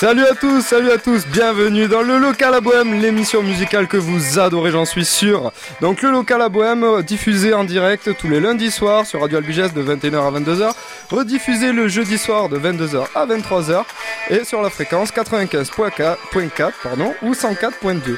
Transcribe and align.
Salut 0.00 0.24
à 0.24 0.34
tous, 0.34 0.62
salut 0.62 0.90
à 0.90 0.96
tous, 0.96 1.26
bienvenue 1.26 1.86
dans 1.86 2.00
le 2.00 2.16
local 2.16 2.54
à 2.54 2.62
bohème, 2.62 3.02
l'émission 3.02 3.42
musicale 3.42 3.86
que 3.86 3.98
vous 3.98 4.38
adorez, 4.38 4.70
j'en 4.70 4.86
suis 4.86 5.04
sûr. 5.04 5.52
Donc 5.82 6.00
le 6.00 6.10
local 6.10 6.40
à 6.40 6.48
bohème, 6.48 7.02
diffusé 7.02 7.52
en 7.52 7.64
direct 7.64 8.16
tous 8.16 8.26
les 8.26 8.40
lundis 8.40 8.70
soirs 8.70 9.04
sur 9.04 9.20
Radio 9.20 9.36
Albigès 9.36 9.74
de 9.74 9.82
21h 9.82 10.26
à 10.26 10.40
22h, 10.40 10.72
rediffusé 11.10 11.72
le 11.72 11.86
jeudi 11.86 12.16
soir 12.16 12.48
de 12.48 12.58
22h 12.58 13.08
à 13.14 13.26
23h 13.26 13.84
et 14.30 14.44
sur 14.44 14.62
la 14.62 14.70
fréquence 14.70 15.12
95.4 15.12 16.70
pardon, 16.82 17.12
ou 17.20 17.32
104.2. 17.32 18.16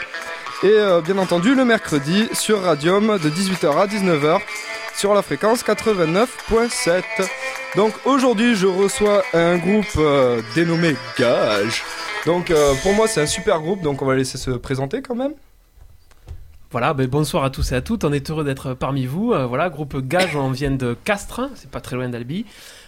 Et 0.62 0.68
euh, 0.68 1.00
bien 1.00 1.18
entendu 1.18 1.56
le 1.56 1.64
mercredi 1.64 2.28
sur 2.32 2.62
Radium 2.62 3.18
de 3.18 3.28
18h 3.28 3.76
à 3.76 3.88
19h 3.88 4.38
sur 4.94 5.14
la 5.14 5.22
fréquence 5.22 5.64
89.7. 5.64 7.02
Donc 7.76 7.94
aujourd'hui 8.04 8.54
je 8.54 8.66
reçois 8.66 9.22
un 9.32 9.56
groupe 9.56 9.86
euh, 9.96 10.42
dénommé 10.54 10.94
Gage. 11.18 11.82
Donc 12.26 12.50
euh, 12.50 12.74
pour 12.82 12.92
moi 12.92 13.08
c'est 13.08 13.22
un 13.22 13.26
super 13.26 13.60
groupe 13.60 13.80
donc 13.80 14.02
on 14.02 14.06
va 14.06 14.14
laisser 14.14 14.36
se 14.36 14.50
présenter 14.50 15.00
quand 15.00 15.14
même. 15.14 15.32
Voilà, 16.72 16.94
ben 16.94 17.06
bonsoir 17.06 17.44
à 17.44 17.50
tous 17.50 17.72
et 17.72 17.74
à 17.74 17.82
toutes, 17.82 18.02
on 18.02 18.14
est 18.14 18.30
heureux 18.30 18.44
d'être 18.44 18.72
parmi 18.72 19.04
vous. 19.04 19.34
Euh, 19.34 19.44
voilà, 19.44 19.68
groupe 19.68 19.98
Gage, 19.98 20.36
on 20.36 20.50
vient 20.50 20.70
de 20.70 20.96
Castres, 21.04 21.50
c'est 21.54 21.70
pas 21.70 21.82
très 21.82 21.96
loin 21.96 22.08
d'Albi. 22.08 22.46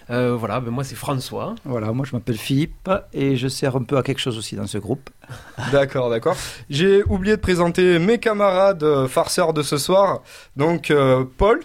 Euh, 0.08 0.34
voilà, 0.34 0.60
ben 0.60 0.70
moi 0.70 0.84
c'est 0.84 0.94
François. 0.94 1.54
Voilà, 1.66 1.92
moi 1.92 2.06
je 2.08 2.16
m'appelle 2.16 2.38
Philippe 2.38 2.90
et 3.12 3.36
je 3.36 3.46
sers 3.46 3.76
un 3.76 3.82
peu 3.82 3.98
à 3.98 4.02
quelque 4.02 4.20
chose 4.20 4.38
aussi 4.38 4.56
dans 4.56 4.66
ce 4.66 4.78
groupe. 4.78 5.10
D'accord, 5.72 6.08
d'accord. 6.08 6.34
J'ai 6.70 7.02
oublié 7.04 7.36
de 7.36 7.40
présenter 7.42 7.98
mes 7.98 8.18
camarades 8.18 9.06
farceurs 9.06 9.52
de 9.52 9.62
ce 9.62 9.76
soir. 9.76 10.22
Donc 10.56 10.90
euh, 10.90 11.24
Paul, 11.36 11.60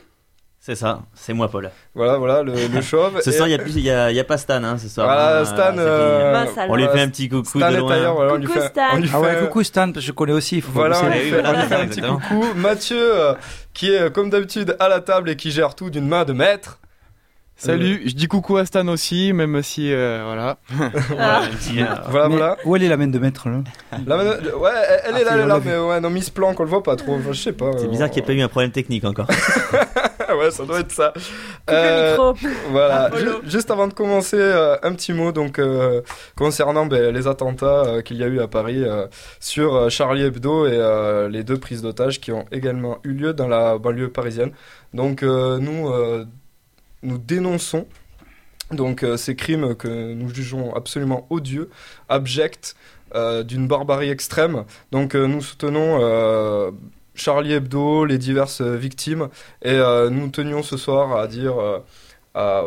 C'est 0.61 0.75
ça, 0.75 1.03
c'est 1.13 1.33
moi 1.33 1.49
Paul. 1.49 1.71
voilà, 1.95 2.17
voilà, 2.17 2.43
le, 2.43 2.53
le 2.67 2.81
chauve. 2.81 3.21
Ce 3.23 3.31
soir, 3.31 3.47
il 3.47 3.57
n'y 3.81 3.89
a, 4.19 4.23
pas 4.25 4.37
Stan 4.37 4.61
hein, 4.61 4.77
ce 4.77 4.89
soir. 4.89 5.07
Voilà, 5.07 5.39
hein, 5.39 5.45
Stan, 5.45 5.77
euh, 5.77 6.45
on 6.67 6.75
lui 6.75 6.85
fait 6.89 6.99
un 7.01 7.07
petit 7.09 7.29
coucou 7.29 7.59
Stan 7.59 7.71
de 7.71 7.75
est 7.75 7.79
loin. 7.79 7.93
ailleurs, 7.93 8.13
voilà, 8.15 8.33
on 8.33 8.35
lui 8.35 8.45
Coucou, 8.45 8.59
fait, 8.59 8.67
Stan. 8.67 8.81
on 8.91 8.97
lui 8.97 9.09
Ah 9.13 9.19
ouais, 9.21 9.37
coucou 9.39 9.63
Stan, 9.63 9.85
parce 9.93 10.05
que 10.05 10.07
je 10.07 10.11
connais 10.11 10.33
aussi. 10.33 10.57
il 10.57 10.61
faut 10.61 10.73
Voilà, 10.73 10.99
on 10.99 11.05
bosser. 11.05 11.13
lui 11.17 11.23
Oui, 11.23 11.29
fait, 11.29 11.41
voilà, 11.41 11.57
on 11.57 11.61
lui 11.61 11.67
fait 11.67 11.75
un 11.75 11.87
petit 11.87 12.01
coucou. 12.01 12.45
Mathieu, 12.57 12.97
euh, 13.21 13.33
qui 13.73 13.91
est 13.93 14.01
euh, 14.01 14.09
comme 14.09 14.29
d'habitude 14.29 14.75
à 14.81 14.89
la 14.89 14.99
table 14.99 15.29
et 15.29 15.37
qui 15.37 15.49
gère 15.51 15.75
tout 15.75 15.89
d'une 15.89 16.07
main 16.07 16.25
de 16.25 16.33
maître. 16.33 16.79
Salut, 17.61 18.01
je 18.05 18.13
dis 18.15 18.27
coucou 18.27 18.55
à 18.55 18.65
Stan 18.65 18.87
aussi, 18.87 19.33
même 19.33 19.61
si 19.63 19.91
euh, 19.93 20.21
voilà. 20.25 20.57
Petit, 21.51 21.81
euh, 21.81 21.85
Voilà, 22.09 22.27
voilà. 22.29 22.57
Où 22.63 22.75
elle 22.77 22.83
est 22.83 22.87
la 22.87 22.95
main 22.95 23.07
de 23.07 23.19
maître 23.19 23.49
là 23.49 23.59
La 24.07 24.15
main 24.15 24.23
de- 24.23 24.51
Ouais, 24.53 24.69
elle, 25.05 25.13
elle 25.15 25.21
est 25.21 25.23
là, 25.25 25.31
Ah, 25.31 25.33
elle 25.33 25.39
est 25.41 25.43
on 25.43 25.47
là, 25.47 25.59
mais 25.65 25.77
ouais, 25.77 25.99
non, 25.99 26.09
Miss 26.09 26.29
Planck, 26.29 26.57
on 26.59 26.63
le 26.63 26.69
voit 26.69 26.83
pas 26.83 26.95
trop. 26.95 27.15
Enfin, 27.15 27.33
je 27.33 27.41
sais 27.41 27.51
pas. 27.53 27.71
C'est 27.77 27.85
euh, 27.85 27.89
bizarre 27.89 28.09
qu'il 28.09 28.23
n'y 28.23 28.29
ait 28.29 28.33
pas 28.33 28.39
eu 28.39 28.41
un 28.41 28.47
problème 28.47 28.71
technique 28.71 29.03
encore. 29.03 29.27
ouais, 30.39 30.51
ça 30.51 30.63
doit 30.63 30.79
être 30.79 30.91
ça. 30.91 31.13
Euh, 31.69 32.15
le 32.15 32.33
micro. 32.33 32.49
Voilà. 32.71 33.09
Ju- 33.17 33.49
juste 33.49 33.69
avant 33.71 33.87
de 33.89 33.93
commencer, 33.93 34.37
euh, 34.39 34.77
un 34.81 34.93
petit 34.93 35.11
mot 35.11 35.33
donc 35.33 35.59
euh, 35.59 36.01
concernant 36.37 36.85
ben, 36.85 37.13
les 37.13 37.27
attentats 37.27 37.83
euh, 37.85 38.01
qu'il 38.01 38.15
y 38.17 38.23
a 38.23 38.27
eu 38.27 38.39
à 38.39 38.47
Paris 38.47 38.83
euh, 38.85 39.07
sur 39.41 39.75
euh, 39.75 39.89
Charlie 39.89 40.23
Hebdo 40.23 40.65
et 40.65 40.71
euh, 40.73 41.27
les 41.27 41.43
deux 41.43 41.57
prises 41.57 41.81
d'otages 41.81 42.21
qui 42.21 42.31
ont 42.31 42.45
également 42.53 42.99
eu 43.03 43.11
lieu 43.11 43.33
dans 43.33 43.49
la 43.49 43.77
banlieue 43.77 44.09
parisienne. 44.09 44.51
Donc 44.93 45.23
euh, 45.23 45.59
nous 45.59 45.89
euh, 45.89 46.25
nous 47.03 47.17
dénonçons 47.17 47.87
donc 48.71 49.01
euh, 49.03 49.17
ces 49.17 49.35
crimes 49.35 49.73
que 49.75 50.13
nous 50.13 50.29
jugeons 50.33 50.75
absolument 50.75 51.25
odieux, 51.31 51.69
abjects, 52.07 52.75
euh, 53.15 53.41
d'une 53.43 53.67
barbarie 53.67 54.09
extrême. 54.11 54.63
Donc 54.91 55.15
euh, 55.15 55.25
nous 55.25 55.41
soutenons 55.41 55.97
euh, 56.01 56.69
Charlie 57.15 57.53
Hebdo, 57.53 58.05
les 58.05 58.19
diverses 58.19 58.61
victimes, 58.61 59.29
et 59.63 59.71
euh, 59.71 60.11
nous 60.11 60.29
tenions 60.29 60.61
ce 60.61 60.77
soir 60.77 61.17
à 61.17 61.25
dire, 61.25 61.59
euh, 61.59 61.79
à, 62.35 62.61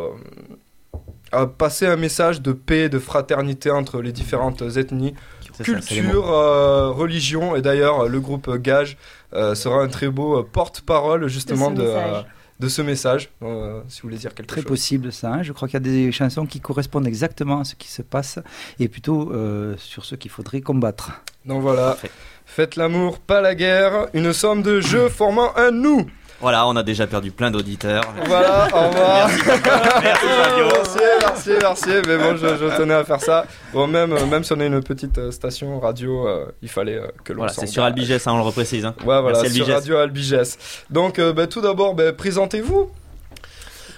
à 1.31 1.47
passer 1.47 1.87
un 1.87 1.97
message 1.97 2.43
de 2.43 2.53
paix, 2.53 2.89
de 2.89 2.99
fraternité 2.99 3.71
entre 3.71 4.03
les 4.03 4.11
différentes 4.13 4.63
ethnies, 4.77 5.15
C'est 5.53 5.65
ça, 5.65 5.81
c'est 5.81 5.95
les 5.95 6.03
mots. 6.03 6.09
culture, 6.11 6.33
euh, 6.33 6.91
religion, 6.91 7.55
et 7.55 7.63
d'ailleurs 7.63 8.09
le 8.09 8.21
groupe 8.21 8.51
Gage 8.57 8.99
euh, 9.35 9.55
sera 9.55 9.81
un 9.81 9.89
très 9.89 10.09
beau 10.09 10.43
porte-parole 10.43 11.29
justement 11.29 11.71
ce 11.71 11.75
de, 11.77 11.83
message. 11.83 12.17
euh, 12.17 12.23
de 12.63 12.69
ce 12.69 12.81
message, 12.81 13.29
euh, 13.43 13.81
si 13.89 14.01
vous 14.03 14.09
voulez 14.09 14.19
dire 14.19 14.33
quelque 14.35 14.49
Très 14.49 14.61
chose. 14.63 14.69
possible 14.69 15.13
ça. 15.13 15.33
hein. 15.35 15.43
Je 15.43 15.53
crois 15.53 15.67
qu'il 15.69 15.75
y 15.75 15.77
a 15.77 15.81
des 15.81 16.13
chansons 16.13 16.47
qui 16.47 16.61
correspondent 16.61 17.07
exactement 17.09 17.61
à 17.61 17.65
ce 17.65 17.75
qui 17.75 17.89
se 17.89 18.03
passe 18.03 18.39
et 18.79 18.87
plutôt 18.89 19.33
euh, 19.33 19.75
sur 19.79 20.05
ce 20.05 20.15
qu'il 20.15 20.31
faudrait 20.31 20.61
combattre. 20.61 21.11
Donc 21.45 21.61
voilà, 21.61 21.89
Parfait. 21.89 22.11
faites 22.47 22.77
l'amour, 22.77 23.19
pas 23.19 23.41
la 23.41 23.57
guerre, 23.57 24.07
une 24.15 24.33
somme 24.33 24.63
de 24.63 24.81
jeux 24.81 25.09
formant 25.09 25.55
un 25.57 25.73
nous. 25.73 26.07
Voilà, 26.43 26.67
on 26.67 26.75
a 26.75 26.83
déjà 26.83 27.07
perdu 27.07 27.31
plein 27.31 27.53
d'auditeurs. 27.53 28.03
Voilà, 28.27 28.67
au 28.75 28.89
revoir. 28.89 29.29
Merci 29.29 30.25
Fabio. 30.25 30.67
merci, 30.67 30.99
merci, 31.21 31.51
merci. 31.61 31.89
Mais 32.09 32.19
bon, 32.19 32.37
je, 32.37 32.49
je 32.49 32.77
tenais 32.77 32.95
à 32.95 33.05
faire 33.05 33.21
ça. 33.21 33.47
Bon, 33.73 33.87
même, 33.87 34.13
euh, 34.13 34.27
même 34.27 34.43
si 34.43 34.53
on 34.53 34.59
est 34.59 34.67
une 34.67 34.83
petite 34.83 35.19
euh, 35.19 35.31
station 35.31 35.79
radio, 35.79 36.27
euh, 36.27 36.47
il 36.61 36.69
fallait 36.69 36.99
euh, 36.99 37.07
que 37.23 37.33
l'on 37.33 37.39
Voilà, 37.39 37.53
s'en 37.53 37.61
c'est 37.61 37.69
sur. 37.69 37.85
Albigès, 37.85 38.27
hein, 38.27 38.33
on 38.33 38.39
le 38.39 38.43
reprécise. 38.43 38.85
Hein. 38.85 38.95
Ouais, 39.07 39.21
voilà, 39.21 39.41
Merci, 39.41 39.55
sur. 39.55 39.69
Radio 39.69 39.97
Albigès. 39.99 40.59
Donc, 40.91 41.21
euh, 41.21 41.33
bah, 41.33 41.47
tout 41.47 41.61
d'abord, 41.61 41.95
bah, 41.95 42.13
présentez-vous. 42.13 42.91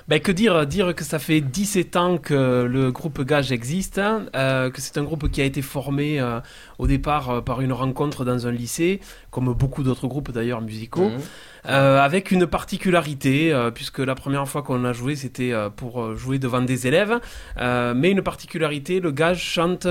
Ben, 0.06 0.20
que 0.20 0.30
dire 0.32 0.66
Dire 0.66 0.94
que 0.94 1.02
ça 1.02 1.18
fait 1.18 1.40
17 1.40 1.96
ans 1.96 2.18
que 2.18 2.64
le 2.70 2.92
groupe 2.92 3.22
Gage 3.22 3.52
existe, 3.52 3.98
euh, 3.98 4.70
que 4.70 4.82
c'est 4.82 4.98
un 4.98 5.02
groupe 5.02 5.30
qui 5.30 5.40
a 5.40 5.44
été 5.44 5.62
formé 5.62 6.20
euh, 6.20 6.40
au 6.78 6.86
départ 6.86 7.30
euh, 7.30 7.40
par 7.40 7.62
une 7.62 7.72
rencontre 7.72 8.22
dans 8.26 8.46
un 8.46 8.52
lycée, 8.52 9.00
comme 9.30 9.54
beaucoup 9.54 9.82
d'autres 9.82 10.06
groupes 10.06 10.30
d'ailleurs 10.30 10.60
musicaux. 10.60 11.08
Mhm. 11.08 11.20
Euh, 11.66 11.98
avec 11.98 12.30
une 12.30 12.46
particularité, 12.46 13.52
euh, 13.52 13.70
puisque 13.70 14.00
la 14.00 14.14
première 14.14 14.46
fois 14.46 14.62
qu'on 14.62 14.84
a 14.84 14.92
joué, 14.92 15.16
c'était 15.16 15.52
euh, 15.52 15.70
pour 15.70 16.02
euh, 16.02 16.14
jouer 16.14 16.38
devant 16.38 16.60
des 16.60 16.86
élèves. 16.86 17.18
Euh, 17.58 17.94
mais 17.96 18.10
une 18.10 18.20
particularité, 18.20 19.00
le 19.00 19.10
gage 19.10 19.42
chante 19.42 19.86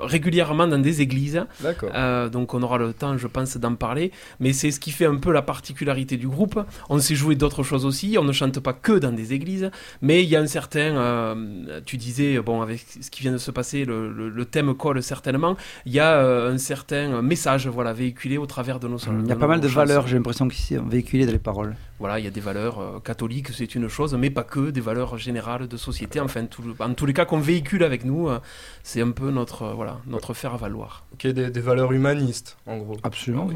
régulièrement 0.00 0.66
dans 0.66 0.78
des 0.78 1.00
églises. 1.02 1.44
D'accord. 1.60 1.90
Euh, 1.94 2.28
donc 2.28 2.54
on 2.54 2.62
aura 2.62 2.78
le 2.78 2.92
temps, 2.92 3.16
je 3.18 3.26
pense, 3.26 3.56
d'en 3.56 3.74
parler. 3.74 4.12
Mais 4.40 4.52
c'est 4.52 4.70
ce 4.70 4.80
qui 4.80 4.90
fait 4.90 5.06
un 5.06 5.16
peu 5.16 5.32
la 5.32 5.42
particularité 5.42 6.16
du 6.16 6.28
groupe. 6.28 6.58
On 6.88 6.98
sait 6.98 7.14
jouer 7.14 7.34
d'autres 7.34 7.62
choses 7.62 7.84
aussi. 7.84 8.16
On 8.18 8.24
ne 8.24 8.32
chante 8.32 8.60
pas 8.60 8.72
que 8.72 8.92
dans 8.92 9.12
des 9.12 9.32
églises. 9.32 9.70
Mais 10.02 10.22
il 10.22 10.28
y 10.28 10.36
a 10.36 10.40
un 10.40 10.46
certain... 10.46 10.80
euh, 10.96 11.80
tu 11.86 11.96
disais, 11.96 12.38
bon, 12.40 12.62
avec 12.62 12.84
ce 13.00 13.10
qui 13.10 13.22
vient 13.22 13.32
de 13.32 13.38
se 13.38 13.50
passer, 13.50 13.84
le, 13.84 14.12
le- 14.12 14.28
le 14.28 14.44
thème 14.44 14.74
colle 14.74 15.02
certainement. 15.02 15.56
Il 15.86 15.92
y 15.92 16.00
a 16.00 16.12
euh, 16.14 16.52
un 16.52 16.58
certain 16.58 17.22
message 17.22 17.66
voilà, 17.68 17.92
véhiculé 17.92 18.38
au 18.38 18.46
travers 18.46 18.80
de 18.80 18.88
nos 18.88 18.98
Il 18.98 19.28
y 19.28 19.32
a 19.32 19.36
pas 19.36 19.46
mal 19.46 19.60
de 19.60 19.68
chansons. 19.68 19.80
valeurs, 19.80 20.06
j'ai 20.06 20.16
l'impression, 20.16 20.48
qui 20.48 20.60
sont 20.74 20.82
véhiculées 20.84 21.26
dans 21.26 21.32
les 21.32 21.38
paroles. 21.38 21.74
Voilà, 22.00 22.18
il 22.18 22.24
y 22.24 22.28
a 22.28 22.30
des 22.30 22.40
valeurs 22.40 22.80
euh, 22.80 22.98
catholiques, 22.98 23.48
c'est 23.52 23.74
une 23.74 23.86
chose, 23.88 24.14
mais 24.14 24.30
pas 24.30 24.42
que, 24.42 24.70
des 24.70 24.80
valeurs 24.80 25.18
générales 25.18 25.68
de 25.68 25.76
société. 25.76 26.18
Enfin, 26.18 26.46
tout 26.46 26.62
en 26.80 26.94
tous 26.94 27.06
les 27.06 27.12
cas 27.12 27.26
qu'on 27.26 27.38
véhicule 27.40 27.84
avec 27.84 28.04
nous, 28.04 28.28
euh, 28.28 28.40
c'est 28.82 29.02
un 29.02 29.10
peu 29.10 29.30
notre, 29.30 29.62
euh, 29.64 29.72
voilà, 29.74 30.00
notre 30.06 30.32
faire 30.34 30.56
valoir. 30.56 31.04
Ok, 31.12 31.26
des, 31.26 31.50
des 31.50 31.60
valeurs 31.60 31.92
humanistes, 31.92 32.56
en 32.66 32.78
gros. 32.78 32.96
Absolument, 33.02 33.46
oui, 33.46 33.54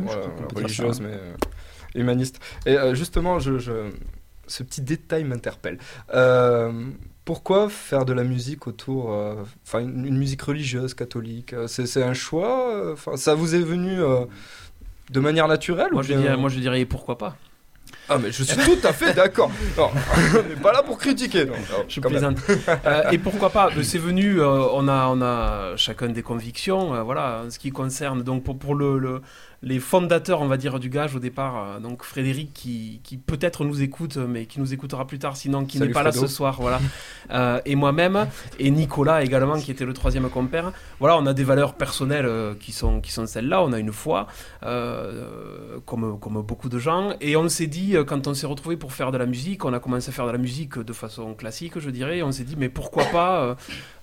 religieuses, 0.55 1.00
mais 1.00 1.09
euh, 1.15 1.34
humanistes. 1.94 2.38
Et 2.66 2.77
euh, 2.77 2.94
justement, 2.94 3.38
je, 3.38 3.59
je- 3.59 3.91
ce 4.47 4.62
petit 4.62 4.82
détail 4.82 5.25
m'interpelle. 5.25 5.78
Euh, 6.12 6.71
pourquoi 7.25 7.71
faire 7.71 8.05
de 8.05 8.12
la 8.12 8.25
musique 8.25 8.66
autour, 8.66 9.11
euh, 9.15 9.37
enfin 9.66 9.78
une, 9.81 10.05
une 10.05 10.19
musique 10.19 10.43
religieuse 10.43 10.93
catholique 10.93 11.55
euh, 11.55 11.66
C'est 11.66 12.03
un 12.03 12.12
choix 12.12 12.75
euh, 12.75 12.93
Enfin, 12.93 13.16
ça 13.16 13.34
vous 13.34 13.55
est 13.55 13.61
venu 13.62 13.99
euh, 14.03 14.26
de 15.11 15.21
manière 15.21 15.49
naturelle 15.49 15.88
Moi 15.93 16.00
ou 16.00 16.03
je, 16.05 16.12
bien- 16.12 16.21
dirais, 16.21 16.37
moi, 16.37 16.50
je 16.50 16.61
dirais 16.61 16.84
pourquoi 16.84 17.16
pas. 17.16 17.38
Ah 18.09 18.19
mais 18.19 18.31
je 18.32 18.42
suis 18.42 18.56
tout 18.56 18.78
à 18.87 18.92
fait 18.92 19.15
d'accord. 19.15 19.50
Non, 19.78 19.91
on 20.34 20.48
n'est 20.48 20.56
pas 20.56 20.72
là 20.72 20.82
pour 20.82 20.98
critiquer. 20.98 21.47
non. 21.47 21.53
Non, 21.54 21.84
Je 21.88 22.00
plaisante. 22.00 22.37
Euh, 22.87 23.10
et 23.10 23.19
pourquoi 23.19 23.50
pas 23.50 23.70
Euh, 23.76 23.82
C'est 23.82 23.98
venu, 23.98 24.41
euh, 24.41 24.47
on, 24.72 24.88
a, 24.88 25.06
on 25.09 25.22
a 25.22 25.76
chacun 25.76 26.09
des 26.09 26.22
convictions, 26.22 26.94
euh, 26.94 27.03
voilà, 27.03 27.43
en 27.47 27.50
ce 27.50 27.59
qui 27.59 27.70
concerne. 27.70 28.22
Donc 28.22 28.44
pour, 28.44 28.59
pour 28.59 28.75
le, 28.75 28.98
le- 28.98 29.23
les 29.62 29.80
fondateurs, 29.80 30.42
on 30.42 30.46
va 30.46 30.56
dire, 30.56 30.78
du 30.78 30.88
gage 30.88 31.14
au 31.14 31.18
départ, 31.18 31.56
euh, 31.56 31.80
donc 31.80 32.02
Frédéric 32.02 32.52
qui, 32.52 33.00
qui 33.02 33.16
peut-être 33.16 33.64
nous 33.64 33.82
écoute, 33.82 34.16
mais 34.16 34.46
qui 34.46 34.60
nous 34.60 34.72
écoutera 34.72 35.06
plus 35.06 35.18
tard, 35.18 35.36
sinon 35.36 35.64
qui 35.64 35.80
n'est 35.80 35.88
pas 35.88 36.02
là 36.02 36.12
ce 36.12 36.26
soir, 36.26 36.58
voilà. 36.60 36.80
Euh, 37.30 37.58
et 37.64 37.74
moi-même, 37.74 38.26
et 38.58 38.70
Nicolas 38.70 39.24
également, 39.24 39.58
qui 39.58 39.70
était 39.70 39.86
le 39.86 39.94
troisième 39.94 40.28
compère. 40.28 40.72
Voilà, 41.00 41.16
on 41.16 41.24
a 41.24 41.32
des 41.32 41.42
valeurs 41.42 41.72
personnelles 41.72 42.26
euh, 42.26 42.54
qui 42.54 42.70
sont, 42.70 43.00
qui 43.00 43.12
sont 43.12 43.26
celles-là, 43.26 43.62
on 43.62 43.72
a 43.72 43.78
une 43.78 43.92
foi, 43.92 44.26
euh, 44.62 45.78
comme, 45.86 46.18
comme 46.20 46.42
beaucoup 46.42 46.68
de 46.68 46.78
gens. 46.78 47.14
Et 47.20 47.36
on 47.36 47.48
s'est 47.48 47.66
dit, 47.66 47.96
euh, 47.96 48.04
quand 48.04 48.26
on 48.26 48.34
s'est 48.34 48.46
retrouvé 48.46 48.76
pour 48.76 48.92
faire 48.92 49.12
de 49.12 49.18
la 49.18 49.26
musique, 49.26 49.64
on 49.64 49.72
a 49.72 49.80
commencé 49.80 50.10
à 50.10 50.12
faire 50.12 50.26
de 50.26 50.32
la 50.32 50.38
musique 50.38 50.78
de 50.78 50.92
façon 50.92 51.34
classique, 51.34 51.78
je 51.78 51.90
dirais, 51.90 52.18
et 52.18 52.22
on 52.22 52.32
s'est 52.32 52.44
dit, 52.44 52.56
mais 52.56 52.68
pourquoi 52.68 53.04
pas 53.04 53.42
euh, 53.42 53.54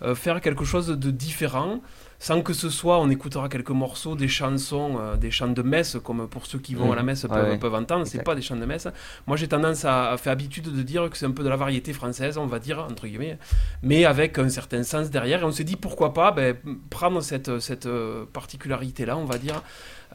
euh, 0.01 0.15
faire 0.15 0.41
quelque 0.41 0.65
chose 0.65 0.87
de 0.87 1.11
différent 1.11 1.81
sans 2.23 2.43
que 2.43 2.53
ce 2.53 2.69
soit, 2.69 2.99
on 2.99 3.09
écoutera 3.09 3.49
quelques 3.49 3.71
morceaux, 3.71 4.15
des 4.15 4.27
chansons, 4.27 4.99
euh, 4.99 5.15
des 5.17 5.31
chants 5.31 5.47
de 5.47 5.61
messe, 5.63 5.97
comme 6.03 6.27
pour 6.29 6.45
ceux 6.45 6.59
qui 6.59 6.75
vont 6.75 6.91
à 6.91 6.95
la 6.95 7.01
messe 7.01 7.23
peuvent, 7.23 7.31
Ouais, 7.31 7.49
ouais. 7.49 7.57
peuvent 7.57 7.73
entendre, 7.73 8.05
c'est 8.05 8.21
pas 8.23 8.35
des 8.35 8.43
chants 8.43 8.55
de 8.55 8.65
messe. 8.65 8.87
Moi 9.25 9.37
j'ai 9.37 9.47
tendance 9.47 9.85
à, 9.85 10.11
à 10.11 10.17
faire 10.17 10.31
habitude 10.33 10.71
de 10.71 10.83
dire 10.83 11.09
que 11.09 11.17
c'est 11.17 11.25
un 11.25 11.31
peu 11.31 11.43
de 11.43 11.49
la 11.49 11.55
variété 11.55 11.93
française, 11.93 12.37
on 12.37 12.45
va 12.45 12.59
dire, 12.59 12.77
entre 12.77 13.07
guillemets, 13.07 13.39
mais 13.81 14.05
avec 14.05 14.37
un 14.37 14.49
certain 14.49 14.83
sens 14.83 15.09
derrière. 15.09 15.41
Et 15.41 15.45
on 15.45 15.51
s'est 15.51 15.63
dit 15.63 15.75
pourquoi 15.77 16.13
pas 16.13 16.31
ben, 16.31 16.55
prendre 16.91 17.21
cette, 17.21 17.59
cette 17.59 17.87
euh, 17.87 18.25
particularité-là, 18.31 19.17
on 19.17 19.25
va 19.25 19.39
dire, 19.39 19.63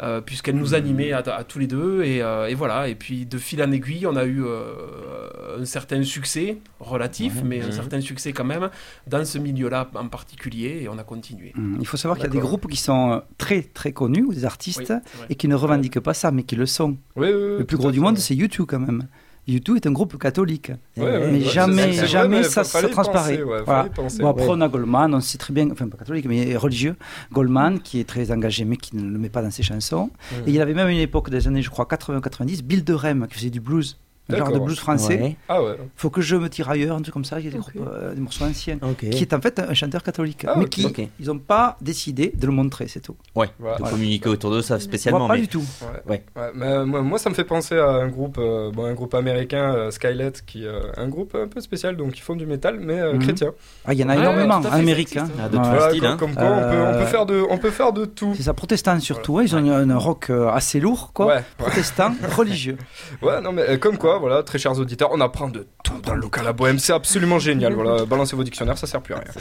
euh, 0.03 0.21
puisqu'elle 0.21 0.57
nous 0.57 0.75
animait 0.75 1.13
à, 1.13 1.19
à 1.19 1.45
tous 1.45 1.59
les 1.59 1.67
deux. 1.67 2.03
Et, 2.03 2.23
euh, 2.23 2.49
et 2.49 2.55
voilà, 2.55 2.89
et 2.89 2.95
puis 2.95 3.27
de 3.27 3.39
fil 3.39 3.63
en 3.63 3.71
aiguille, 3.73 4.07
on 4.07 4.17
a 4.17 4.25
eu 4.25 4.43
euh, 4.45 5.61
un 5.61 5.65
certain 5.65 6.03
succès 6.03 6.59
relatif, 6.81 7.43
mais 7.45 7.63
un 7.63 7.73
certain 7.73 8.01
succès 8.01 8.33
quand 8.33 8.45
même 8.45 8.69
dans 9.07 9.25
ce 9.25 9.39
milieu-là 9.39 9.89
en 9.95 10.09
particulier, 10.09 10.81
et 10.83 10.89
on 10.89 10.99
a 10.99 11.05
continué. 11.05 11.53
Hum, 11.57 11.79
Il 11.81 11.87
faut 11.87 11.97
savoir 11.97 12.19
qu'il 12.19 12.27
y 12.27 12.31
a 12.31 12.33
des 12.33 12.39
groupes 12.39 12.69
qui 12.69 12.77
sont 12.77 13.23
très 13.39 13.63
très 13.63 13.93
connus, 13.93 14.25
ou 14.25 14.35
des 14.35 14.45
artistes, 14.45 14.93
Oui, 14.93 15.27
et 15.31 15.35
qui 15.35 15.49
ne 15.49 15.55
revendiquent 15.55 16.01
pas 16.01 16.15
ça, 16.15 16.31
mais 16.31 16.43
qui 16.43 16.57
le 16.57 16.67
sont. 16.67 16.97
Oui, 17.17 17.29
oui, 17.29 17.33
oui, 17.33 17.59
Le 17.59 17.65
plus 17.65 17.77
gros 17.77 17.91
du 17.91 18.01
monde, 18.01 18.19
c'est 18.19 18.35
YouTube 18.35 18.67
quand 18.69 18.81
même. 18.81 19.07
YouTube 19.49 19.77
est 19.77 19.87
un 19.87 19.93
groupe 19.93 20.19
catholique. 20.19 20.73
Ouais, 20.97 21.05
ouais, 21.05 21.31
mais 21.31 21.39
ouais, 21.39 21.45
jamais, 21.45 21.93
vrai, 21.93 22.07
jamais 22.07 22.37
mais 22.39 22.43
ça, 22.43 22.65
ça 22.65 22.89
transparaît. 22.89 23.39
penser, 23.39 23.63
Voilà. 23.65 23.85
penser, 23.85 24.19
Bon, 24.23 24.29
après, 24.29 24.47
on 24.49 24.61
a 24.61 24.69
Goldman, 24.69 25.15
on 25.15 25.21
sait 25.21 25.39
très 25.39 25.53
bien, 25.55 25.71
enfin 25.71 25.89
pas 25.89 25.99
catholique, 25.99 26.27
mais 26.27 26.57
religieux. 26.57 26.97
Goldman, 27.33 27.79
qui 27.81 28.01
est 28.01 28.05
très 28.09 28.31
engagé, 28.33 28.65
mais 28.65 28.77
qui 28.77 28.97
ne 28.97 29.09
le 29.09 29.19
met 29.19 29.29
pas 29.29 29.43
dans 29.43 29.51
ses 29.51 29.63
chansons. 29.63 30.11
Et 30.47 30.51
il 30.51 30.61
avait 30.61 30.75
même 30.75 30.89
une 30.89 30.99
époque 30.99 31.31
des 31.31 31.47
années, 31.47 31.63
je 31.63 31.71
crois, 31.71 31.87
80-90, 31.87 32.63
Bill 32.63 32.83
de 32.85 32.93
Rem, 32.95 33.27
qui 33.29 33.35
faisait 33.35 33.51
du 33.51 33.61
blues. 33.61 33.99
Un 34.29 34.37
genre 34.39 34.51
de 34.53 34.59
blues 34.59 34.79
français. 34.79 35.21
Ouais. 35.21 35.29
Il 35.31 35.37
Ah 35.49 35.63
ouais. 35.63 35.77
faut 35.95 36.11
que 36.11 36.21
je 36.21 36.35
me 36.37 36.49
tire 36.49 36.69
ailleurs, 36.69 36.97
un 36.97 37.01
truc 37.03 37.13
comme 37.15 37.25
ça, 37.25 37.39
il 37.39 37.45
y 37.47 37.49
a 37.49 37.53
des, 37.53 37.59
groupes, 37.59 37.77
euh, 37.87 38.13
des 38.15 38.21
morceaux 38.21 38.45
anciens. 38.45 38.79
Qui 38.99 39.23
est 39.23 39.33
en 39.33 39.41
fait 39.41 39.59
un 39.61 39.73
chanteur 39.75 40.03
catholique. 40.03 40.45
Ah, 40.49 40.55
mais 40.59 40.67
qui, 40.67 40.87
ils 41.21 41.27
n'ont 41.27 41.39
pas 41.39 41.77
décidé 41.81 42.33
de 42.35 42.47
le 42.47 42.53
montrer, 42.53 42.89
c'est 42.89 43.01
tout. 43.01 43.15
Ouais, 43.37 43.49
Voilà. 43.61 43.79
de 43.79 43.83
communiquer 43.85 44.29
autour 44.29 44.51
de 44.51 44.61
ça 44.63 44.75
Moi, 44.75 44.81
spécialement. 44.81 45.29
pas 45.29 45.35
mais- 45.35 45.41
du 45.43 45.49
tout. 45.49 45.63
Ouais. 46.09 46.25
Ouais, 46.35 46.51
mais 46.55 46.85
moi, 46.85 47.03
moi, 47.03 47.19
ça 47.19 47.31
me 47.31 47.35
fait 47.35 47.45
penser 47.45 47.77
à 47.79 47.87
un 47.89 48.09
groupe, 48.09 48.39
euh, 48.39 48.71
bon, 48.73 48.85
un 48.87 48.95
groupe 48.95 49.15
américain, 49.15 49.73
euh, 49.75 49.91
Skylet, 49.93 50.33
qui 50.45 50.65
est 50.65 50.71
un 50.97 51.09
groupe 51.09 51.35
un 51.37 51.47
peu 51.47 51.61
spécial, 51.61 51.97
donc 51.97 52.19
ils 52.19 52.23
font 52.23 52.35
du 52.37 52.47
métal, 52.47 52.79
mais 52.81 52.99
euh, 53.01 53.13
Mhm. 53.13 53.19
chrétien. 53.21 53.53
Ah, 53.85 53.93
il 53.93 54.01
y 54.01 54.05
en 54.05 54.09
a 54.09 54.15
Ouais, 54.17 54.21
énormément 54.23 54.57
en 54.57 54.65
Amérique. 54.65 55.17
hein. 55.17 55.29
Ah, 55.41 55.49
de 55.49 55.57
Voilà, 55.57 55.89
style, 55.91 56.01
comme, 56.01 56.11
hein. 56.11 56.17
comme 56.19 56.35
quoi, 56.35 56.45
on, 56.45 56.61
peut, 56.61 56.65
on, 56.67 56.93
peut 56.93 56.99
Euh, 56.99 57.07
faire 57.07 57.27
de, 57.27 57.45
on 57.49 57.59
peut 57.59 57.71
faire 57.71 57.93
de 57.93 58.05
tout. 58.07 58.33
C'est 58.37 58.43
ça, 58.43 58.55
protestant 58.55 58.99
surtout. 59.01 59.39
hein, 59.39 59.43
Ils 59.45 59.55
ont 59.55 59.59
un, 59.71 59.97
rock 59.97 60.31
euh, 60.31 60.49
assez 60.49 60.81
lourd, 60.81 61.13
quoi. 61.15 61.43
Protestant, 61.59 62.13
religieux. 62.37 62.77
Ouais, 63.23 63.41
non, 63.41 63.53
mais 63.53 63.63
euh, 63.63 63.77
comme 63.77 63.99
quoi, 63.99 64.16
voilà, 64.19 64.43
très 64.43 64.59
chers 64.59 64.79
auditeurs, 64.79 65.11
on 65.13 65.21
apprend 65.21 65.49
de 65.49 65.67
tout 65.85 66.01
dans 66.05 66.15
le 66.15 66.21
local 66.21 66.47
à 66.47 66.53
Bohème, 66.53 66.79
c'est 66.79 66.93
absolument 66.93 67.39
génial. 67.39 67.73
Voilà, 67.75 68.05
balancez 68.07 68.37
vos 68.37 68.45
dictionnaires, 68.45 68.79
ça 68.79 68.87
sert 68.87 69.01
plus 69.03 69.15
à 69.15 69.19
rien. 69.19 69.33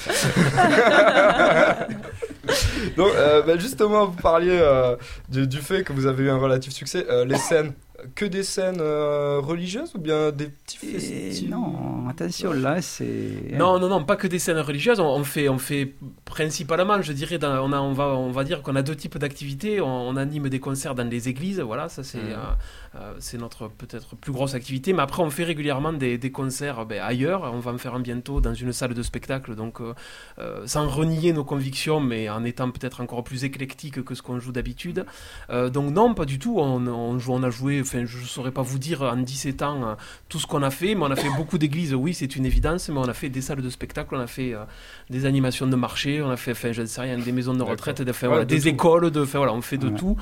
Donc, 2.98 3.10
euh, 3.16 3.42
bah, 3.42 3.58
justement, 3.58 4.06
vous 4.06 4.22
parliez 4.22 4.58
euh, 4.62 4.96
du, 5.30 5.48
du 5.48 5.58
fait 5.58 5.84
que 5.84 5.92
vous 5.94 6.06
avez 6.06 6.26
eu 6.26 6.30
un 6.30 6.38
relatif 6.38 6.72
succès. 6.74 7.06
Euh, 7.10 7.26
les 7.26 7.38
scènes, 7.38 7.74
que 8.14 8.24
des 8.26 8.44
scènes 8.44 8.78
euh, 8.80 9.40
religieuses 9.42 9.94
ou 9.96 9.98
bien 10.00 10.32
des 10.32 10.48
petits 10.48 10.78
Et 10.84 11.00
festivals 11.00 11.50
non, 11.50 12.08
attention, 12.08 12.54
là, 12.54 12.82
c'est. 12.82 13.52
Non, 13.54 13.80
non, 13.80 13.88
non, 13.90 14.04
pas 14.04 14.16
que 14.16 14.28
des 14.28 14.38
scènes 14.40 14.60
religieuses. 14.60 15.00
On, 15.00 15.08
on 15.08 15.24
fait, 15.24 15.50
on 15.50 15.58
fait 15.58 15.94
principalement, 16.24 17.02
je 17.02 17.14
dirais, 17.14 17.40
dans- 17.40 17.66
on, 17.68 17.74
a, 17.74 17.80
on, 17.80 17.94
va, 17.94 18.06
on 18.10 18.32
va 18.32 18.44
dire 18.44 18.62
qu'on 18.62 18.76
a 18.76 18.84
deux 18.84 18.96
types 18.96 19.18
d'activités. 19.18 19.82
On, 19.82 20.10
on 20.10 20.16
anime 20.16 20.48
des 20.50 20.60
concerts 20.60 20.94
dans 20.94 21.10
les 21.10 21.28
églises, 21.30 21.60
voilà, 21.62 21.90
ça 21.90 22.04
c'est 22.04 22.20
Mhm. 22.20 22.36
Euh, 22.96 23.14
c'est 23.20 23.38
notre 23.38 23.68
peut-être 23.68 24.16
plus 24.16 24.32
grosse 24.32 24.54
activité. 24.56 24.94
Mais 24.94 25.02
après, 25.02 25.22
on 25.24 25.30
fait 25.30 25.44
régulièrement 25.44 25.94
des, 25.94 26.18
des 26.18 26.32
concerts 26.32 26.86
ben, 26.86 27.02
ailleurs. 27.02 27.52
On 27.54 27.60
va 27.60 27.72
en 27.72 27.78
faire 27.78 27.96
un 27.96 28.00
bientôt 28.00 28.42
dans 28.42 28.54
une 28.54 28.72
salle 28.74 28.94
de 28.94 29.04
spectacle, 29.04 29.56
donc 29.56 29.82
euh, 29.82 29.94
euh, 30.40 30.66
sans 30.66 30.88
renier 30.88 31.34
nos 31.34 31.44
convictions, 31.44 32.00
mais 32.00 32.30
en 32.30 32.44
étant 32.44 32.70
peut-être 32.72 33.02
encore 33.02 33.24
plus 33.24 33.44
éclectique 33.44 34.04
que 34.04 34.16
ce 34.16 34.22
qu'on 34.22 34.40
joue 34.40 34.52
d'habitude. 34.52 35.06
Euh, 35.50 35.70
donc 35.70 35.92
non, 35.92 36.14
pas 36.14 36.26
du 36.26 36.40
tout. 36.40 36.56
On, 36.60 36.86
on, 36.88 37.20
joue, 37.20 37.34
on 37.34 37.44
a 37.44 37.50
joué, 37.50 37.82
enfin, 37.82 38.06
je 38.06 38.20
ne 38.20 38.24
saurais 38.24 38.52
pas 38.52 38.62
vous 38.62 38.80
dire 38.80 39.02
en 39.02 39.18
17 39.18 39.62
ans 39.62 39.98
tout 40.30 40.40
ce 40.40 40.48
qu'on 40.48 40.64
a 40.64 40.72
fait, 40.72 40.96
mais 40.96 41.04
on 41.04 41.12
a 41.12 41.16
fait 41.16 41.30
beaucoup 41.36 41.58
d'églises, 41.58 41.94
oui, 41.94 42.14
c'est 42.14 42.36
une 42.36 42.46
évidence, 42.46 42.90
mais 42.90 42.98
on 42.98 43.08
a 43.10 43.14
fait 43.14 43.30
des 43.30 43.42
salles 43.42 43.62
de 43.62 43.70
spectacle, 43.70 44.16
on 44.16 44.20
a 44.20 44.28
fait 44.28 44.54
euh, 44.54 44.64
des 45.10 45.26
animations 45.26 45.68
de 45.68 45.76
marché, 45.76 46.22
on 46.22 46.30
a 46.30 46.38
fait, 46.38 46.52
enfin, 46.52 46.72
je 46.72 46.82
ne 46.82 46.86
sais 46.88 47.02
rien, 47.02 47.18
des 47.18 47.32
maisons 47.32 47.54
de 47.54 47.64
retraite, 47.64 48.02
des, 48.02 48.12
enfin, 48.12 48.28
Ouais, 48.28 48.34
voilà, 48.34 48.46
de 48.46 48.56
des 48.56 48.62
tout. 48.62 48.68
écoles, 48.70 49.12
de, 49.12 49.22
enfin, 49.22 49.40
voilà, 49.40 49.54
on 49.54 49.62
fait 49.62 49.78
de 49.78 49.90
Ouais. 49.90 49.96
tout, 49.98 50.18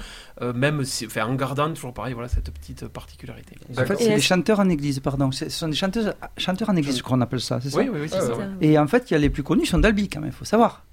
même 0.56 0.84
si, 0.84 1.06
enfin, 1.06 1.26
en 1.26 1.36
gardant 1.36 1.70
toujours 1.74 1.94
pareil, 1.94 2.14
voilà, 2.14 2.28
cette 2.30 2.52
petite 2.52 2.63
particularité. 2.88 3.56
En 3.78 3.86
fait, 3.86 3.96
c'est 3.98 4.16
des 4.16 4.22
chanteurs 4.22 4.60
en 4.60 4.70
église, 4.70 5.00
pardon. 5.00 5.32
C'est- 5.32 5.50
Ce 5.50 5.60
sont 5.60 5.68
des 5.68 5.76
chanteuses, 5.76 6.14
chanteurs 6.38 6.70
en 6.70 6.76
église 6.76 7.02
qu'on 7.02 7.20
appelle 7.22 7.42
ça, 7.42 7.60
c'est 7.62 7.70
ça 7.70 7.78
Oui, 7.78 7.90
oui, 7.92 8.00
oui, 8.04 8.08
c'est 8.10 8.18
Ah, 8.18 8.22
ça. 8.22 8.34
ouais. 8.34 8.46
Et 8.62 8.78
en 8.80 8.88
fait, 8.88 9.10
il 9.10 9.14
y 9.14 9.16
a 9.16 9.20
les 9.20 9.30
plus 9.30 9.44
connus, 9.44 9.66
sont 9.66 9.80
d'Albi 9.80 10.10
quand 10.10 10.20
même, 10.22 10.30
il 10.30 10.36
faut 10.36 10.46
savoir. 10.46 10.84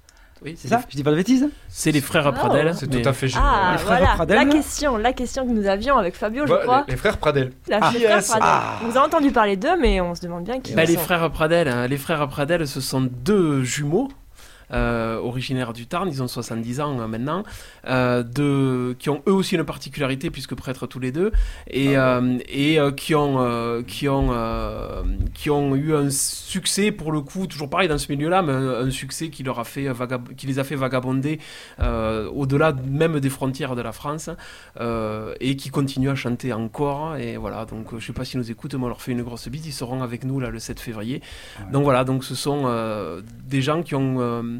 Oui, 0.42 0.54
C'est 0.56 0.68
c'est 0.68 0.74
ça 0.74 0.82
Je 0.88 0.96
dis 0.96 1.02
pas 1.04 1.10
de 1.10 1.16
bêtises 1.16 1.50
C'est 1.68 1.92
les 1.92 2.00
frères 2.00 2.24
Oh. 2.26 2.32
Pradel. 2.32 2.74
C'est 2.74 2.86
mais- 2.90 3.02
tout 3.02 3.08
à 3.10 3.12
fait 3.12 3.28
génial. 3.28 3.44
Ah, 3.46 3.72
Les 3.72 3.78
frères 3.78 3.98
voilà, 3.98 4.14
Pradel, 4.14 4.36
la 4.38 4.44
question, 4.46 4.96
la 4.96 5.12
question 5.12 5.46
que 5.46 5.52
nous 5.52 5.66
avions 5.66 5.98
avec 5.98 6.14
Fabio, 6.16 6.44
je 6.44 6.48
Voilà, 6.48 6.62
crois. 6.64 6.84
les, 6.86 6.92
les 6.92 6.96
frères 6.96 7.18
Pradel. 7.18 7.52
La 7.68 7.78
Ah. 7.82 7.92
Yes. 7.92 8.28
Pradel. 8.28 8.48
Ah. 8.50 8.78
On 8.82 8.88
vous 8.88 8.96
a 8.96 9.04
entendu 9.06 9.32
parler 9.32 9.56
d'eux, 9.56 9.76
mais 9.78 10.00
on 10.00 10.14
se 10.14 10.22
demande 10.22 10.44
bien 10.44 10.58
qui 10.60 10.72
Bah, 10.74 10.84
ils 10.84 10.88
les 10.88 10.94
sont. 10.94 11.00
frères 11.00 11.30
Pradel, 11.30 11.68
hein, 11.68 11.86
les 11.86 11.98
frères 11.98 12.26
Pradel, 12.26 12.66
ce 12.66 12.80
sont 12.80 13.02
deux 13.02 13.62
jumeaux. 13.64 14.08
Euh, 14.72 15.18
originaires 15.18 15.72
du 15.72 15.86
Tarn, 15.86 16.08
ils 16.08 16.22
ont 16.22 16.28
70 16.28 16.80
ans 16.80 17.00
euh, 17.00 17.06
maintenant, 17.06 17.42
euh, 17.86 18.22
de, 18.22 18.94
qui 18.98 19.10
ont 19.10 19.22
eux 19.26 19.32
aussi 19.32 19.54
une 19.54 19.64
particularité 19.64 20.30
puisque 20.30 20.54
prêtres 20.54 20.86
tous 20.86 21.00
les 21.00 21.12
deux, 21.12 21.32
et, 21.68 21.92
et 21.92 22.78
euh, 22.78 22.90
qui, 22.92 23.14
ont, 23.14 23.82
qui, 23.86 24.08
ont, 24.08 24.32
qui 25.34 25.50
ont 25.50 25.74
eu 25.76 25.94
un 25.94 26.10
succès 26.10 26.92
pour 26.92 27.12
le 27.12 27.20
coup, 27.20 27.46
toujours 27.46 27.70
pareil 27.70 27.88
dans 27.88 27.98
ce 27.98 28.10
milieu-là, 28.12 28.42
mais 28.42 28.52
un, 28.52 28.86
un 28.86 28.90
succès 28.90 29.28
qui, 29.28 29.42
leur 29.42 29.58
a 29.58 29.64
fait 29.64 29.88
qui 30.36 30.46
les 30.46 30.58
a 30.58 30.64
fait 30.64 30.76
vagabonder 30.76 31.38
au-delà 31.78 32.72
même 32.72 33.20
des 33.20 33.30
frontières 33.30 33.76
de 33.76 33.82
la 33.82 33.92
France, 33.92 34.30
euh, 34.80 35.34
et 35.40 35.56
qui 35.56 35.70
continuent 35.70 36.10
à 36.10 36.14
chanter 36.14 36.52
encore. 36.52 37.16
Et 37.16 37.36
voilà, 37.36 37.64
donc 37.64 37.92
euh, 37.92 37.98
je 37.98 38.06
sais 38.06 38.12
pas 38.12 38.24
s'ils 38.24 38.38
nous 38.38 38.50
écoutent, 38.50 38.74
mais 38.74 38.84
on 38.84 38.88
leur 38.88 39.02
fait 39.02 39.12
une 39.12 39.22
grosse 39.22 39.48
bise, 39.48 39.66
ils 39.66 39.72
seront 39.72 40.02
avec 40.02 40.24
nous 40.24 40.40
là 40.40 40.50
le 40.50 40.58
7 40.58 40.80
février. 40.80 41.20
Ouais. 41.58 41.72
Donc 41.72 41.84
voilà, 41.84 42.04
donc 42.04 42.24
ce 42.24 42.34
sont 42.34 42.62
euh, 42.66 43.20
des 43.44 43.62
gens 43.62 43.82
qui 43.82 43.94
ont, 43.94 44.59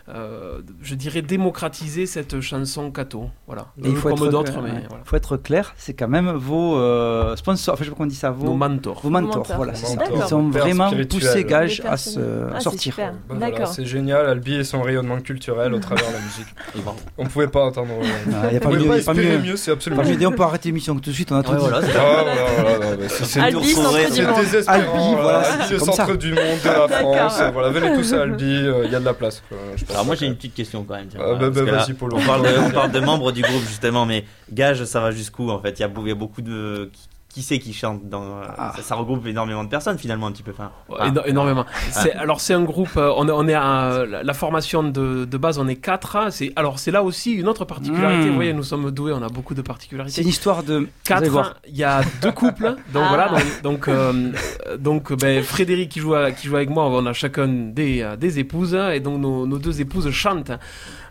euh, 0.09 0.59
je 0.81 0.95
dirais, 0.95 1.21
démocratisé 1.21 2.05
cette 2.05 2.41
chanson 2.41 2.91
Cato. 2.91 3.29
Voilà, 3.47 3.67
Et 3.83 3.89
il 3.89 3.95
faut 3.95 4.09
comme 4.09 4.17
être, 4.25 4.29
d'autres, 4.31 4.51
clair, 4.51 4.63
mais 4.63 4.71
ouais. 4.71 4.85
voilà. 4.89 5.03
faut 5.05 5.15
être 5.15 5.37
clair, 5.37 5.73
c'est 5.77 5.93
quand 5.93 6.07
même 6.07 6.31
vos 6.31 6.77
euh, 6.77 7.35
sponsors, 7.35 7.73
enfin 7.75 7.83
je 7.83 7.89
sais 7.89 7.91
pas 7.91 7.97
comment 7.97 8.05
on 8.07 8.09
dit 8.09 8.15
ça, 8.15 8.29
Nos 8.29 8.35
vos, 8.35 8.53
mentors. 8.53 9.01
vos 9.01 9.09
mentors, 9.09 9.37
mentors. 9.37 9.55
voilà, 9.57 9.75
c'est 9.75 9.85
ça. 9.85 9.95
D'accord. 9.97 10.17
Ils 10.23 10.27
sont 10.29 10.49
Père 10.49 10.61
vraiment 10.63 10.91
poussés 11.09 11.43
gage 11.43 11.81
à 11.87 11.97
se 11.97 12.19
Ah, 12.53 12.59
sortir. 12.59 12.95
Bah, 12.97 13.35
voilà, 13.37 13.65
c'est 13.67 13.85
génial, 13.85 14.25
Albi 14.27 14.55
et 14.55 14.63
son 14.63 14.81
rayonnement 14.81 15.19
culturel 15.21 15.73
au 15.73 15.79
travers 15.79 16.07
de 16.07 16.13
la 16.13 16.19
musique. 16.19 16.47
Bon. 16.83 16.93
On 17.17 17.25
pouvait 17.25 17.47
pas 17.47 17.65
entendre. 17.65 17.89
euh, 18.01 18.07
Il 18.45 18.51
n'y 18.51 18.57
a 18.57 18.59
pas 18.59 18.69
mieux, 18.69 18.77
pas 18.85 18.97
il 18.97 18.99
y 18.99 19.01
a 19.01 19.03
pas 19.05 19.13
mieux. 19.13 19.37
mieux, 19.39 19.55
c'est 19.55 19.71
Pas 19.71 19.75
absolument. 19.75 20.03
mieux. 20.03 20.27
On 20.27 20.31
peut 20.31 20.43
arrêter 20.43 20.69
l'émission 20.69 20.95
tout 20.95 21.09
de 21.09 21.15
suite, 21.15 21.31
on 21.31 21.35
a 21.37 21.43
tout 21.43 21.51
dit. 21.51 21.57
Ah, 21.63 21.67
voilà, 21.69 21.81
voilà, 21.81 22.77
voilà, 22.87 23.09
c'est- 23.09 23.25
c'est 23.25 23.39
Albi, 23.39 23.69
centre 23.69 23.97
du 23.97 24.11
C'est 24.13 24.23
monde. 24.25 24.35
désespérant. 24.41 24.77
Albi, 24.77 24.87
voilà, 25.21 25.39
voilà, 25.39 25.65
c'est 25.65 25.73
le 25.73 25.79
centre 25.79 26.15
du 26.15 26.29
monde 26.33 26.37
de 26.63 26.67
la. 26.67 26.87
France. 27.01 27.41
Voilà, 27.53 27.69
venez 27.69 27.95
tous 27.95 28.13
à 28.13 28.21
Albi, 28.21 28.45
il 28.85 28.91
y 28.91 28.95
a 28.95 28.99
de 28.99 29.05
la 29.05 29.13
place. 29.13 29.41
quoi. 29.49 29.57
Je 29.75 29.85
pense 29.85 29.90
Alors 29.91 30.05
moi 30.05 30.15
j'ai 30.15 30.25
une 30.27 30.35
petite 30.35 30.53
question 30.53 30.83
quand 30.83 30.95
même. 30.95 31.07
tiens, 31.07 31.19
Ah, 31.23 31.35
bah, 31.35 31.49
bah, 31.49 31.71
là. 31.71 31.85
On 32.17 32.25
parle, 32.25 32.41
de, 32.43 32.59
on 32.59 32.71
parle 32.71 32.91
de 32.91 32.99
membres 32.99 33.31
du 33.31 33.41
groupe 33.41 33.61
justement, 33.67 34.05
mais 34.05 34.25
Gage, 34.51 34.83
ça 34.85 34.99
va 35.01 35.11
jusqu'où 35.11 35.49
en 35.49 35.59
fait? 35.59 35.79
Il 35.79 35.81
y, 35.81 35.85
a, 35.85 35.87
beau- 35.87 36.01
il 36.05 36.09
y 36.09 36.11
a 36.11 36.15
beaucoup 36.15 36.41
de. 36.41 36.89
Qui, 36.91 37.07
qui 37.31 37.41
c'est 37.41 37.59
qui 37.59 37.73
chante 37.73 38.07
dans. 38.09 38.41
Ah. 38.57 38.73
Ça, 38.77 38.81
ça 38.83 38.95
regroupe 38.95 39.25
énormément 39.25 39.63
de 39.63 39.69
personnes 39.69 39.97
finalement 39.97 40.27
un 40.27 40.31
petit 40.31 40.43
peu. 40.43 40.51
Enfin, 40.51 40.71
Ouais, 40.89 40.97
ah. 40.99 41.07
éno- 41.09 41.23
énormément. 41.25 41.65
C'est- 41.91 42.13
Alors 42.13 42.41
c'est 42.41 42.53
un 42.53 42.63
groupe, 42.63 42.97
euh, 42.97 43.11
on 43.17 43.27
est, 43.27 43.31
on 43.31 43.47
est 43.47 43.53
à, 43.53 44.03
la, 44.23 44.33
formation 44.33 44.83
de, 44.83 45.25
de 45.25 45.37
base, 45.37 45.57
on 45.59 45.67
est 45.67 45.75
quatre. 45.75 46.17
C'est 46.31 46.51
alors 46.55 46.79
c'est 46.79 46.91
là 46.91 47.03
aussi 47.03 47.31
une 47.33 47.47
autre 47.47 47.65
particularité. 47.65 48.25
Mmh. 48.25 48.29
Vous 48.29 48.35
voyez, 48.35 48.53
nous 48.53 48.63
sommes 48.63 48.91
doués, 48.91 49.13
on 49.13 49.21
a 49.23 49.29
beaucoup 49.29 49.53
de 49.53 49.59
C'est 49.59 49.67
particularités. 49.67 50.21
une 50.21 50.27
histoire 50.27 50.63
de. 50.63 50.87
Quatre, 51.03 51.55
il 51.67 51.77
y 51.77 51.83
a 51.83 52.01
deux 52.21 52.31
couples, 52.31 52.75
donc 52.93 53.03
Ah. 53.05 53.07
voilà, 53.09 53.29
donc, 53.29 53.61
donc, 53.63 53.87
euh, 53.87 54.31
donc, 54.77 55.13
ben, 55.13 55.43
Frédéric 55.43 55.89
qui 55.89 55.99
joue, 55.99 56.13
à- 56.15 56.31
qui 56.31 56.47
joue 56.47 56.55
avec 56.55 56.69
moi, 56.69 56.85
on 56.87 57.05
a 57.05 57.13
chacun 57.13 57.47
des, 57.47 58.01
euh, 58.01 58.15
des 58.15 58.39
épouses, 58.39 58.75
et 58.75 58.99
donc 58.99 59.19
nos, 59.19 59.45
nos 59.47 59.57
deux 59.57 59.81
épouses 59.81 60.09
chantent. 60.11 60.51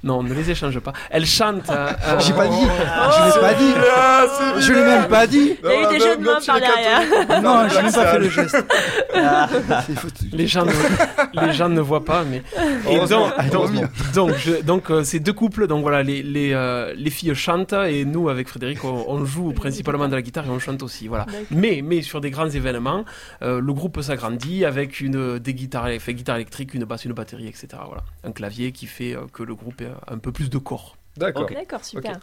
Non, 0.02 0.22
ne 0.22 0.32
les 0.32 0.50
échange 0.50 0.78
pas. 0.80 0.92
Elles 1.10 1.26
chantent. 1.26 1.68
euh, 1.70 1.88
euh, 2.08 2.20
J'ai 2.20 2.32
pas 2.32 2.48
dit. 2.48 2.56
Oh, 2.62 3.10
Je 3.10 3.24
l'ai 3.34 3.40
pas 3.40 3.54
dit. 3.54 3.72
Ah, 3.96 4.26
c'est 4.56 4.60
Je 4.62 4.72
l'ai 4.72 4.82
même 4.82 5.08
pas 5.08 5.26
dit. 5.26 5.56
Il 5.62 5.68
y 5.68 5.72
a 5.72 5.80
eu 5.80 5.82
Non, 5.84 5.90
des 5.90 6.00
jeux 6.00 6.16
de 6.16 6.22
main 6.24 6.32
même 6.34 6.40
chez 6.40 6.46
par 6.46 6.54
les 6.56 6.60
derrière. 6.62 7.42
Non, 7.42 7.68
j'ai 7.68 7.82
même 7.82 7.92
pas 7.92 8.06
fait 8.06 8.18
le 8.18 8.28
geste. 8.30 8.64
C'est 9.86 9.98
foutu. 9.98 10.24
Les 10.32 10.46
gens, 10.46 10.64
ne, 10.64 10.72
les 11.46 11.52
gens 11.52 11.68
ne 11.68 11.80
voient 11.80 12.04
pas, 12.04 12.24
mais 12.24 12.38
et 12.88 12.96
Heureusement, 12.96 13.28
donc, 13.28 13.36
donc, 13.38 13.54
heureusement. 13.54 13.82
donc, 14.14 14.30
je- 14.38 14.62
donc, 14.62 14.90
euh, 14.90 15.04
c'est 15.04 15.20
deux 15.20 15.32
couples. 15.32 15.66
Donc 15.66 15.82
voilà, 15.82 16.02
les 16.02 16.22
les, 16.22 16.52
euh, 16.52 16.92
les 16.96 17.10
filles 17.10 17.34
chantent 17.34 17.72
et 17.72 18.04
nous 18.04 18.28
avec 18.28 18.48
Frédéric, 18.48 18.84
on, 18.84 19.04
on 19.08 19.24
joue 19.24 19.52
principalement 19.52 20.08
de 20.08 20.14
la 20.14 20.22
guitare 20.22 20.46
et 20.46 20.50
on 20.50 20.58
chante 20.58 20.82
aussi. 20.82 21.08
Voilà. 21.08 21.26
Mais 21.50 21.82
mais 21.84 22.02
sur 22.02 22.20
des 22.20 22.30
grands 22.30 22.48
événements, 22.48 23.04
euh, 23.42 23.60
le 23.60 23.72
groupe 23.72 24.00
s'agrandit 24.00 24.64
avec 24.64 25.00
une 25.00 25.38
des 25.38 25.54
guitares, 25.54 25.88
fait 25.98 26.14
guitare 26.14 26.36
électrique, 26.36 26.74
une 26.74 26.84
basse, 26.84 27.04
une 27.04 27.12
batterie, 27.12 27.46
etc. 27.48 27.68
Voilà, 27.86 28.02
un 28.24 28.32
clavier 28.32 28.72
qui 28.72 28.86
fait 28.86 29.14
euh, 29.14 29.20
que 29.32 29.42
le 29.42 29.54
groupe 29.54 29.80
ait 29.80 29.89
un 30.08 30.18
peu 30.18 30.32
plus 30.32 30.50
de 30.50 30.58
corps. 30.58 30.96
D'accord. 31.16 31.46
D'accord, 31.52 31.84
super. 31.84 32.18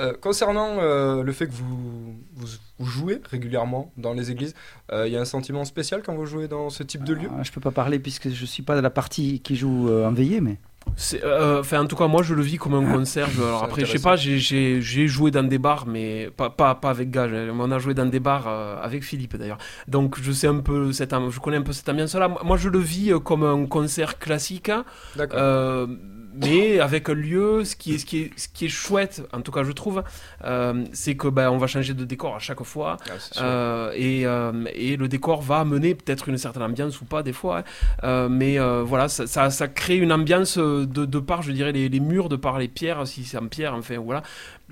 Euh, 0.00 0.12
concernant 0.20 0.78
euh, 0.80 1.22
le 1.22 1.30
fait 1.32 1.46
que 1.46 1.52
vous, 1.52 2.16
vous, 2.34 2.46
vous 2.80 2.86
jouez 2.86 3.20
régulièrement 3.30 3.92
dans 3.96 4.12
les 4.12 4.32
églises, 4.32 4.52
euh, 4.90 5.06
il 5.06 5.12
y 5.12 5.16
a 5.16 5.20
un 5.20 5.24
sentiment 5.24 5.64
spécial 5.64 6.02
quand 6.04 6.14
vous 6.16 6.26
jouez 6.26 6.48
dans 6.48 6.68
ce 6.68 6.82
type 6.82 7.04
de 7.04 7.14
lieu? 7.14 7.28
Ah, 7.38 7.44
Je 7.44 7.52
peux 7.52 7.60
pas 7.60 7.70
parler 7.70 8.00
puisque 8.00 8.28
je 8.28 8.44
suis 8.44 8.64
pas 8.64 8.74
de 8.74 8.80
la 8.80 8.90
partie 8.90 9.38
qui 9.40 9.54
joue 9.54 9.88
euh, 9.88 10.08
en 10.08 10.12
veillée, 10.12 10.40
mais 10.40 10.58
C'est, 10.96 11.24
euh, 11.24 11.60
Enfin, 11.60 11.80
en 11.82 11.86
tout 11.86 11.94
cas, 11.96 12.08
moi, 12.08 12.22
je 12.24 12.34
le 12.34 12.42
vis 12.42 12.56
comme 12.58 12.74
un 12.74 12.84
concert. 12.92 13.28
Je- 13.30 13.40
alors 13.40 13.62
après, 13.64 13.82
je 13.86 13.92
sais 13.92 14.02
pas, 14.02 14.16
j'ai- 14.16 14.38
j'ai 14.38 14.82
j'ai 14.82 15.06
joué 15.06 15.30
dans 15.30 15.44
des 15.44 15.58
bars, 15.58 15.86
mais 15.86 16.28
pas, 16.36 16.50
pas, 16.50 16.74
pas 16.74 16.90
avec 16.90 17.10
Gage. 17.12 17.30
On 17.52 17.70
a 17.70 17.78
joué 17.78 17.94
dans 17.94 18.04
des 18.06 18.20
bars 18.20 18.46
euh, 18.48 18.76
avec 18.82 19.02
Philippe 19.04 19.36
d'ailleurs. 19.36 19.58
Donc, 19.88 20.20
je 20.20 20.30
sais 20.32 20.46
un 20.48 20.58
peu 20.58 20.92
cette, 20.92 21.14
je 21.30 21.38
connais 21.40 21.56
un 21.58 21.62
peu 21.62 21.72
cette 21.72 21.88
ambiance-là. 21.88 22.28
Moi, 22.44 22.56
je 22.56 22.68
le 22.68 22.80
vis 22.80 23.12
euh, 23.12 23.18
comme 23.20 23.44
un 23.44 23.64
concert 23.66 24.18
classique. 24.18 24.68
hein. 24.70 24.84
D'accord. 25.16 25.38
Mais 26.34 26.80
avec 26.80 27.08
un 27.08 27.14
lieu, 27.14 27.64
ce 27.64 27.76
qui 27.76 27.94
est, 27.94 27.98
ce 27.98 28.04
qui 28.04 28.22
est, 28.22 28.30
ce 28.36 28.48
qui 28.48 28.66
est 28.66 28.68
chouette, 28.68 29.22
en 29.32 29.40
tout 29.40 29.52
cas 29.52 29.62
je 29.62 29.72
trouve, 29.72 30.02
euh, 30.44 30.84
c'est 30.92 31.16
que 31.16 31.28
ben, 31.28 31.50
on 31.50 31.58
va 31.58 31.66
changer 31.66 31.94
de 31.94 32.04
décor 32.04 32.34
à 32.36 32.38
chaque 32.38 32.62
fois. 32.62 32.96
Ah. 33.08 33.42
Euh, 33.42 33.92
et, 33.94 34.26
euh, 34.26 34.64
et 34.74 34.96
le 34.96 35.08
décor 35.08 35.42
va 35.42 35.60
amener 35.60 35.94
peut-être 35.94 36.28
une 36.28 36.38
certaine 36.38 36.62
ambiance 36.62 37.00
ou 37.00 37.04
pas 37.04 37.22
des 37.22 37.32
fois, 37.32 37.64
hein. 38.02 38.28
Mais 38.28 38.58
voilà, 38.58 39.08
ça, 39.08 39.26
ça, 39.26 39.50
ça 39.50 39.68
crée 39.68 39.96
une 39.96 40.12
ambiance 40.12 40.58
de, 40.58 40.84
de 40.84 41.18
par, 41.18 41.42
je 41.42 41.52
dirais, 41.52 41.72
les, 41.72 41.88
les 41.88 42.00
murs, 42.00 42.28
de 42.28 42.36
par 42.36 42.58
les 42.58 42.68
pierres, 42.68 43.06
si 43.06 43.24
c'est 43.24 43.38
en 43.38 43.46
pierre, 43.46 43.74
enfin 43.74 43.98
voilà. 43.98 44.22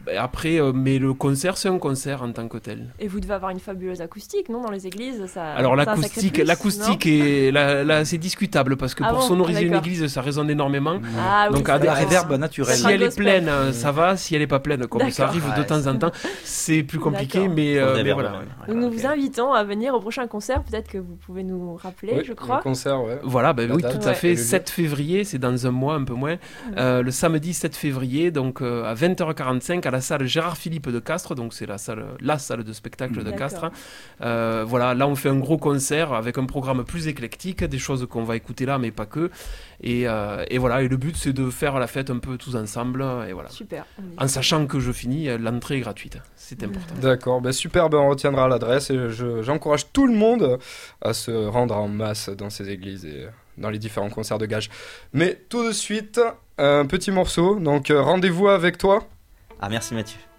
Ben, 0.05 0.19
Après, 0.19 0.61
euh, 0.61 0.73
mais 0.75 0.99
le 0.99 1.15
concert, 1.15 1.57
c'est 1.57 1.69
un 1.69 1.79
concert 1.79 2.23
en 2.25 2.33
tant 2.33 2.49
que 2.49 2.59
tel. 2.59 2.89
Et 2.99 3.07
vous 3.07 3.21
devez 3.21 3.35
avoir 3.35 3.51
une 3.53 3.61
fabuleuse 3.61 4.01
acoustique, 4.01 4.49
non 4.49 4.61
Dans 4.63 4.71
les 4.71 4.87
églises 4.87 5.25
ça, 5.27 5.53
Alors 5.53 5.77
l'acoustique, 5.77 6.39
l'acoustique 6.39 7.07
est 7.07 7.53
là, 7.53 7.85
là, 7.85 8.05
c'est 8.05 8.19
discutable 8.19 8.77
parce 8.77 8.95
que 8.97 9.05
Ah 9.05 9.11
pour 9.11 9.19
bon 9.21 9.27
sonoriser 9.27 9.63
une 9.63 9.75
église, 9.77 10.05
ça 10.09 10.21
résonne 10.21 10.51
énormément. 10.51 10.95
non 10.95 11.01
Ah 11.21 11.47
oui, 11.51 11.57
Donc, 11.59 11.69
à 11.69 11.79
des 11.79 11.87
La 11.87 11.93
vrai. 11.93 12.05
réverb 12.05 12.33
naturelle. 12.33 12.75
Si 12.75 12.87
elle 12.91 13.03
est 13.03 13.17
pleine, 13.17 13.49
ça 13.73 13.93
va. 13.93 14.17
Si 14.17 14.35
elle 14.35 14.43
est 14.43 14.47
pas 14.49 14.59
pleine, 14.59 14.87
comme 14.89 15.09
ça 15.11 15.29
arrive 15.29 15.45
de 15.57 15.63
temps 15.63 15.87
en 15.87 15.97
temps, 15.97 16.11
c'est 16.43 16.83
plus 16.83 16.99
compliqué. 16.99 17.47
Mais, 17.47 17.79
euh, 17.79 17.93
des 17.93 17.99
mais 17.99 18.03
verbes, 18.03 18.21
voilà. 18.23 18.33
ouais. 18.39 18.45
ouais. 18.69 18.75
Donc 18.75 18.83
nous 18.83 18.91
vous 18.91 19.07
invitons 19.07 19.53
à 19.53 19.63
venir 19.63 19.95
au 19.95 20.01
prochain 20.01 20.27
concert, 20.27 20.63
peut-être 20.65 20.89
que 20.91 20.99
vous 20.99 21.15
pouvez 21.27 21.45
nous 21.45 21.77
rappeler, 21.77 22.15
Oui, 22.17 22.23
je 22.25 22.31
Le 22.31 22.35
crois. 22.35 22.61
concert, 22.61 23.01
ouais. 23.05 23.19
Voilà, 23.23 23.53
ben 23.53 23.71
oui, 23.71 23.83
date. 23.83 24.01
tout 24.01 24.09
à 24.09 24.15
fait. 24.15 24.29
Et 24.29 24.35
le 24.35 24.41
lieu. 24.41 24.43
7 24.47 24.69
février, 24.71 25.23
c'est 25.25 25.39
dans 25.39 25.65
un 25.67 25.71
mois, 25.71 25.95
un 25.95 26.03
peu 26.05 26.15
moins. 26.15 26.37
Euh, 26.77 27.03
le 27.03 27.11
samedi 27.13 27.55
7 27.55 27.77
février, 27.77 28.31
donc 28.33 28.63
à 28.63 28.95
20h45, 28.95 29.82
à 29.87 29.91
la 29.91 30.01
salle 30.01 30.27
Gérard 30.27 30.57
Philippe 30.57 30.89
de 30.91 30.99
Castres. 30.99 31.35
Donc 31.35 31.55
c'est 31.55 31.67
la 31.67 31.79
salle, 31.79 32.05
la 32.21 32.39
salle 32.39 32.65
de 32.65 32.73
spectacle 32.73 33.23
de. 33.25 33.31
Castres. 33.31 33.71
Euh, 34.21 34.65
voilà, 34.67 34.95
là 34.95 35.07
on 35.09 35.15
fait 35.15 35.29
un 35.29 35.39
gros 35.39 35.57
concert 35.59 36.12
avec 36.12 36.39
un 36.39 36.45
programme 36.45 36.85
plus 36.85 37.07
éclectique, 37.09 37.65
des 37.65 37.79
choses 37.79 38.07
qu'on 38.09 38.25
va 38.25 38.37
écouter 38.37 38.67
là, 38.67 38.79
mais 38.79 38.91
pas 38.91 39.07
que. 39.07 39.31
Et, 39.83 40.07
euh, 40.07 40.45
et 40.49 40.59
voilà, 40.59 40.83
et 40.83 40.89
le 40.89 40.97
but 40.97 41.17
c'est 41.17 41.33
de 41.33 41.51
faire 41.51 41.79
la 41.79 41.87
fête 41.87 42.11
un 42.11 42.19
peu 42.19 42.37
tous 42.39 42.55
ensemble. 42.57 43.05
Et 43.29 43.33
voilà. 43.33 43.49
Super. 43.49 43.85
En 44.19 44.29
sachant 44.29 44.67
que 44.67 44.81
je 44.81 44.93
finis, 44.93 45.29
euh, 45.29 45.39
l'entrée 45.39 45.77
est 45.79 45.81
gratuite. 45.81 46.19
C'est 46.37 46.62
important. 46.62 46.95
D'accord, 47.01 47.41
ben 47.41 47.53
super, 47.53 47.89
ben 47.89 47.99
on 47.99 48.09
retiendra 48.11 48.49
l'adresse 48.49 48.91
et 48.91 49.11
je- 49.11 49.43
j'encourage 49.43 49.93
tout 49.93 50.07
le 50.07 50.15
monde 50.15 50.59
à 51.01 51.12
se 51.15 51.31
rendre 51.47 51.77
en 51.77 51.89
masse 51.89 52.29
dans 52.29 52.51
ces 52.51 52.69
églises 52.71 53.05
et 53.05 53.27
dans 53.59 53.71
les 53.71 53.79
différents 53.79 54.11
concerts 54.11 54.39
de 54.39 54.47
gage. 54.47 54.71
Mais 55.12 55.41
tout 55.49 55.67
de 55.67 55.73
suite, 55.73 56.21
un 56.59 56.87
petit 56.87 57.11
morceau, 57.11 57.59
donc 57.59 57.93
rendez-vous 57.95 58.49
avec 58.49 58.79
toi. 58.79 59.07
Ah, 59.64 59.69
merci 59.69 59.95
Mathieu. 59.95 60.32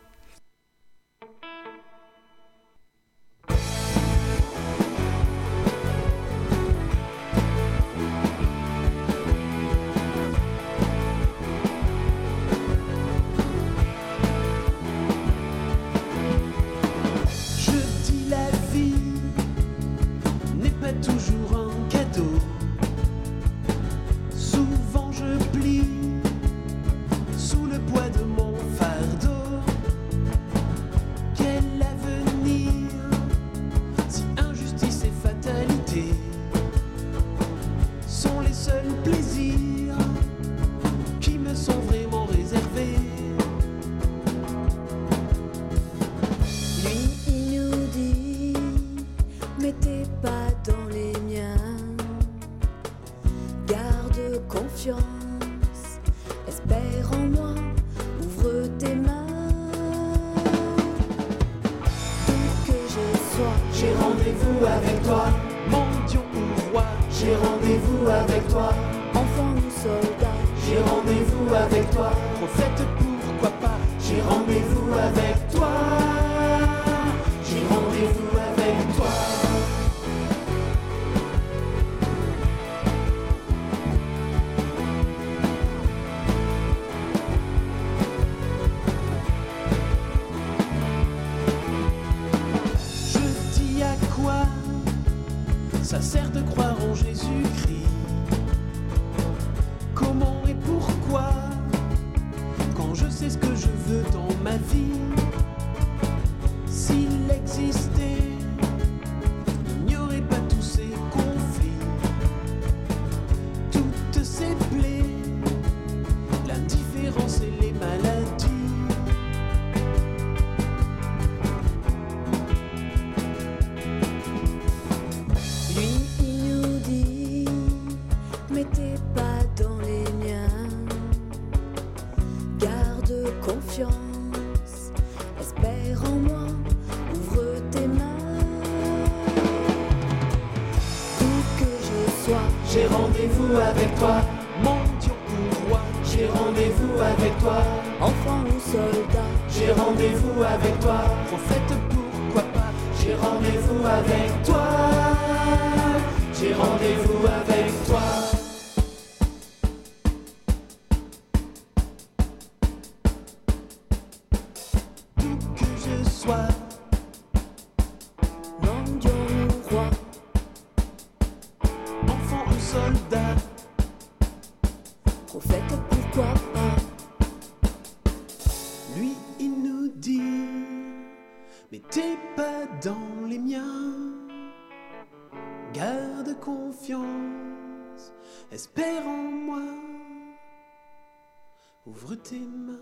Tes 192.23 192.39
mains, 192.39 192.73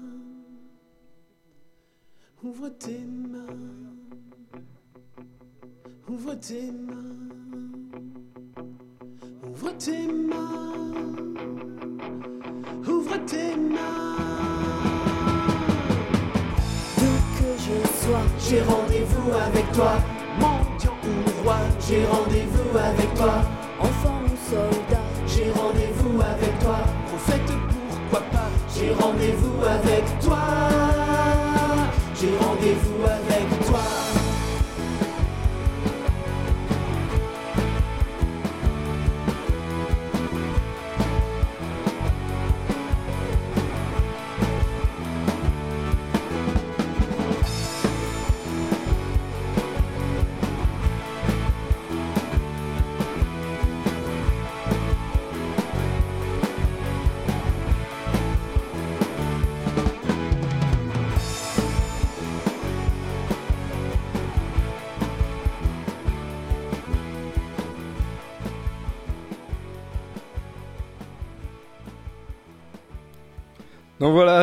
ouvre 2.44 2.70
tes 2.70 3.00
mains, 3.00 3.48
ouvre 6.08 6.36
tes 6.36 6.72
mains, 6.72 7.30
ouvre 9.48 9.72
tes 9.80 10.08
mains, 10.08 10.62
tes 13.26 13.56
mains. 13.56 14.18
D'où 16.98 17.14
que 17.38 17.50
je 17.58 17.78
sois, 18.00 18.26
J'ai 18.48 18.62
rendez-vous 18.62 19.32
avec 19.32 19.72
toi, 19.72 19.94
mendiant 20.40 20.98
ou 21.04 21.44
roi. 21.44 21.58
J'ai 21.80 22.06
rendez-vous 22.06 22.78
avec 22.78 23.14
toi, 23.16 23.42
enfant 23.80 24.22
ou 24.24 24.50
soldat, 24.52 25.02
j'ai 25.26 25.50
rendez-vous 25.52 26.22
avec 26.22 26.60
toi, 26.60 26.78
prophète 27.08 27.61
J'ai 28.76 28.92
rendez-vous 28.94 29.64
avec 29.66 30.04
toi, 30.20 30.38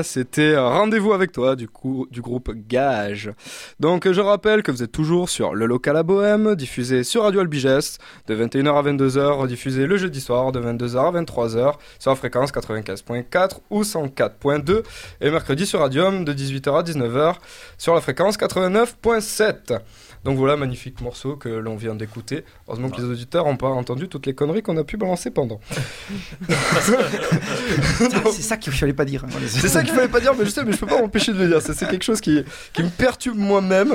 c'était 0.02 0.56
Rendez-vous 0.56 1.12
avec 1.12 1.32
toi 1.32 1.56
du 1.56 1.68
coup 1.68 2.06
du 2.10 2.20
groupe 2.20 2.50
Gage. 2.68 3.32
Donc 3.80 4.10
je 4.10 4.20
rappelle 4.20 4.62
que 4.62 4.70
vous 4.70 4.82
êtes 4.82 4.92
toujours 4.92 5.28
sur 5.28 5.54
le 5.54 5.66
local 5.66 5.96
à 5.96 6.02
Bohème, 6.02 6.54
diffusé 6.54 7.04
sur 7.04 7.22
Radio 7.22 7.40
Albigest 7.40 8.00
de 8.26 8.36
21h 8.36 8.76
à 8.76 8.82
22h, 8.82 9.46
diffusé 9.46 9.86
le 9.86 9.96
jeudi 9.96 10.20
soir 10.20 10.52
de 10.52 10.60
22h 10.60 11.08
à 11.08 11.22
23h 11.22 11.74
sur 11.98 12.10
la 12.10 12.16
fréquence 12.16 12.52
95.4 12.52 13.58
ou 13.70 13.82
104.2 13.82 14.82
et 15.20 15.30
mercredi 15.30 15.66
sur 15.66 15.80
Radium 15.80 16.24
de 16.24 16.32
18h 16.32 16.78
à 16.78 16.82
19h 16.82 17.34
sur 17.78 17.94
la 17.94 18.00
fréquence 18.00 18.38
89.7. 18.38 19.80
Donc 20.24 20.36
voilà, 20.36 20.56
magnifique 20.56 21.00
morceau 21.00 21.36
que 21.36 21.48
l'on 21.48 21.76
vient 21.76 21.94
d'écouter. 21.94 22.44
Heureusement 22.66 22.90
que 22.90 23.00
les 23.00 23.04
auditeurs 23.08 23.44
n'ont 23.46 23.56
pas 23.56 23.68
entendu 23.68 24.08
toutes 24.08 24.26
les 24.26 24.34
conneries 24.34 24.62
qu'on 24.62 24.76
a 24.76 24.84
pu 24.84 24.96
balancer 24.96 25.30
pendant. 25.30 25.60
C'est 28.32 28.42
ça 28.42 28.56
qu'il 28.56 28.72
fallait 28.72 28.92
pas 28.92 29.04
dire. 29.04 29.24
hein. 29.24 29.28
C'est 29.48 29.68
ça 29.68 29.82
qu'il 29.82 29.92
fallait 29.94 30.08
pas 30.08 30.20
dire, 30.20 30.32
mais 30.38 30.44
je 30.44 30.50
sais, 30.50 30.64
mais 30.64 30.72
je 30.72 30.78
peux 30.78 30.86
pas 30.86 31.00
m'empêcher 31.00 31.32
de 31.32 31.38
le 31.38 31.48
dire. 31.48 31.62
C'est 31.62 31.74
c'est 31.74 31.88
quelque 31.88 32.02
chose 32.04 32.20
qui, 32.20 32.44
qui 32.72 32.82
me 32.82 32.88
perturbe 32.88 33.36
moi-même. 33.38 33.92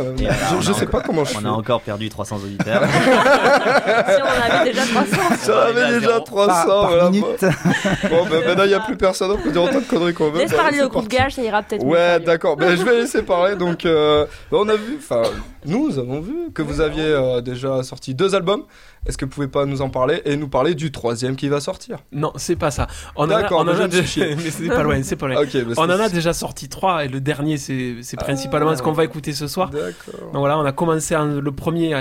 Je, 0.62 0.72
a 0.72 0.74
sais 0.74 0.86
pas 0.86 1.02
comment 1.02 1.26
je 1.26 1.36
On 1.38 1.40
fais. 1.42 1.48
a 1.48 1.52
encore 1.52 1.82
perdu 1.82 2.10
300 2.10 2.38
auditeurs. 2.44 2.84
si 2.88 4.22
on 4.22 4.26
en 4.26 4.52
avait 4.56 4.72
déjà 4.72 4.86
300. 4.86 5.36
Ça 5.38 5.54
On 5.54 5.78
avait 5.78 5.88
déjà 6.00 6.00
zéro. 6.00 6.20
300. 6.22 6.48
Par, 6.48 6.66
par 6.66 6.88
voilà. 6.90 7.10
Bon, 7.10 8.26
ben 8.30 8.46
maintenant 8.46 8.64
il 8.64 8.70
n'y 8.70 8.74
a 8.74 8.80
plus 8.82 8.98
personne, 8.98 9.32
on 9.32 9.38
peut 9.38 9.52
dire 9.52 9.64
autant 9.64 9.80
de 9.80 9.86
conneries 9.86 10.14
qu'on 10.14 10.30
veut. 10.32 10.40
Laisse 10.40 10.52
Ben, 10.52 10.58
parler 10.58 10.78
le 10.80 10.88
groupe. 10.88 11.08
Gage, 11.08 11.34
ça 11.36 11.42
ira 11.44 11.62
peut-être. 11.64 11.84
Ouais, 11.84 12.20
d'accord. 12.20 12.56
Ben, 12.58 12.76
je 12.78 12.84
vais 12.84 12.98
laisser 13.02 13.24
parler. 13.24 13.56
Donc, 13.56 13.86
euh, 13.86 14.26
ben, 14.52 14.58
on 14.62 14.70
a 14.70 14.76
vu, 14.76 14.98
enfin, 14.98 15.24
nous 15.66 15.98
avons 16.00 16.13
vu 16.22 16.52
que 16.54 16.62
vous 16.62 16.82
aviez 16.82 17.04
euh, 17.06 17.42
déjà 17.42 17.84
sorti 17.84 18.14
deux 18.16 18.36
albums. 18.36 18.64
Est-ce 19.06 19.18
que 19.18 19.26
vous 19.26 19.32
pouvez 19.32 19.48
pas 19.50 19.66
nous 19.66 19.82
en 19.82 19.90
parler 19.90 20.22
et 20.24 20.38
nous 20.38 20.48
parler 20.48 20.76
du 20.76 20.90
troisième 20.92 21.36
qui 21.36 21.50
va 21.50 21.60
sortir? 21.60 22.00
Non, 22.14 22.32
c'est 22.38 22.56
pas 22.56 22.72
ça. 22.72 22.88
On 23.18 23.24
en 23.26 23.30
a, 23.32 23.42
D'accord, 23.42 23.60
on 23.60 23.68
en 23.68 23.80
a 23.80 23.88
déjà- 23.90 24.04
chié. 24.06 24.36
mais 24.38 24.50
c'est 24.50 24.68
pas 24.68 24.82
loin, 24.84 25.04
c'est 25.04 25.16
pas 25.18 25.28
loin. 25.28 25.36
Ok, 25.44 25.50
On 25.78 25.84
en 25.84 25.90
a 25.90 26.08
c'est- 26.08 26.14
déjà 26.16 26.32
sorti 26.34 26.70
trois 26.70 27.04
et 27.04 27.10
le 27.10 27.20
dernier 27.20 27.58
c'est 27.58 27.96
c'est 28.02 28.16
principalement 28.18 28.70
Ah. 28.72 28.76
ce 28.78 28.82
qu'on 28.82 28.94
va 28.94 29.04
écouter 29.04 29.34
ce 29.34 29.48
soir. 29.48 29.70
D'accord. 29.72 30.20
Donc 30.32 30.38
voilà, 30.40 30.58
on 30.58 30.64
a 30.66 30.72
commencé 30.72 31.16
en- 31.16 31.26
le 31.42 31.52
premier 31.52 31.94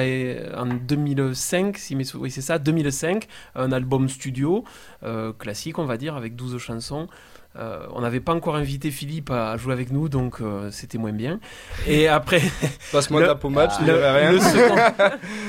en 0.57 0.67
2005, 0.67 1.77
si 1.79 1.97
mes 1.97 2.05
sou- 2.05 2.19
oui 2.21 2.31
c'est 2.31 2.41
ça, 2.41 2.59
2005, 2.59 3.27
un 3.57 3.73
album 3.73 4.09
studio 4.09 4.65
euh, 5.05 5.33
classique 5.33 5.79
on 5.79 5.85
va 5.87 5.97
dire 5.97 6.15
avec 6.17 6.37
12 6.37 6.59
chansons. 6.59 7.09
Euh, 7.59 7.87
on 7.93 8.01
n'avait 8.01 8.21
pas 8.21 8.33
encore 8.33 8.57
invité 8.57 8.91
Philippe 8.91 9.31
à 9.31 9.59
jouer 9.59 9.75
avec 9.75 9.91
nous, 9.91 10.09
donc 10.09 10.41
euh, 10.41 10.71
c'était 10.71 10.97
moins 10.97 11.13
bien. 11.13 11.39
Et 11.87 12.09
après, 12.09 12.41
Passe-moi 12.93 13.25
je 13.25 13.27
te 13.27 13.85
le, 13.85 13.93
rien. 13.95 14.33
le 14.33 14.41
second, 14.41 14.77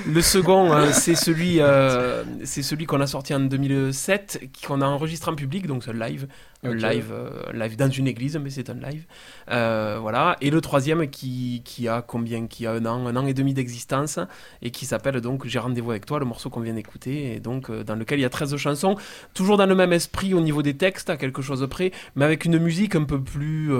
le 0.08 0.22
second, 0.22 0.74
euh, 0.74 0.90
c'est 0.92 1.16
celui, 1.16 1.62
euh, 1.62 2.26
c'est 2.44 2.62
celui 2.62 2.86
qu'on 2.88 3.00
a 3.00 3.08
sorti 3.08 3.34
en 3.34 3.40
2007, 3.40 4.50
qu'on 4.68 4.82
a 4.82 4.86
enregistré 4.86 5.32
en 5.32 5.36
public, 5.36 5.66
donc 5.66 5.84
c'est 5.86 5.92
un 5.92 6.08
live, 6.08 6.28
un 6.64 6.72
Ok. 6.72 6.82
live, 6.82 7.12
euh, 7.12 7.30
live 7.54 7.76
dans 7.76 7.90
une 7.90 8.08
église, 8.08 8.38
mais 8.38 8.50
c'est 8.50 8.70
un 8.70 8.76
live. 8.76 9.06
Euh, 9.52 9.98
voilà. 10.02 10.38
Et 10.42 10.50
le 10.50 10.62
troisième 10.62 11.10
qui, 11.10 11.62
qui 11.66 11.88
a 11.88 12.02
combien 12.02 12.48
Qui 12.48 12.66
a 12.68 12.72
un 12.74 12.86
an, 12.86 13.06
un 13.06 13.16
an 13.16 13.26
et 13.28 13.34
demi 13.34 13.54
d'existence 13.54 14.20
et 14.62 14.72
qui 14.72 14.86
s'appelle 14.86 15.20
donc 15.22 15.46
J'ai 15.46 15.60
rendez-vous 15.60 15.92
avec 15.92 16.06
toi, 16.06 16.20
le 16.20 16.26
morceau 16.26 16.50
qu'on 16.50 16.62
vient 16.62 16.74
d'écouter, 16.74 17.36
et 17.36 17.40
donc 17.40 17.70
euh, 17.70 17.84
dans 17.84 17.96
lequel 17.96 18.20
il 18.20 18.24
y 18.24 18.26
a 18.26 18.30
13 18.30 18.56
chansons, 18.56 18.96
toujours 19.34 19.58
dans 19.58 19.66
le 19.66 19.76
même 19.76 19.94
esprit 19.94 20.34
au 20.34 20.42
niveau 20.42 20.62
des 20.62 20.76
textes, 20.76 21.10
à 21.10 21.18
quelque 21.18 21.42
chose 21.42 21.66
près, 21.70 21.92
mais 22.16 22.26
avec 22.26 22.46
une 22.46 22.60
musique 22.60 22.96
un 22.96 23.04
peu 23.04 23.22
plus 23.22 23.72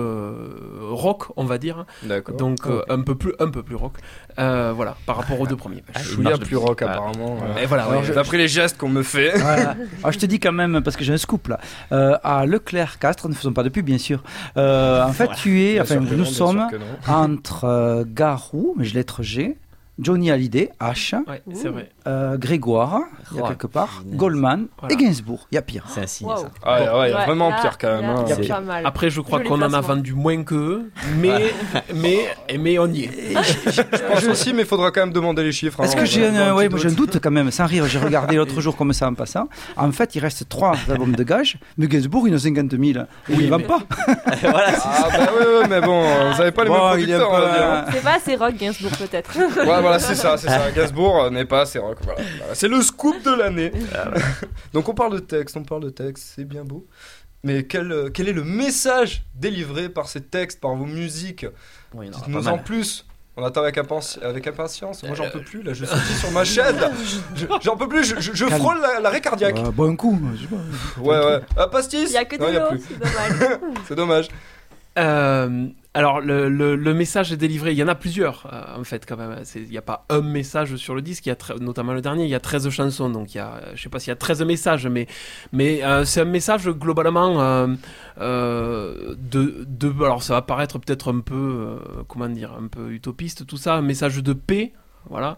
rock, 0.80 1.26
on 1.36 1.44
va 1.44 1.58
dire. 1.58 1.86
D'accord. 2.02 2.36
Donc 2.36 2.60
un 2.88 3.00
peu 3.00 3.14
plus 3.14 3.32
un 3.38 3.50
peu 3.50 3.62
plus 3.62 3.76
rock. 3.76 3.94
Euh, 4.38 4.72
voilà, 4.74 4.96
par 5.06 5.16
rapport 5.16 5.40
aux 5.40 5.46
deux 5.46 5.56
premiers. 5.56 5.82
Ah, 5.94 6.00
Je 6.02 6.08
suis 6.10 6.38
plus 6.46 6.56
rock 6.56 6.82
apparemment. 6.82 7.36
Et 7.62 7.66
voilà, 7.66 7.84
Alors, 7.84 8.00
ouais. 8.00 8.06
je- 8.06 8.12
D'après 8.12 8.36
les 8.38 8.48
gestes 8.48 8.76
qu'on 8.78 8.88
me 8.88 9.02
fait. 9.02 9.36
Voilà. 9.38 9.76
Alors, 10.02 10.12
je 10.12 10.18
te 10.18 10.26
dis 10.26 10.40
quand 10.40 10.52
même, 10.52 10.80
parce 10.82 10.96
que 10.96 11.04
j'ai 11.04 11.12
un 11.12 11.16
scoop 11.18 11.48
là, 11.48 11.60
euh, 11.92 12.16
à 12.22 12.44
Leclerc 12.46 12.98
Castres, 12.98 13.28
ne 13.28 13.34
faisons 13.34 13.52
pas 13.52 13.62
de 13.62 13.68
pub 13.68 13.84
bien 13.84 13.98
sûr. 13.98 14.22
Euh, 14.56 15.02
en 15.04 15.12
fait, 15.12 15.24
Voilà. 15.24 15.38
tu 15.40 15.62
es, 15.62 15.72
Bien 15.74 15.82
enfin, 15.82 15.96
nous 16.00 16.24
sommes 16.24 16.66
entre 17.08 17.64
euh, 17.64 18.04
Garou, 18.06 18.74
mais 18.76 18.84
je 18.84 18.94
lettre 18.94 19.22
G, 19.22 19.56
Johnny 19.98 20.30
Hallyday, 20.30 20.70
H, 20.80 21.14
Ouais, 21.28 21.40
c'est 21.54 21.68
vrai. 21.68 21.88
euh, 22.08 22.36
Grégoire, 22.36 23.00
il 23.30 23.38
y 23.38 23.40
a 23.40 23.46
quelque 23.48 23.68
part, 23.68 24.00
punaise. 24.02 24.16
Goldman 24.18 24.66
Voilà. 24.80 24.92
et 24.94 24.96
Gainsbourg. 24.96 25.46
Il 25.52 25.54
y 25.54 25.58
a 25.58 25.62
pire. 25.62 25.84
C'est 25.88 26.00
un 26.02 26.06
signe, 26.08 26.26
Wow. 26.26 26.36
ça. 26.38 26.48
Ah, 26.64 26.72
ouais, 26.72 26.80
ouais, 26.80 27.08
il 27.08 27.10
y 27.10 27.14
a 27.14 27.18
Ouais, 27.20 27.24
vraiment 27.26 27.50
là- 27.50 27.58
pire 27.60 27.78
quand 27.78 27.88
même. 27.88 28.02
là, 28.02 28.14
hein. 28.18 28.24
c'est 28.26 28.48
pas 28.48 28.60
mal. 28.60 28.84
Après, 28.84 29.08
je 29.10 29.20
crois 29.20 29.40
qu'on 29.40 29.62
en 29.62 29.72
a 29.72 29.80
vendu 29.80 30.12
moins 30.14 30.42
qu'eux, 30.42 30.90
mais, 31.18 31.52
mais, 31.94 32.26
mais 32.58 32.78
on 32.80 32.88
y 32.88 33.04
est. 33.04 33.10
Je 33.66 33.82
pense 33.82 34.24
aussi, 34.24 34.52
mais 34.52 34.62
il 34.62 34.66
faudra 34.68 34.90
quand 34.90 35.00
même 35.02 35.12
demander 35.12 35.44
les 35.44 35.52
chiffres. 35.52 35.80
Est-ce 35.84 35.96
hein, 35.96 36.00
que 36.00 36.06
j'ai 36.06 36.26
un, 36.26 36.54
ouais, 36.54 36.66
un 36.66 36.90
doute 36.92 37.18
quand 37.22 37.30
même, 37.30 37.50
sans 37.52 37.66
rire, 37.66 37.86
j'ai 37.86 38.00
regardé 38.00 38.34
l'autre 38.36 38.60
jour 38.60 38.76
comme 38.76 38.92
ça 38.92 39.06
en 39.08 39.14
passant. 39.14 39.48
En 39.76 39.92
fait, 39.92 40.16
il 40.16 40.20
reste 40.20 40.48
trois 40.48 40.74
albums 40.90 41.14
de 41.14 41.22
gage, 41.22 41.56
mais 41.78 41.86
Gainsbourg, 41.86 42.26
il 42.26 42.34
en 42.34 42.36
a 42.36 42.40
50 42.40 42.70
000. 42.72 42.82
Et 42.82 43.04
il 43.28 43.44
ne 43.44 43.48
vend 43.48 43.60
pas. 43.60 43.78
voilà, 44.42 44.72
c'est 44.72 44.82
Ah 44.84 45.08
bah 45.12 45.18
ouais, 45.38 45.68
mais 45.68 45.80
bon, 45.80 46.02
vous 46.32 46.40
avez 46.40 46.50
pas 46.50 46.64
les 46.64 46.68
Bon, 46.70 46.74
mêmes 46.74 46.88
producteurs, 46.88 47.34
euh, 47.34 47.82
C'est 47.92 48.02
pas 48.02 48.14
assez 48.16 48.34
rock 48.34 48.56
Gainsbourg 48.56 48.90
peut-être. 48.98 49.30
Voilà, 49.84 49.98
c'est 49.98 50.14
ça, 50.14 50.36
c'est 50.36 50.48
ça. 50.48 50.70
Gainsbourg 50.74 51.24
euh, 51.24 51.30
n'est 51.30 51.44
pas 51.44 51.62
assez 51.62 51.78
rock. 51.78 51.98
Voilà. 52.02 52.20
Voilà. 52.38 52.54
C'est 52.54 52.68
le 52.68 52.80
scoop 52.82 53.22
de 53.22 53.34
l'année. 53.34 53.72
Donc 54.72 54.88
on 54.88 54.94
parle 54.94 55.14
de 55.14 55.18
texte, 55.20 55.56
on 55.56 55.62
parle 55.64 55.82
de 55.84 55.90
texte, 55.90 56.32
c'est 56.36 56.44
bien 56.44 56.64
beau. 56.64 56.86
Mais 57.42 57.64
quel, 57.64 57.92
euh, 57.92 58.08
quel 58.12 58.28
est 58.28 58.32
le 58.32 58.42
message 58.44 59.24
délivré 59.34 59.88
par 59.90 60.08
ces 60.08 60.22
textes, 60.22 60.60
par 60.60 60.74
vos 60.74 60.86
musiques 60.86 61.46
Oui, 61.92 62.06
non, 62.08 62.16
Dites-nous 62.18 62.48
en 62.48 62.58
plus. 62.58 63.04
On 63.36 63.44
attend 63.44 63.62
avec, 63.62 63.76
impatience. 63.78 64.20
avec 64.22 64.46
impatience. 64.46 65.02
Moi, 65.02 65.16
j'en 65.16 65.28
peux 65.28 65.40
plus. 65.42 65.62
Là, 65.64 65.72
je 65.74 65.84
suis 65.84 66.14
sur 66.14 66.30
ma 66.30 66.44
chaise. 66.44 66.76
Je- 67.34 67.46
J'en 67.62 67.76
peux 67.76 67.88
plus. 67.88 68.04
Je, 68.04 68.20
je- 68.20 68.32
je 68.32 68.44
frôle 68.46 68.80
la- 68.80 69.00
l'arrêt 69.00 69.20
cardiaque. 69.20 69.58
euh, 69.58 69.72
bon 69.72 69.96
coup. 69.96 70.18
je 70.36 70.42
sais 70.42 70.46
pas. 70.46 71.00
Ouais, 71.02 71.18
ouais. 71.26 71.40
Ah, 71.56 71.66
pastis 71.66 72.10
Il 72.10 72.12
y 72.12 72.16
a 72.16 72.24
que 72.24 72.36
Non, 72.36 72.46
de 72.46 72.52
y 72.52 72.56
a 72.56 72.60
l'eau, 72.60 72.68
plus. 72.68 72.80
c'est 72.88 72.96
dommage. 72.98 73.58
C'est 73.88 73.94
dommage. 73.96 74.28
Euh, 74.98 75.66
alors, 75.94 76.20
le, 76.20 76.48
le- 76.48 76.74
le 76.76 76.94
message 76.94 77.32
est 77.32 77.36
délivré. 77.36 77.70
Il 77.72 77.78
y 77.78 77.82
en 77.82 77.88
a 77.88 77.94
plusieurs, 77.94 78.46
euh, 78.52 78.80
en 78.80 78.84
fait, 78.84 79.06
quand 79.06 79.16
même. 79.16 79.36
Il 79.54 79.68
n'y 79.70 79.78
a 79.78 79.82
pas 79.82 80.04
un 80.10 80.20
message 80.22 80.74
sur 80.76 80.94
le 80.94 81.02
disque. 81.02 81.26
Il 81.26 81.28
y 81.28 81.32
a 81.32 81.36
notamment 81.60 81.92
le 81.94 82.00
dernier, 82.00 82.24
il 82.24 82.30
y 82.30 82.34
a 82.34 82.40
13 82.40 82.68
chansons. 82.70 83.08
Donc, 83.10 83.34
il 83.34 83.38
y 83.38 83.40
a, 83.40 83.60
je 83.74 83.82
sais 83.82 83.88
pas 83.88 84.00
s'il 84.00 84.08
y 84.10 84.12
a 84.12 84.16
13 84.16 84.42
messages, 84.42 84.86
mais, 84.88 85.06
mais 85.52 85.84
euh, 85.84 86.04
c'est 86.04 86.20
un 86.22 86.24
message 86.26 86.68
globalement 86.68 87.40
euh, 88.18 89.14
de, 89.16 89.64
de. 89.68 89.88
Alors, 90.04 90.22
ça 90.22 90.34
va 90.34 90.42
paraître 90.42 90.78
peut-être 90.78 91.12
un 91.12 91.20
peu, 91.20 91.76
comment 92.08 92.28
dire, 92.28 92.52
un 92.60 92.66
peu 92.68 92.90
utopiste, 92.90 93.46
tout 93.46 93.56
ça. 93.56 93.74
Un 93.74 93.82
message 93.82 94.22
de 94.22 94.32
paix. 94.32 94.72
Voilà. 95.10 95.36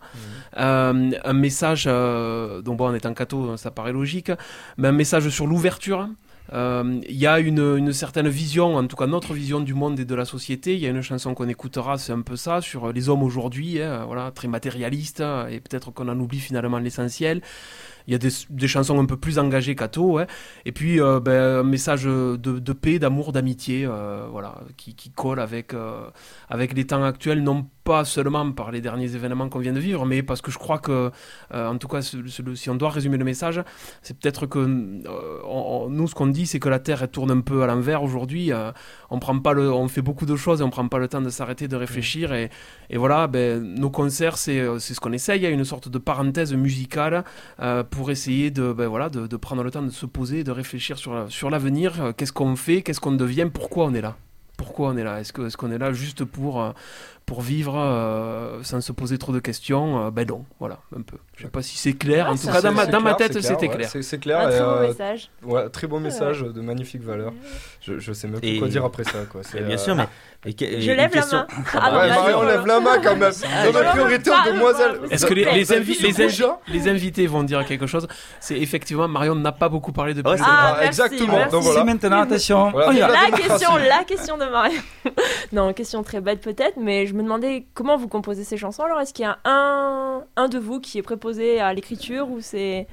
Euh, 0.59 1.11
un 1.25 1.33
message, 1.33 1.85
euh, 1.89 2.63
donc 2.63 2.77
bon, 2.79 2.87
en 2.87 2.95
étant 2.95 3.13
catho, 3.15 3.57
ça 3.57 3.73
paraît 3.73 3.93
logique, 3.93 4.31
mais 4.77 4.89
un 4.89 4.93
message 4.93 5.29
sur 5.31 5.47
l'ouverture. 5.49 6.09
Euh, 6.53 7.01
Il 7.09 7.17
y 7.17 7.27
a 7.27 7.39
une, 7.41 7.77
une 7.77 7.93
certaine 7.93 8.29
vision, 8.29 8.77
en 8.77 8.87
tout 8.87 8.97
cas 8.97 9.07
notre 9.07 9.35
vision 9.35 9.61
du 9.61 9.75
monde 9.75 9.99
et 10.01 10.05
de 10.05 10.15
la 10.15 10.25
société. 10.25 10.75
Il 10.75 10.81
y 10.81 10.87
a 10.87 10.91
une 10.91 11.03
chanson 11.03 11.35
qu'on 11.35 11.49
écoutera, 11.49 11.99
c'est 11.99 12.13
un 12.13 12.23
peu 12.23 12.37
ça, 12.37 12.61
sur 12.61 12.93
les 12.93 13.09
hommes 13.09 13.23
aujourd'hui, 13.23 13.81
hein, 13.81 14.05
voilà, 14.07 14.31
très 14.31 14.49
matérialiste, 14.49 15.21
et 15.51 15.61
peut-être 15.61 15.91
qu'on 15.93 16.09
en 16.09 16.19
oublie 16.21 16.41
finalement 16.41 16.79
l'essentiel. 16.79 17.43
Il 18.07 18.13
y 18.13 18.15
a 18.15 18.19
des, 18.19 18.29
des 18.51 18.69
chansons 18.69 18.99
un 19.01 19.05
peu 19.07 19.17
plus 19.17 19.39
engagées 19.39 19.75
qu'Ato, 19.75 20.13
ouais. 20.13 20.27
Et 20.65 20.73
puis, 20.73 21.01
euh, 21.01 21.21
ben, 21.21 21.61
un 21.61 21.63
message 21.63 22.05
de, 22.05 22.37
de 22.37 22.73
paix, 22.73 22.99
d'amour, 22.99 23.33
d'amitié, 23.33 23.85
euh, 23.87 24.27
voilà, 24.31 24.55
qui, 24.77 24.95
qui 24.95 25.11
colle 25.11 25.41
avec, 25.41 25.75
euh, 25.75 26.09
avec 26.49 26.73
les 26.75 26.87
temps 26.87 27.03
actuels, 27.05 27.43
non 27.43 27.67
pas 27.85 28.05
seulement 28.05 28.51
par 28.51 28.73
les 28.73 28.81
derniers 28.81 29.15
événements 29.15 29.49
qu'on 29.49 29.61
vient 29.61 29.73
de 29.73 29.79
vivre, 29.79 30.05
mais 30.07 30.21
parce 30.25 30.41
que 30.43 30.51
je 30.51 30.59
crois 30.59 30.79
que, 30.79 31.13
en 31.55 31.79
tout 31.79 31.87
cas, 31.87 32.03
ce- 32.03 32.27
ce- 32.27 32.55
si 32.57 32.69
on 32.69 32.75
doit 32.75 32.91
résumer 32.91 33.17
le 33.17 33.25
message, 33.25 33.63
c'est 34.03 34.19
peut-être 34.19 34.47
que 34.47 34.59
on- 35.45 35.85
on- 35.85 35.89
nous, 35.89 36.09
ce 36.09 36.15
qu'on 36.17 36.27
dit, 36.27 36.47
c'est 36.47 36.59
que 36.59 36.69
la 36.69 36.81
Terre 36.81 37.03
elle 37.05 37.11
tourne 37.11 37.31
un 37.31 37.41
peu 37.41 37.63
à 37.63 37.67
l'envers 37.69 38.03
aujourd'hui. 38.03 38.51
on 39.11 39.21
prend 39.21 39.39
pas 39.39 39.53
le, 39.53 39.73
on 39.73 39.87
fait 39.87 40.03
beaucoup 40.03 40.27
de 40.27 40.35
choses 40.35 40.61
et 40.61 40.65
on 40.65 40.71
prend 40.71 40.89
pas 40.89 40.99
le 40.99 41.07
temps 41.07 41.21
de 41.21 41.31
s'arrêter, 41.31 41.69
de 41.69 41.77
réfléchir. 41.77 42.33
Et, 42.35 42.51
et 42.91 42.97
voilà, 42.97 43.29
ben, 43.29 43.63
nos 43.63 43.89
concerts, 43.91 44.37
c'est 44.37 44.65
c'est 44.81 44.95
ce 44.95 45.01
qu'on 45.01 45.13
essaye. 45.13 45.39
Il 45.41 45.45
y 45.45 45.47
a 45.47 45.51
une 45.51 45.65
sorte 45.65 45.89
de 45.89 45.99
parenthèse 45.99 46.53
musicale 46.55 47.23
euh, 47.61 47.85
pour 47.85 47.96
essayer 48.11 48.51
de, 48.51 48.73
ben, 48.73 48.87
voilà, 48.89 49.09
de, 49.09 49.37
prendre 49.37 49.63
le 49.63 49.71
temps 49.71 49.83
de 49.83 49.91
se 49.91 50.07
poser, 50.07 50.45
de 50.45 50.51
réfléchir 50.53 50.99
sur, 50.99 51.15
la- 51.15 51.29
sur 51.29 51.51
l'avenir. 51.51 52.03
Euh, 52.03 52.13
Qu'est-ce 52.17 52.33
qu'on 52.33 52.57
fait? 52.57 52.83
Qu'est-ce 52.83 53.01
qu'on 53.01 53.13
devient? 53.13 53.49
Pourquoi 53.53 53.87
on 53.87 53.95
est 53.95 54.01
là? 54.01 54.17
Pourquoi 54.57 54.89
on 54.91 54.97
est 54.97 55.05
là? 55.05 55.21
Est-ce 55.21 55.57
qu'on 55.57 55.71
est 55.71 55.79
là 55.79 55.93
juste 55.93 56.25
pour, 56.25 56.63
euh, 56.63 56.71
pour 57.27 57.41
vivre 57.43 57.75
euh, 57.77 58.63
sans 58.63 58.81
se 58.81 58.93
poser 58.93 59.19
trop 59.19 59.33
de 59.33 59.41
questions 59.41 60.07
Euh, 60.07 60.11
Ben 60.13 60.27
non, 60.29 60.45
voilà, 60.61 60.79
un 60.97 61.03
peu. 61.03 61.17
Je 61.37 61.43
sais 61.43 61.49
pas 61.51 61.61
si 61.61 61.77
c'est 61.77 61.93
clair. 61.93 62.27
Ah, 62.29 62.33
en 62.33 62.37
tout 62.37 62.47
cas, 62.47 62.63
dans 62.63 62.73
ma, 62.73 62.87
dans 62.87 63.15
tête, 63.15 63.33
c'est 63.33 63.43
c'était 63.43 63.69
ouais, 63.69 63.75
clair. 63.75 63.91
C'est 64.01 64.19
clair. 64.19 64.39
Un 64.41 64.49
et, 64.49 64.53
très 64.53 64.61
beau 64.65 64.71
euh, 64.71 64.87
message. 64.89 65.31
ouais, 65.43 65.69
très 65.71 65.87
beau 65.89 65.99
message, 65.99 66.41
de 66.43 66.61
magnifiques 66.61 67.03
valeurs. 67.03 67.33
Je, 67.83 67.99
je 67.99 68.13
sais 68.13 68.29
même 68.29 68.41
plus 68.41 68.49
Et- 68.49 68.59
quoi 68.59 68.69
dire 68.69 68.85
après 68.85 69.03
ça. 69.05 69.19
Quoi. 69.31 69.41
Bien 69.55 69.75
euh, 69.75 69.77
sûr, 69.77 69.97
mais. 69.97 70.07
et 70.47 70.55
que- 70.55 70.65
et 70.65 70.81
Je 70.81 70.93
lève 70.93 71.13
la 71.15 71.27
main. 71.27 71.47
Ah 71.51 71.63
Ah, 71.75 71.91
bah, 71.91 71.99
Ouais, 71.99 72.09
Marion 72.11 72.39
sûr. 72.39 72.45
lève 72.49 72.67
la 72.67 72.81
main 72.81 72.99
quand 73.03 73.17
même. 73.17 73.33
Ah, 73.45 73.67
Non, 73.67 73.73
mais 73.75 73.81
je- 73.85 73.91
priorité 73.91 74.31
aux 74.31 74.53
demoiselles. 74.53 75.01
Est-ce 75.11 75.27
que 75.27 75.35
les, 75.35 75.45
invi- 75.47 75.65
invi- 75.73 76.01
invités 76.89 77.27
vont 77.27 77.43
dire 77.43 77.65
quelque 77.67 77.87
chose? 77.89 78.07
C'est 78.39 78.57
effectivement, 78.57 79.09
Marion 79.09 79.35
n'a 79.35 79.53
pas 79.53 79.69
beaucoup 79.69 79.93
parlé 79.93 80.13
Ouais, 80.13 80.23
début. 80.23 80.37
Ah, 80.43 80.77
Ah, 80.79 80.87
exactement. 80.87 81.33
merci. 81.39 81.51
Donc 81.51 81.63
voilà. 81.65 81.81
C'est 81.81 81.85
maintenant, 81.87 82.21
attention. 82.23 82.71
On 82.73 82.79
la 82.79 83.09
La 83.09 83.37
question, 83.37 83.77
la 83.77 84.05
question 84.05 84.39
de 84.39 84.45
Marion. 84.45 84.81
non, 85.53 85.73
question 85.73 86.03
très 86.05 86.21
bête 86.21 86.41
peut-être, 86.41 86.77
mais 86.81 87.07
je 87.07 87.16
me 87.17 87.23
demandais 87.23 87.67
comment 87.75 87.97
vous 87.97 88.09
composez 88.09 88.45
ces 88.45 88.57
chansons. 88.57 88.83
Alors, 88.85 89.01
est-ce 89.01 89.13
qu'il 89.15 89.25
y 89.25 89.29
a 89.29 89.39
un, 89.45 90.23
un 90.37 90.49
de 90.49 90.59
vous 90.59 90.81
qui 90.81 90.99
est 90.99 91.03
préposé 91.03 91.61
à 91.61 91.73
l'écriture 91.75 92.31
ou 92.31 92.41
c'est 92.41 92.87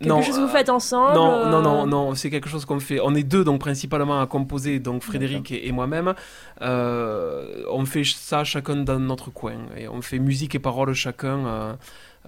quelque 0.00 0.08
Non, 0.08 0.22
chose 0.22 0.36
que 0.36 0.40
vous 0.40 0.46
euh, 0.46 0.50
faites 0.50 0.68
ensemble 0.68 1.14
Non, 1.14 1.32
euh, 1.32 1.50
non, 1.50 1.62
non, 1.62 1.86
non, 1.86 2.14
c'est 2.14 2.30
quelque 2.30 2.48
chose 2.48 2.64
qu'on 2.64 2.80
fait. 2.80 3.00
On 3.02 3.14
est 3.14 3.22
deux, 3.22 3.44
donc 3.44 3.60
principalement 3.60 4.20
à 4.20 4.26
composer, 4.26 4.78
donc 4.78 5.02
Frédéric 5.02 5.50
et, 5.52 5.66
et 5.68 5.72
moi-même. 5.72 6.14
Euh, 6.62 7.64
on 7.70 7.84
fait 7.84 8.04
ça 8.04 8.44
chacun 8.44 8.76
dans 8.76 8.98
notre 8.98 9.30
coin. 9.30 9.56
Et 9.76 9.88
on 9.88 10.02
fait 10.02 10.18
musique 10.18 10.54
et 10.54 10.58
paroles 10.58 10.94
chacun, 10.94 11.46
euh, 11.46 11.72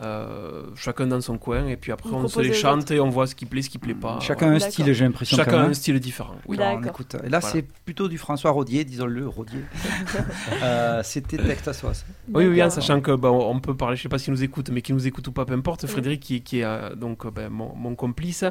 euh, 0.01 0.63
chacun 0.77 1.07
dans 1.07 1.21
son 1.21 1.39
coin. 1.39 1.67
Et 1.67 1.77
puis 1.77 1.93
après, 1.93 2.09
Vous 2.11 2.17
on 2.17 2.29
se 2.29 2.41
les 2.41 2.53
chante 2.53 2.91
et 2.91 3.01
on 3.01 3.11
voit 3.11 3.27
ce 3.27 3.35
qui 3.35 3.47
plaît, 3.47 3.63
ce 3.63 3.71
qui 3.71 3.79
plaît 3.79 3.95
pas. 3.95 4.19
Chacun 4.21 4.51
Voilà. 4.51 4.65
un 4.67 4.71
style, 4.71 4.93
j'ai 4.93 5.05
l'impression. 5.05 5.37
Chacun 5.37 5.51
quand 5.51 5.57
a 5.59 5.63
même. 5.63 5.71
un 5.71 5.75
style 5.75 5.99
différent. 6.01 6.37
Oui. 6.47 6.57
Alors, 6.59 6.75
on 6.75 6.81
D'accord. 6.81 6.91
écoute. 7.01 7.15
Et 7.25 7.29
là, 7.29 7.39
Voilà. 7.41 7.53
c'est 7.55 7.63
plutôt 7.85 8.09
du 8.09 8.19
François 8.19 8.51
Rodier, 8.51 8.85
disons-le, 8.85 9.27
Rodier. 9.29 9.61
Euh, 10.63 11.01
C'était 11.05 11.37
Texas 11.39 11.81
Sauce. 11.81 12.05
Oui, 12.33 12.47
oui, 12.47 12.63
en 12.63 12.71
sachant 12.71 13.01
que 13.01 13.13
bah, 13.13 13.31
on 13.31 13.61
peut 13.61 13.77
parler, 13.77 13.97
je 13.97 14.03
sais 14.03 14.09
pas 14.09 14.19
s'il 14.19 14.33
nous 14.33 14.43
écoute, 14.43 14.71
mais 14.71 14.83
qu'il 14.83 14.95
nous 14.95 15.07
écoute 15.07 15.27
ou 15.29 15.33
pas, 15.33 15.45
peu 15.45 15.55
importe. 15.55 15.87
Frédéric, 15.87 16.21
qui, 16.21 16.43
qui 16.43 16.61
est 16.61 16.65
euh, 16.65 16.95
donc 16.95 17.25
euh, 17.25 17.31
ben, 17.31 17.49
mon, 17.51 17.75
mon 17.75 17.95
complice, 17.95 18.45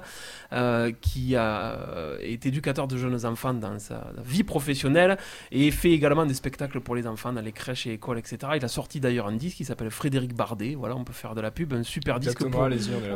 euh, 0.54 0.92
qui 1.02 1.36
a, 1.36 1.78
est 2.22 2.46
éducateur 2.46 2.88
de 2.88 2.98
jeunes 2.98 3.26
enfants 3.26 3.54
dans 3.54 3.78
sa 3.80 4.12
vie 4.24 4.44
professionnelle 4.44 5.18
et 5.52 5.72
fait 5.72 5.92
également 5.92 6.26
des 6.26 6.34
spectacles 6.34 6.80
pour 6.82 6.96
les 6.96 7.08
enfants 7.08 7.32
dans 7.34 7.42
les 7.42 7.52
crèches 7.52 7.88
et 7.88 7.94
écoles, 7.94 8.18
etc. 8.18 8.38
Il 8.56 8.66
a 8.66 8.68
sorti 8.68 9.00
d'ailleurs 9.00 9.28
un 9.28 9.36
disque 9.36 9.58
qui 9.58 9.66
s'appelle 9.66 9.92
Frédéric 9.92 10.34
Bardet. 10.36 10.76
Voilà, 10.76 10.96
on 10.96 11.04
peut 11.04 11.14
faire 11.14 11.36
de 11.40 11.44
la 11.44 11.52
pub, 11.52 11.74
un 11.74 11.84
super 11.84 12.20
disque 12.20 12.44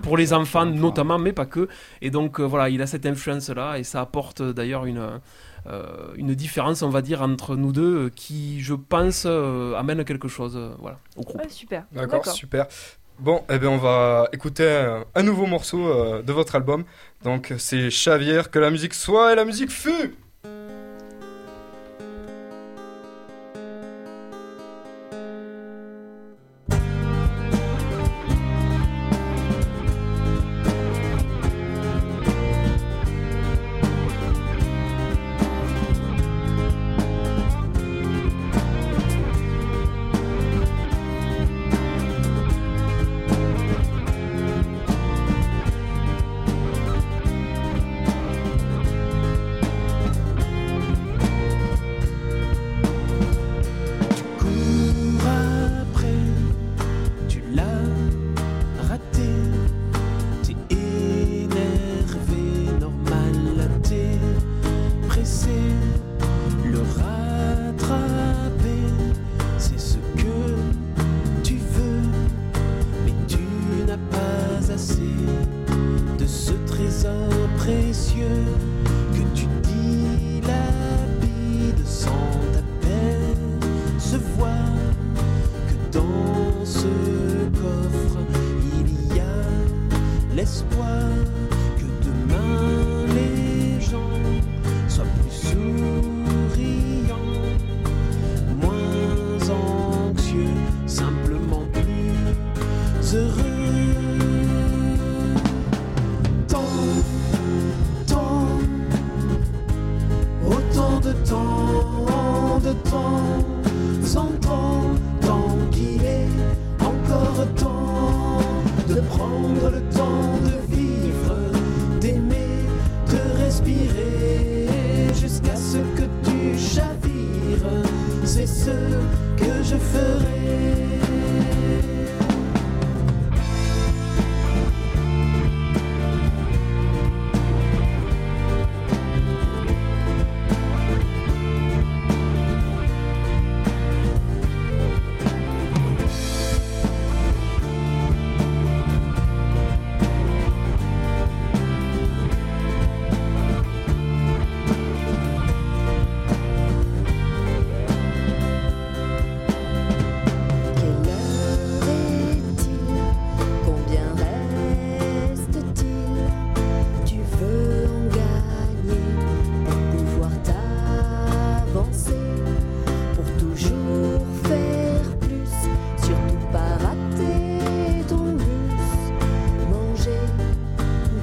pour, 0.01 0.17
les 0.17 0.33
enfants 0.33 0.65
notamment, 0.65 1.19
mais 1.19 1.33
pas 1.33 1.45
que. 1.45 1.67
Et 2.01 2.09
donc 2.09 2.39
euh, 2.39 2.43
voilà, 2.43 2.69
il 2.69 2.81
a 2.81 2.87
cette 2.87 3.05
influence-là 3.05 3.77
et 3.77 3.83
ça 3.83 4.01
apporte 4.01 4.41
euh, 4.41 4.53
d'ailleurs 4.53 4.85
une, 4.85 5.19
euh, 5.67 6.13
une 6.15 6.33
différence, 6.35 6.81
on 6.81 6.89
va 6.89 7.01
dire, 7.01 7.21
entre 7.21 7.55
nous 7.55 7.71
deux 7.71 8.05
euh, 8.05 8.09
qui, 8.13 8.61
je 8.61 8.73
pense, 8.73 9.23
euh, 9.25 9.75
amène 9.75 10.03
quelque 10.03 10.27
chose 10.27 10.55
euh, 10.55 10.73
voilà, 10.79 10.99
au 11.15 11.21
groupe. 11.21 11.41
Ouais, 11.41 11.49
super. 11.49 11.83
D'accord, 11.91 12.25
super. 12.25 12.67
Bon, 13.19 13.43
eh 13.49 13.59
bien, 13.59 13.69
on 13.69 13.77
va 13.77 14.27
écouter 14.33 14.67
un, 14.69 15.05
un 15.15 15.23
nouveau 15.23 15.45
morceau 15.45 15.87
euh, 15.87 16.21
de 16.21 16.33
votre 16.33 16.55
album. 16.55 16.83
Donc, 17.23 17.53
c'est 17.57 17.89
Chavière, 17.89 18.49
que 18.49 18.59
la 18.59 18.71
musique 18.71 18.93
soit 18.93 19.33
et 19.33 19.35
la 19.35 19.45
musique 19.45 19.71
fut. 19.71 20.15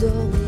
don't 0.01 0.40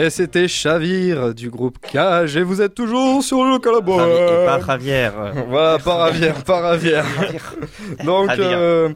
Et 0.00 0.10
c'était 0.10 0.46
Chavir 0.46 1.34
du 1.34 1.50
groupe 1.50 1.78
Cage. 1.80 2.36
Et 2.36 2.42
vous 2.44 2.62
êtes 2.62 2.74
toujours 2.74 3.20
sur 3.24 3.44
le 3.44 3.58
collabo. 3.58 3.94
Et 4.00 4.44
pas 4.46 4.60
Javier. 4.64 5.10
Voilà, 5.48 5.78
par 5.78 5.98
Ravière, 5.98 6.44
par 6.44 6.62
Ravière. 6.62 7.04
Donc, 8.04 8.28
Javier. 8.28 8.44
euh, 8.54 8.88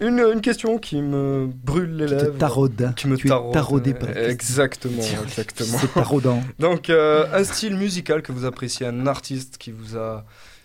une, 0.00 0.18
une 0.34 0.40
question 0.42 0.76
qui 0.76 1.00
me 1.00 1.46
brûle 1.46 1.96
les 1.96 2.06
Qui 2.06 2.16
te 2.16 2.24
lèvres. 2.24 2.36
taraude. 2.38 2.92
Qui 2.94 3.08
me 3.08 3.16
Tu 3.16 3.26
es 3.26 3.30
taraude. 3.30 3.54
taraudé 3.54 3.94
par 3.94 4.08
la 4.10 4.14
question. 4.16 4.30
Exactement, 4.32 5.02
exactement. 5.24 5.78
C'est 5.80 5.94
taraudant. 5.94 6.42
Donc, 6.58 6.90
euh, 6.90 7.24
un 7.32 7.44
style 7.44 7.76
musical 7.76 8.20
que 8.20 8.32
vous 8.32 8.44
appréciez, 8.44 8.84
un 8.86 9.06
artiste 9.06 9.56
qui 9.56 9.70
vous 9.70 9.96
a, 9.96 10.24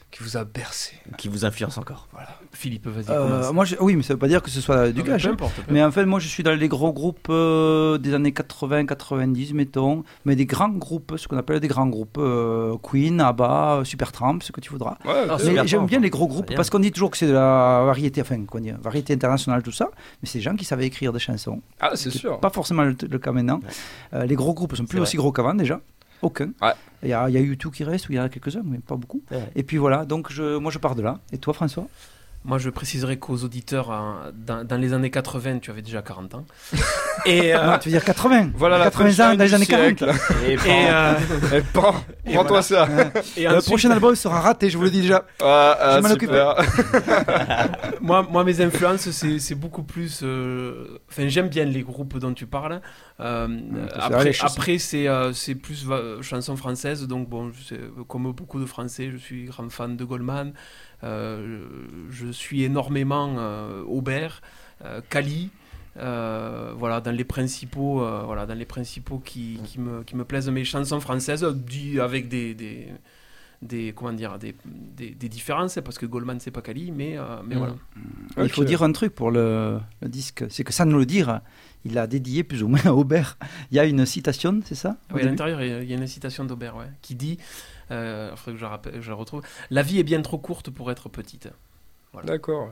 qui 0.09 0.23
vous 0.23 0.37
a 0.37 0.45
bercé. 0.45 0.93
Qui 1.17 1.27
vous 1.27 1.45
influence 1.45 1.77
encore. 1.77 2.07
Philippe, 2.53 2.87
vas-y, 2.87 3.05
Euh, 3.09 3.51
moi, 3.51 3.65
je- 3.65 3.75
oui, 3.79 3.95
mais 3.95 4.03
ça 4.03 4.13
veut 4.13 4.19
pas 4.19 4.27
dire 4.29 4.41
que 4.41 4.49
ce 4.49 4.61
soit 4.61 4.89
du 4.91 5.03
gage. 5.03 5.27
Hein. 5.27 5.35
Mais 5.69 5.83
en 5.83 5.91
fait, 5.91 6.05
moi, 6.05 6.19
je 6.19 6.27
suis 6.27 6.43
dans 6.43 6.53
les 6.55 6.67
gros 6.69 6.91
groupes 6.93 7.27
euh, 7.29 7.97
des 7.97 8.13
années 8.13 8.31
80-90, 8.31 9.53
mettons. 9.53 10.03
Mais 10.25 10.35
des 10.35 10.45
grands 10.45 10.69
groupes, 10.69 11.15
ce 11.17 11.27
qu'on 11.27 11.37
appelle 11.37 11.59
des 11.59 11.67
grands 11.67 11.87
groupes. 11.87 12.17
euh, 12.17 12.75
Queen, 12.81 13.19
ABBA, 13.21 13.81
Supertramp, 13.83 14.39
ce 14.41 14.51
que 14.51 14.61
tu 14.61 14.69
voudras. 14.71 14.97
Ouais, 15.05 15.25
Ah, 15.29 15.37
j'aime 15.65 15.85
bien 15.85 15.99
les 15.99 16.09
gros 16.09 16.27
groupes 16.27 16.53
parce 16.55 16.69
qu'on 16.69 16.79
dit 16.79 16.91
toujours 16.91 17.11
que 17.11 17.17
c'est 17.17 17.27
de 17.27 17.33
la 17.33 17.83
variété, 17.85 18.21
enfin, 18.21 18.43
qu'on 18.45 18.59
dit, 18.59 18.71
variété 18.81 19.13
internationale, 19.13 19.61
tout 19.61 19.71
ça. 19.71 19.89
Mais 20.21 20.29
c'est 20.29 20.39
des 20.39 20.43
gens 20.43 20.55
qui 20.55 20.65
savaient 20.65 20.85
écrire 20.87 21.11
des 21.13 21.19
chansons. 21.19 21.61
Ah, 21.79 21.91
c'est 21.95 22.11
sûr. 22.11 22.39
Pas 22.39 22.49
forcément 22.49 22.83
le, 22.83 22.95
le 23.09 23.19
cas 23.19 23.31
maintenant. 23.31 23.59
Euh, 24.13 24.25
les 24.25 24.35
gros 24.35 24.53
groupes 24.53 24.75
sont 24.75 24.85
plus 24.85 24.99
aussi 24.99 25.17
gros 25.17 25.31
qu'avant 25.31 25.53
déjà. 25.53 25.79
Aucun. 26.21 26.51
Ouais. 26.61 26.73
Il 27.03 27.09
y 27.09 27.13
a, 27.13 27.29
y 27.29 27.37
a 27.37 27.41
U2 27.41 27.71
qui 27.71 27.83
reste, 27.83 28.09
ou 28.09 28.13
il 28.13 28.15
y 28.15 28.19
en 28.19 28.23
a 28.23 28.29
quelques-uns, 28.29 28.63
mais 28.65 28.79
pas 28.79 28.95
beaucoup. 28.95 29.21
Et 29.55 29.63
puis 29.63 29.77
voilà, 29.77 30.05
donc 30.05 30.31
je, 30.31 30.57
moi 30.57 30.71
je 30.71 30.79
pars 30.79 30.95
de 30.95 31.01
là. 31.03 31.19
Et 31.31 31.37
toi, 31.37 31.53
François? 31.53 31.87
Moi, 32.47 32.57
je 32.59 32.69
préciserai 32.69 33.19
qu'aux 33.19 33.43
auditeurs, 33.43 33.91
hein, 33.91 34.31
dans, 34.33 34.63
dans 34.65 34.77
les 34.77 34.93
années 34.93 35.11
80, 35.11 35.59
tu 35.59 35.69
avais 35.69 35.81
déjà 35.81 36.01
40 36.01 36.33
ans. 36.35 36.45
Et, 37.25 37.53
euh, 37.53 37.57
Ah, 37.61 37.77
Tu 37.77 37.89
veux 37.89 37.93
dire 37.93 38.05
80 38.05 38.51
Voilà 38.55 38.77
la 38.77 38.85
80 38.85 39.09
ans 39.33 39.35
dans 39.35 39.43
les 39.43 39.53
années 39.53 39.65
40 39.65 39.97
siècle. 39.99 40.11
Et, 40.47 40.53
et, 40.53 40.57
euh, 40.89 41.13
prends, 41.73 41.93
Et 42.25 42.33
prends-toi 42.33 42.61
voilà. 42.61 42.87
ça. 42.87 42.87
et 43.35 43.43
Le 43.43 43.49
ensuite, 43.49 43.65
prochain 43.65 43.91
album 43.91 44.15
sera 44.15 44.39
raté, 44.39 44.69
je 44.69 44.77
vous 44.77 44.83
le 44.85 44.89
dis 44.89 45.01
déjà. 45.01 45.25
Ah, 45.41 45.77
ah, 45.79 45.97
Je 45.97 46.07
m'en 46.07 46.13
occupe. 46.13 46.29
super. 46.29 46.55
moi, 48.01 48.25
moi, 48.29 48.43
mes 48.43 48.61
influences, 48.61 49.09
c'est 49.11 49.55
beaucoup 49.55 49.83
plus. 49.83 50.21
euh, 50.23 50.99
Enfin, 51.09 51.27
j'aime 51.27 51.49
bien 51.49 51.65
les 51.65 51.81
groupes 51.83 52.17
dont 52.17 52.33
tu 52.33 52.45
parles. 52.47 52.81
Euh, 53.19 53.47
après, 53.99 54.31
après 54.41 54.77
c'est 54.77 55.07
euh, 55.07 55.33
c'est 55.33 55.55
plus 55.55 55.83
va- 55.85 56.21
chanson 56.21 56.55
française. 56.55 57.05
Donc, 57.07 57.27
bon, 57.27 57.51
comme 58.07 58.31
beaucoup 58.31 58.59
de 58.59 58.65
Français, 58.65 59.09
je 59.11 59.17
suis 59.17 59.45
grand 59.45 59.69
fan 59.69 59.97
de 59.97 60.03
Goldman. 60.05 60.53
Euh, 61.03 61.65
je 62.09 62.27
suis 62.31 62.63
énormément 62.63 63.35
euh, 63.37 63.83
Aubert, 63.83 64.41
euh, 64.83 65.01
Cali. 65.09 65.49
voilà, 65.95 67.01
dans 67.01 67.11
les 67.11 67.23
principaux, 67.23 68.05
voilà, 68.25 68.45
dans 68.45 68.57
les 68.57 68.65
principaux 68.65 69.19
qui, 69.19 69.59
me, 69.77 70.03
qui 70.03 70.15
me 70.15 70.25
plaisent 70.25 70.49
mes 70.49 70.63
chansons 70.63 70.99
françaises, 70.99 71.43
avec 71.43 72.27
des, 72.27 72.87
des 73.61 73.91
comment 73.95 74.13
dire, 74.13 74.37
des, 74.37 74.55
des, 74.65 75.09
des 75.11 75.29
différences, 75.29 75.79
parce 75.83 75.97
que 75.97 76.05
Goldman 76.05 76.39
c'est 76.39 76.51
pas 76.51 76.61
Cali, 76.61 76.91
mais, 76.91 77.17
euh, 77.17 77.41
mais 77.45 77.55
Mm. 77.55 77.57
voilà. 77.57 77.73
Il 78.43 78.49
faut 78.49 78.63
dire 78.63 78.83
un 78.83 78.91
truc 78.91 79.15
pour 79.15 79.31
le, 79.31 79.79
le 80.01 80.07
disque, 80.09 80.45
c'est 80.49 80.63
que 80.63 80.71
sans 80.73 80.85
nous 80.85 80.99
le 80.99 81.05
dire, 81.07 81.41
il 81.85 81.97
a 81.97 82.05
dédié 82.07 82.43
plus 82.43 82.61
ou 82.63 82.67
moins 82.67 82.85
à 82.85 82.93
Aubert. 82.93 83.37
Il 83.71 83.77
y 83.77 83.79
a 83.79 83.85
une 83.85 84.05
citation, 84.05 84.59
c'est 84.65 84.75
ça 84.75 84.97
Oui, 85.13 85.21
à 85.21 85.25
l'intérieur, 85.25 85.61
il 85.61 85.89
y 85.89 85.93
a- 85.93 85.97
une 85.97 86.05
citation 86.07 86.45
d'Aubert 86.45 86.75
ouais, 86.75 86.91
qui 87.01 87.15
dit, 87.15 87.37
euh, 87.91 88.29
il 88.31 88.37
faudrait 88.37 88.51
que 88.53 88.57
je 88.59 88.63
la, 88.63 88.69
rappelle- 88.69 89.01
je 89.01 89.11
retrouve, 89.11 89.41
La 89.71 89.81
vie 89.81 89.97
est 89.99 90.03
bien 90.03 90.21
trop 90.21 90.37
courte 90.37 90.69
pour 90.69 90.91
être 90.91 91.09
petite. 91.09 91.49
Voilà. 92.13 92.27
D'accord. 92.33 92.71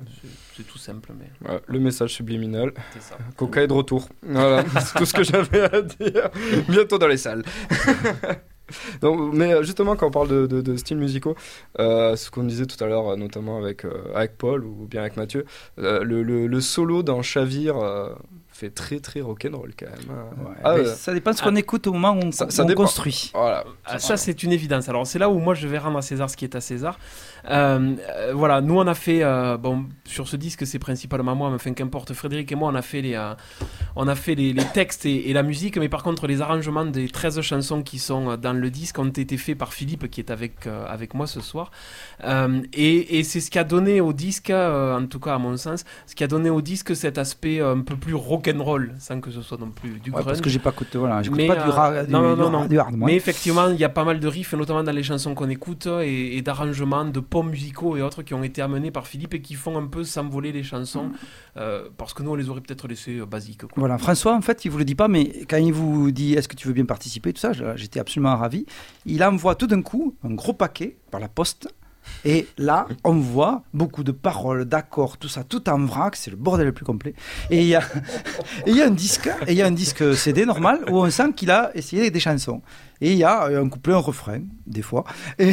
C'est- 0.56 0.64
tout 0.64 0.78
simple, 0.78 1.14
mais 1.20 1.50
Ouais, 1.50 1.62
le 1.68 1.80
message 1.80 2.14
subliminal. 2.14 2.72
c'est 2.94 3.02
ça. 3.02 3.18
Coca 3.36 3.62
est 3.64 3.68
de 3.68 3.74
retour. 3.74 4.08
Voilà, 4.24 4.64
c'est 4.82 4.98
tout 4.98 5.06
ce 5.06 5.14
que 5.14 5.24
j'avais 5.24 5.62
à 5.62 5.82
dire. 5.82 6.30
Bientôt 6.70 6.98
dans 6.98 7.08
les 7.08 7.18
salles. 7.18 7.44
Donc, 9.02 9.34
mais 9.34 9.54
euh, 9.54 9.64
justement, 9.64 9.96
quand 9.96 10.08
on 10.08 10.12
parle 10.12 10.28
de, 10.28 10.48
de- 10.48 10.62
de 10.62 10.76
styles 10.78 10.98
musicaux, 10.98 11.36
euh, 11.80 12.16
ce 12.16 12.32
qu'on 12.32 12.44
disait 12.44 12.66
tout 12.66 12.82
à 12.84 12.88
l'heure, 12.88 13.10
euh, 13.10 13.16
notamment 13.16 13.58
avec, 13.58 13.86
euh, 13.86 13.92
avec 14.16 14.38
Paul 14.38 14.64
ou 14.66 14.88
bien 14.90 15.02
avec 15.02 15.18
Mathieu, 15.18 15.46
euh, 15.80 16.04
le, 16.04 16.24
le- 16.24 16.48
le 16.48 16.62
solo 16.62 17.04
dans 17.04 17.22
Chavir 17.22 17.78
euh, 17.78 18.10
fait 18.52 18.70
très 18.70 19.00
très 19.02 19.20
rock'n'roll 19.22 19.74
quand 19.78 19.86
même. 19.88 19.96
hein. 20.18 20.44
Ouais, 20.46 20.56
Ah, 20.64 20.76
mais. 20.78 20.86
Ça 20.86 21.14
dépend 21.14 21.32
de 21.32 21.36
ce 21.36 21.44
qu'on 21.44 21.56
écoute 21.58 21.88
au 21.88 21.94
moment 21.94 22.14
où 22.14 22.26
on, 22.28 22.32
Ça- 22.32 22.46
où 22.48 22.50
ça 22.52 22.64
on 22.64 22.74
construit. 22.74 23.32
Voilà. 23.34 23.66
Ah, 23.86 24.00
ça, 24.00 24.16
c'est 24.18 24.44
une 24.44 24.52
évidence. 24.54 24.88
Alors, 24.90 25.06
c'est 25.06 25.20
là 25.20 25.30
où 25.30 25.38
moi 25.40 25.54
je 25.54 25.68
vais 25.68 25.78
rendre 25.78 25.98
à 25.98 26.02
César 26.02 26.30
ce 26.30 26.38
qui 26.38 26.46
est 26.46 26.56
à 26.56 26.62
César. 26.62 26.98
Euh, 27.50 27.96
euh, 28.10 28.32
voilà, 28.34 28.62
nous 28.62 28.78
on 28.78 28.88
a 28.88 28.94
fait, 28.96 29.24
euh, 29.24 29.58
bon, 29.58 29.86
sur 30.06 30.28
ce 30.28 30.36
disque, 30.36 30.66
c'est 30.66 30.80
principalement 30.80 31.36
moi, 31.36 31.50
mais 31.50 31.56
enfin, 31.56 31.74
qu'importe, 31.74 32.14
Frédéric 32.14 32.52
et 32.52 32.56
moi, 32.56 32.70
on 32.72 32.76
a 32.76 32.82
fait 32.82 33.02
les, 33.02 33.20
on 33.96 34.08
a 34.08 34.16
fait 34.16 34.36
les, 34.36 34.54
les 34.54 34.64
textes 34.66 35.06
et, 35.06 35.30
et 35.30 35.34
la 35.34 35.44
musique, 35.44 35.78
mais 35.78 35.90
par 35.90 36.04
contre, 36.04 36.28
les 36.28 36.42
arrangements 36.42 36.86
des 36.86 37.08
13 37.10 37.42
chansons 37.42 37.82
qui 37.84 38.00
sont 38.00 38.36
dans 38.38 38.54
le 38.54 38.70
disque 38.70 39.00
ont 39.00 39.10
été 39.10 39.38
faits 39.38 39.58
par 39.58 39.74
Philippe, 39.74 40.10
qui 40.10 40.22
est 40.22 40.32
avec, 40.32 40.68
avec 40.68 41.14
moi 41.14 41.28
ce 41.28 41.42
soir. 41.42 41.72
Et 42.74 43.18
et 43.20 43.24
c'est 43.24 43.40
ce 43.40 43.52
qui 43.52 43.60
a 43.60 43.64
donné 43.64 44.02
au 44.02 44.14
disque, 44.14 44.50
en 44.52 45.06
tout 45.10 45.20
cas 45.20 45.36
à 45.36 45.38
mon 45.38 45.58
sens, 45.58 45.84
ce 46.08 46.16
qui 46.16 46.24
a 46.24 46.28
donné 46.28 46.50
au 46.50 46.62
disque 46.62 46.96
cet 46.96 47.18
aspect 47.18 47.60
un 47.62 47.82
peu 47.82 47.96
plus 47.96 48.14
rock'n'roll, 48.16 48.94
sans 49.00 49.20
que 49.22 49.32
ce 49.32 49.42
soit 49.42 49.60
non 49.60 49.70
plus 49.70 50.00
du 50.00 50.10
Ouais, 50.10 50.16
grunge. 50.16 50.26
parce 50.26 50.42
que 50.42 50.50
j'ai 50.50 50.60
pas 50.60 50.72
écouté, 50.72 50.98
voilà, 50.98 51.22
Mais, 51.32 51.48
pas 51.48 51.56
du, 51.56 51.70
ra- 51.70 52.04
du, 52.04 52.12
non, 52.12 52.36
non, 52.36 52.50
non, 52.50 52.66
du 52.66 52.80
hard. 52.80 52.96
Mais 52.98 53.16
effectivement, 53.16 53.68
il 53.68 53.78
y 53.80 53.84
a 53.84 53.90
pas 53.90 54.04
mal 54.04 54.20
de 54.20 54.28
riffs, 54.28 54.54
notamment 54.54 54.84
dans 54.84 54.92
les 54.92 55.04
chansons 55.04 55.34
qu'on 55.36 55.50
écoute, 55.50 55.88
et, 55.88 56.38
et 56.38 56.42
d'arrangements, 56.42 57.06
de 57.06 57.20
ponts 57.36 57.44
musicaux 57.44 57.98
et 57.98 58.02
autres 58.02 58.24
qui 58.24 58.34
ont 58.34 58.44
été 58.46 58.62
amenés 58.62 58.92
par 58.92 59.08
Philippe 59.08 59.34
et 59.34 59.42
qui 59.42 59.56
font 59.56 59.78
un 59.78 59.88
peu 59.88 60.06
s'envoler 60.06 60.54
les 60.54 60.64
chansons, 60.64 61.12
euh, 61.58 61.90
parce 61.98 62.14
que 62.14 62.24
nous, 62.24 62.32
on 62.32 62.36
les 62.36 62.48
aurait 62.48 62.62
peut-être 62.62 62.88
laissées 62.88 63.18
euh, 63.18 63.26
basiques. 63.26 63.64
quoi. 63.64 63.72
Voilà, 63.76 63.98
François, 63.98 64.34
en 64.34 64.42
fait, 64.42 64.64
il 64.64 64.72
vous 64.72 64.78
le 64.78 64.86
dit 64.86 64.96
pas, 64.96 65.10
mais 65.10 65.44
quand 65.50 65.58
il 65.58 65.74
vous 65.74 66.12
dit 66.12 66.34
est-ce 66.36 66.48
que 66.48 66.56
tu 66.56 66.70
veux 66.70 66.74
bien 66.74 66.86
participer, 66.86 67.34
tout 67.34 67.42
ça, 67.42 67.52
j'étais 67.76 68.00
absolument 68.00 68.38
ravi. 68.38 68.66
Il 69.06 69.22
envoie 69.22 69.56
tout 69.56 69.68
d'un 69.68 69.82
coup 69.82 70.16
un 70.24 70.34
gros 70.34 70.54
paquet 70.54 70.96
par 71.12 71.20
la 71.20 71.28
poste. 71.28 71.68
Et 72.24 72.48
là, 72.58 72.88
on 73.04 73.16
voit 73.16 73.64
beaucoup 73.74 74.06
de 74.06 74.14
paroles, 74.14 74.64
d'accords, 74.64 75.18
tout 75.18 75.28
ça, 75.28 75.44
tout 75.44 75.68
en 75.70 75.84
vrac, 75.84 76.16
c'est 76.16 76.32
le 76.32 76.38
bordel 76.38 76.68
le 76.68 76.72
plus 76.72 76.86
complet. 76.86 77.16
Et 77.50 77.64
il 77.64 77.68
y 77.68 77.76
a, 77.76 77.82
et 78.66 78.72
il 78.72 78.78
y 78.78 78.82
a 78.82 78.86
un 78.86 78.92
disque, 78.92 79.28
et 79.46 79.52
il 79.52 79.58
y 79.58 79.62
a 79.62 79.66
un 79.66 79.72
disque 79.72 80.16
CD 80.16 80.46
normal 80.46 80.86
où 80.90 81.00
on 81.00 81.10
sent 81.10 81.34
qu'il 81.36 81.52
a 81.52 81.72
essayé 81.76 82.12
des 82.12 82.22
chansons. 82.22 82.62
Et 83.02 83.12
il 83.12 83.18
y 83.18 83.24
a 83.24 83.46
un 83.48 83.68
couplet, 83.70 83.94
un 83.94 83.98
refrain, 83.98 84.40
des 84.68 84.82
fois. 84.82 85.04
Et, 85.38 85.52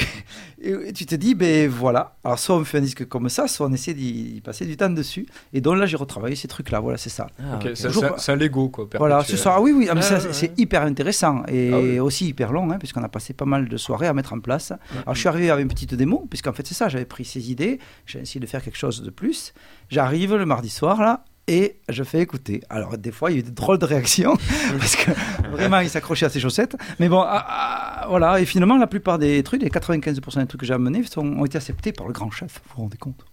et 0.61 0.93
tu 0.93 1.07
te 1.07 1.15
dis, 1.17 1.35
ben 1.35 1.69
voilà. 1.69 2.17
Alors, 2.25 2.39
soit 2.39 2.57
on 2.57 2.65
fait 2.65 2.79
un 2.79 2.83
disque 2.83 3.07
comme 3.09 3.29
ça, 3.29 3.49
soit 3.49 3.67
on 3.67 3.73
essaie 3.73 3.95
d'y 3.95 4.41
passer 4.45 4.65
du 4.65 4.77
temps 4.77 4.91
dessus. 4.91 5.27
Et 5.53 5.61
donc 5.61 5.77
là, 5.79 5.87
j'ai 5.87 5.97
retravaillé 5.97 6.37
ces 6.37 6.47
trucs-là. 6.49 6.79
Voilà, 6.81 6.99
c'est 6.99 7.11
ça. 7.11 7.27
Ah, 7.43 7.59
c'est- 7.75 7.89
Toujours 7.89 8.05
un 8.29 8.37
Lego 8.37 8.69
quoi. 8.69 8.87
Voilà, 8.99 9.17
perpétuel. 9.17 9.37
ce 9.39 9.43
soir, 9.43 9.61
oui, 9.61 9.73
oui, 9.73 9.89
ah, 9.91 9.95
ouais, 9.95 10.03
c'est- 10.03 10.49
ouais. 10.49 10.55
hyper 10.57 10.83
intéressant 10.83 11.43
et 11.49 11.71
Ah 11.73 11.79
oui. 11.79 11.99
aussi 11.99 12.29
hyper 12.29 12.53
long, 12.53 12.71
hein, 12.71 12.79
puisqu'on 12.79 13.03
a 13.03 13.09
passé 13.09 13.33
pas 13.35 13.45
mal 13.45 13.69
de 13.69 13.77
soirées 13.77 14.07
à 14.07 14.13
mettre 14.15 14.33
en 14.33 14.41
place. 14.41 14.73
Alors, 15.03 15.15
je 15.15 15.21
suis 15.21 15.29
arrivé 15.29 15.51
avec 15.51 15.63
une 15.65 15.69
petite 15.69 15.95
démo, 15.95 16.27
puisqu'en 16.31 16.53
fait, 16.53 16.67
c'est 16.67 16.75
ça, 16.75 16.89
j'avais 16.89 17.05
pris 17.05 17.25
ces 17.25 17.51
idées, 17.51 17.79
j'ai 18.07 18.21
essayé 18.21 18.41
de 18.41 18.47
faire 18.47 18.63
quelque 18.63 18.79
chose 18.79 19.03
de 19.03 19.11
plus. 19.11 19.53
J'arrive 19.89 20.35
le 20.37 20.47
mardi 20.47 20.71
soir, 20.71 21.01
là, 21.01 21.25
et 21.49 21.77
je 21.89 22.03
fais 22.05 22.21
écouter. 22.21 22.63
Alors, 22.71 22.97
des 22.99 23.11
fois, 23.13 23.31
il 23.31 23.35
y 23.35 23.37
a 23.39 23.41
eu 23.41 23.43
de 23.45 23.51
drôles 23.51 23.79
de 23.79 23.85
réactions, 23.87 24.37
parce 24.79 24.97
que 24.97 25.11
vraiment, 25.51 25.81
il 25.81 25.89
s'accrochait 25.89 26.27
à 26.27 26.31
ses 26.31 26.41
chaussettes. 26.41 26.77
Mais 27.01 27.09
bon, 27.09 27.21
ah, 27.21 27.45
ah, 27.49 28.07
voilà, 28.09 28.41
et 28.41 28.45
finalement, 28.45 28.79
la 28.79 28.87
plupart 28.87 29.19
des 29.19 29.43
trucs, 29.43 29.63
les 29.63 29.69
95% 29.71 30.41
des 30.41 30.47
trucs 30.47 30.61
que 30.61 30.67
j'ai 30.67 30.75
amenés, 30.75 31.03
sont, 31.05 31.27
ont 31.27 31.45
été 31.45 31.57
acceptés 31.59 31.93
par 31.93 32.07
le 32.07 32.13
grand 32.13 32.31
chef, 32.31 32.61
vous 32.65 32.75
vous 32.77 32.83
rendez 32.83 32.97
compte 32.99 33.25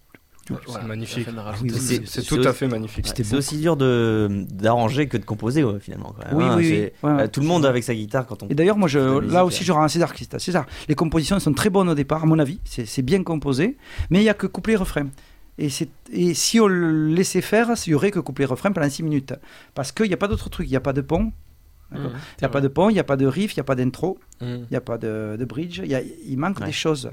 C'est 0.66 0.82
magnifique. 0.84 1.28
oui, 1.28 1.34
oui, 1.62 1.70
C'est 1.70 1.98
oui. 1.98 2.02
c'est 2.06 2.22
c'est 2.22 2.26
tout 2.26 2.38
aussi- 2.38 2.48
à 2.48 2.52
fait 2.52 2.66
magnifique. 2.66 3.06
C'était 3.06 3.22
C'est 3.22 3.36
aussi 3.36 3.58
dur 3.58 3.76
de 3.76 4.44
d'arranger 4.50 5.06
que 5.06 5.16
de 5.16 5.24
composer 5.24 5.62
ouais, 5.62 5.78
finalement. 5.78 6.12
quand 6.18 6.26
même, 6.26 6.36
Oui, 6.36 6.44
hein. 6.44 6.54
oui, 6.56 6.90
oui. 7.04 7.08
Ouais, 7.08 7.22
euh, 7.22 7.28
tout 7.28 7.40
le 7.40 7.46
monde 7.46 7.64
avec 7.64 7.84
sa 7.84 7.94
guitare 7.94 8.26
quand 8.26 8.42
on. 8.42 8.48
Et 8.48 8.54
d'ailleurs, 8.56 8.76
moi, 8.76 8.88
je, 8.88 8.98
là 9.20 9.44
aussi, 9.44 9.62
je 9.62 9.70
rends 9.70 9.82
à 9.84 9.88
César 9.88 10.12
qui 10.12 10.24
est 10.24 10.34
à 10.34 10.40
César. 10.40 10.66
Les 10.88 10.96
compositions 10.96 11.38
sont 11.38 11.52
très 11.52 11.70
bonnes 11.70 11.88
au 11.88 11.94
départ, 11.94 12.24
à 12.24 12.26
mon 12.26 12.40
avis. 12.40 12.58
C'est 12.64 12.86
c'est 12.86 13.02
bien 13.02 13.22
composé, 13.22 13.76
mais 14.10 14.18
il 14.18 14.22
n'y 14.24 14.28
a 14.28 14.34
que 14.34 14.48
couplet 14.48 14.74
refrain. 14.74 15.06
Et, 15.60 16.34
si 16.34 16.58
on 16.58 16.66
le 16.66 17.08
laissait 17.08 17.42
faire, 17.42 17.70
il 17.86 17.90
y 17.90 17.94
aurait 17.94 18.10
que 18.10 18.18
couplet 18.18 18.46
refrain 18.46 18.72
pendant 18.72 18.88
6 18.88 19.02
minutes. 19.02 19.34
Parce 19.74 19.92
qu'il 19.92 20.06
n'y 20.06 20.14
a 20.14 20.16
pas 20.16 20.26
d'autre 20.28 20.48
truc. 20.48 20.66
Il 20.66 20.70
n'y 20.70 20.76
a 20.76 20.80
pas 20.80 20.92
de 20.94 21.02
pont, 21.02 21.32
Mhm, 21.92 21.98
il 22.38 22.40
n'y 22.42 22.46
a 22.46 22.48
pas 22.48 22.60
de 22.60 22.68
pont, 22.68 22.88
il 22.88 22.94
n'y 22.94 22.98
a 23.00 23.04
pas 23.04 23.16
de 23.16 23.26
riff, 23.26 23.52
il 23.54 23.58
n'y 23.58 23.62
a 23.62 23.64
pas 23.64 23.74
d'intro, 23.74 24.18
Mm. 24.40 24.44
il 24.46 24.66
n'y 24.70 24.76
a 24.76 24.80
pas 24.80 24.96
de, 24.96 25.36
de 25.38 25.44
bridge. 25.44 25.80
Il, 25.84 25.90
y 25.90 25.94
a- 25.94 26.00
il 26.02 26.38
manque 26.38 26.60
Ouais. 26.60 26.66
des 26.66 26.72
choses. 26.72 27.10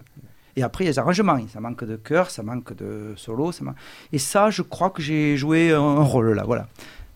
Et 0.56 0.64
après, 0.64 0.84
il 0.84 0.88
y 0.88 0.90
a 0.90 0.92
les 0.94 1.00
arrangements. 1.00 1.38
Ça 1.52 1.60
manque 1.60 1.84
de 1.84 1.96
chœur, 1.98 2.30
ça 2.30 2.42
manque 2.44 2.76
de 2.76 3.14
solo. 3.18 3.52
Ça 3.52 3.64
man- 3.64 3.76
Et 4.14 4.18
ça, 4.20 4.50
je 4.50 4.62
crois 4.62 4.90
que 4.92 5.02
j'ai 5.02 5.36
joué 5.36 5.72
un, 5.74 6.04
rôle 6.04 6.34
là. 6.34 6.44
Voilà. 6.46 6.68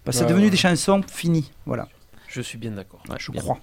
Parce 0.03 0.17
que 0.17 0.19
c'est 0.19 0.23
Ouais, 0.25 0.29
devenu 0.31 0.45
ouais. 0.45 0.51
des 0.51 0.57
chansons 0.57 1.01
finies. 1.07 1.51
Voilà, 1.65 1.87
Je 2.27 2.41
suis 2.41 2.57
bien 2.57 2.71
d'accord. 2.71 3.03
Je 3.19 3.31
bien. 3.31 3.41
crois. 3.41 3.59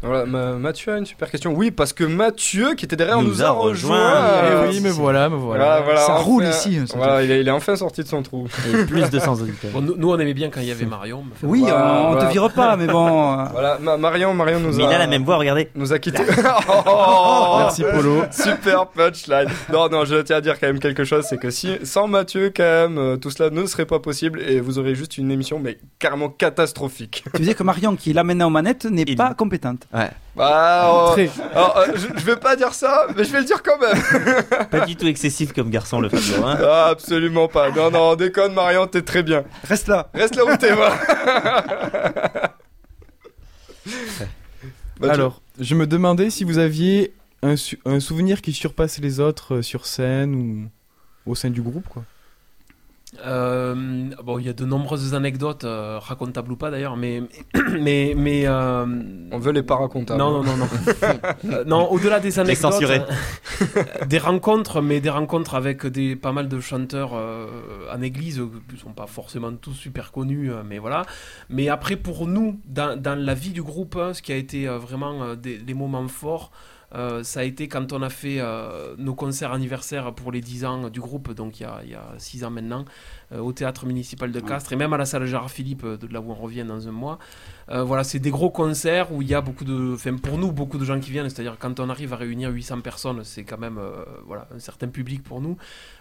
Voilà, 0.00 0.26
Ma- 0.26 0.52
Mathieu 0.52 0.92
a 0.92 0.98
une 0.98 1.06
super 1.06 1.28
question. 1.28 1.52
Oui, 1.54 1.72
parce 1.72 1.92
que 1.92 2.04
Mathieu, 2.04 2.74
qui 2.74 2.84
était 2.84 2.94
derrière, 2.94 3.20
Nous 3.20 3.28
nous, 3.28 3.42
a 3.42 3.46
a 3.46 3.50
rejoint. 3.50 3.98
rejoint. 3.98 4.66
Eh 4.66 4.68
oui, 4.70 4.80
me 4.80 4.90
voilà, 4.90 5.28
me 5.28 5.34
voilà. 5.34 5.64
voilà, 5.64 5.80
voilà, 5.82 6.00
Ça 6.00 6.14
enfin, 6.14 6.22
roule 6.22 6.44
ici, 6.44 6.78
hein. 6.80 6.84
Voilà, 6.94 7.22
il 7.24 7.30
est, 7.32 7.40
il 7.40 7.48
est 7.48 7.50
enfin 7.50 7.74
sorti 7.74 8.02
de 8.04 8.06
son 8.08 8.22
trou. 8.22 8.46
Et 8.72 8.84
plus 8.84 9.10
de 9.10 9.18
100 9.18 9.32
auditeurs. 9.42 9.72
Bon, 9.72 9.80
nous, 9.82 9.96
nous, 9.96 10.10
on 10.12 10.18
aimait 10.20 10.34
bien 10.34 10.50
quand 10.50 10.60
il 10.60 10.66
y 10.68 10.70
avait 10.70 10.86
Marion. 10.86 11.24
mais 11.24 11.32
enfin, 11.34 11.46
Oui, 11.48 11.60
Voilà, 11.62 11.76
on, 11.84 12.04
on 12.06 12.12
voilà. 12.12 12.26
te 12.28 12.32
vire 12.32 12.50
pas, 12.52 12.76
mais 12.76 12.86
bon. 12.86 13.38
euh, 13.40 13.44
Voilà, 13.52 13.78
Ma- 13.80 13.96
Marion, 13.96 14.34
Marion 14.34 14.60
nous 14.60 14.72
Mais 14.76 14.84
a. 14.84 14.90
il 14.90 14.94
a 14.94 14.98
la 14.98 15.06
même 15.08 15.24
voix, 15.24 15.36
regardez. 15.36 15.68
Nous 15.74 15.92
a 15.92 15.98
quitté. 15.98 16.22
Oh 16.86 17.56
Merci 17.58 17.82
Polo. 17.82 18.22
Super 18.30 18.86
punchline. 18.88 19.48
Non, 19.72 19.88
non, 19.88 20.04
je 20.04 20.16
tiens 20.22 20.36
à 20.36 20.40
dire 20.40 20.58
quand 20.60 20.66
même 20.68 20.78
quelque 20.78 21.04
chose, 21.04 21.24
c'est 21.28 21.38
que 21.38 21.50
si 21.50 21.76
sans 21.82 22.06
Mathieu, 22.06 22.52
quand 22.54 22.62
même, 22.62 22.98
euh, 22.98 23.16
tout 23.16 23.30
cela 23.30 23.50
ne 23.50 23.66
serait 23.66 23.86
pas 23.86 23.98
possible 23.98 24.40
et 24.46 24.60
vous 24.60 24.78
aurez 24.78 24.94
juste 24.94 25.18
une 25.18 25.30
émission 25.30 25.58
mais 25.58 25.78
carrément 25.98 26.28
catastrophique. 26.28 27.24
Tu 27.34 27.40
disais 27.40 27.54
que 27.54 27.62
Marion, 27.62 27.96
qui 27.96 28.10
est 28.10 28.14
là 28.14 28.22
maintenant 28.24 28.46
aux 28.46 28.50
manettes, 28.50 28.84
n'est 28.84 29.02
Il- 29.06 29.16
pas 29.16 29.34
compétente. 29.34 29.86
Bah, 29.90 30.90
oh, 30.92 31.10
Très. 31.14 31.30
alors, 31.52 31.78
euh, 31.78 31.86
je, 31.94 32.06
je 32.20 32.24
vais 32.24 32.36
pas 32.36 32.54
dire 32.56 32.72
ça, 32.74 33.06
mais 33.16 33.24
je 33.24 33.32
vais 33.32 33.38
le 33.40 33.44
dire 33.44 33.62
quand 33.62 33.78
même. 33.80 34.66
Pas 34.70 34.80
du 34.86 34.94
tout 34.96 35.06
excessif 35.06 35.52
comme 35.52 35.70
garçon, 35.70 36.00
le 36.00 36.08
Fabio. 36.10 36.44
Hein. 36.46 36.58
Ah, 36.62 36.86
absolument 36.90 37.48
pas. 37.48 37.70
Non, 37.70 37.90
non, 37.90 38.14
déconne, 38.14 38.52
Marion, 38.52 38.86
t'es 38.86 39.02
très 39.02 39.22
bien. 39.22 39.44
Reste 39.64 39.88
là. 39.88 40.08
Reste 40.14 40.36
là 40.36 40.44
où 40.44 40.56
t'es, 40.56 40.74
va. 40.74 40.92
Bah, 45.00 45.08
tu- 45.08 45.10
Alors, 45.10 45.40
je 45.58 45.74
me 45.74 45.86
demandais 45.86 46.30
si 46.30 46.44
vous 46.44 46.58
aviez 46.58 47.14
un, 47.42 47.56
su- 47.56 47.78
un 47.84 48.00
souvenir 48.00 48.42
qui 48.42 48.52
surpasse 48.52 48.98
les 48.98 49.20
autres 49.20 49.56
euh, 49.56 49.62
sur 49.62 49.86
scène 49.86 50.34
ou 51.26 51.30
au 51.30 51.34
sein 51.34 51.50
du 51.50 51.62
groupe, 51.62 51.88
quoi. 51.88 52.04
Euh, 53.24 53.74
bon, 54.22 54.38
il 54.38 54.44
y 54.46 54.48
a 54.50 54.52
de 54.52 54.66
nombreuses 54.66 55.14
anecdotes, 55.14 55.64
euh, 55.64 55.98
racontables 55.98 56.52
ou 56.52 56.56
pas 56.56 56.70
d'ailleurs, 56.70 56.96
mais 56.96 57.22
mais 57.80 58.12
mais 58.16 58.42
euh, 58.46 58.84
On 59.32 59.38
veut 59.38 59.52
les 59.52 59.62
pas 59.62 59.76
racontables. 59.76 60.18
non 60.18 60.30
non 60.30 60.42
non 60.44 60.56
non 60.56 60.68
Euh, 61.50 61.64
non 61.64 61.90
au-delà 61.90 62.20
des 62.20 62.38
anecdotes, 62.38 62.72
censuré. 62.72 63.00
des 64.06 64.18
rencontres, 64.18 64.82
mais 64.82 65.00
des 65.00 65.08
rencontres 65.10 65.54
avec 65.54 65.86
des 65.86 66.16
pas 66.16 66.32
mal 66.32 66.48
de 66.48 66.60
chanteurs 66.60 67.12
euh, 67.14 67.46
en 67.94 68.02
église, 68.02 68.42
qui 68.70 68.76
sont 68.78 68.92
pas 68.92 69.06
forcément 69.06 69.52
tous 69.54 69.72
super 69.72 70.12
connus, 70.12 70.50
mais 70.66 70.78
voilà. 70.78 71.02
Mais 71.48 71.68
après 71.70 71.96
pour 71.96 72.26
nous, 72.26 72.60
dans, 72.66 73.00
dans 73.00 73.18
la 73.18 73.34
vie 73.34 73.50
du 73.52 73.62
groupe, 73.62 73.98
ce 74.12 74.20
qui 74.20 74.32
a 74.32 74.36
été 74.36 74.68
euh, 74.68 74.76
vraiment 74.78 75.34
des, 75.34 75.56
des 75.58 75.74
moments 75.74 76.08
forts. 76.08 76.50
Euh, 76.94 77.22
ça 77.22 77.40
a 77.40 77.42
été 77.42 77.68
quand 77.68 77.92
on 77.92 78.00
a 78.00 78.08
fait 78.08 78.38
euh, 78.40 78.94
nos 78.96 79.14
concerts 79.14 79.52
anniversaires 79.52 80.14
pour 80.14 80.32
les 80.32 80.40
10 80.40 80.64
ans 80.64 80.88
du 80.88 81.00
groupe, 81.00 81.32
donc 81.34 81.60
il 81.60 81.64
y 81.64 81.66
a, 81.66 81.80
il 81.84 81.90
y 81.90 81.94
a 81.94 82.14
6 82.16 82.44
ans 82.44 82.50
maintenant, 82.50 82.86
euh, 83.32 83.40
au 83.40 83.52
théâtre 83.52 83.84
municipal 83.84 84.32
de 84.32 84.40
Castres 84.40 84.72
et 84.72 84.76
même 84.76 84.94
à 84.94 84.96
la 84.96 85.04
salle 85.04 85.26
Gérard 85.26 85.50
Philippe, 85.50 85.84
euh, 85.84 85.98
de 85.98 86.10
là 86.10 86.20
où 86.20 86.30
on 86.30 86.34
revient 86.34 86.64
dans 86.64 86.88
un 86.88 86.92
mois. 86.92 87.18
Voilà, 87.70 88.02
c'est 88.02 88.18
des 88.18 88.30
gros 88.30 88.48
concerts 88.48 89.12
où 89.12 89.20
il 89.20 89.28
y 89.28 89.34
a 89.34 89.42
beaucoup 89.42 89.64
de, 89.64 89.92
enfin 89.92 90.16
pour 90.16 90.38
nous, 90.38 90.52
beaucoup 90.52 90.78
de 90.78 90.86
gens 90.86 90.98
qui 90.98 91.10
viennent. 91.10 91.28
C'est-à-dire 91.28 91.56
quand 91.58 91.80
on 91.80 91.90
arrive 91.90 92.14
à 92.14 92.16
réunir 92.16 92.48
800 92.48 92.80
personnes, 92.80 93.22
c'est 93.24 93.44
quand 93.44 93.58
même 93.58 93.78
voilà 94.26 94.48
un 94.54 94.58
certain 94.58 94.88
public 94.88 95.22
pour 95.22 95.42
nous. 95.42 95.58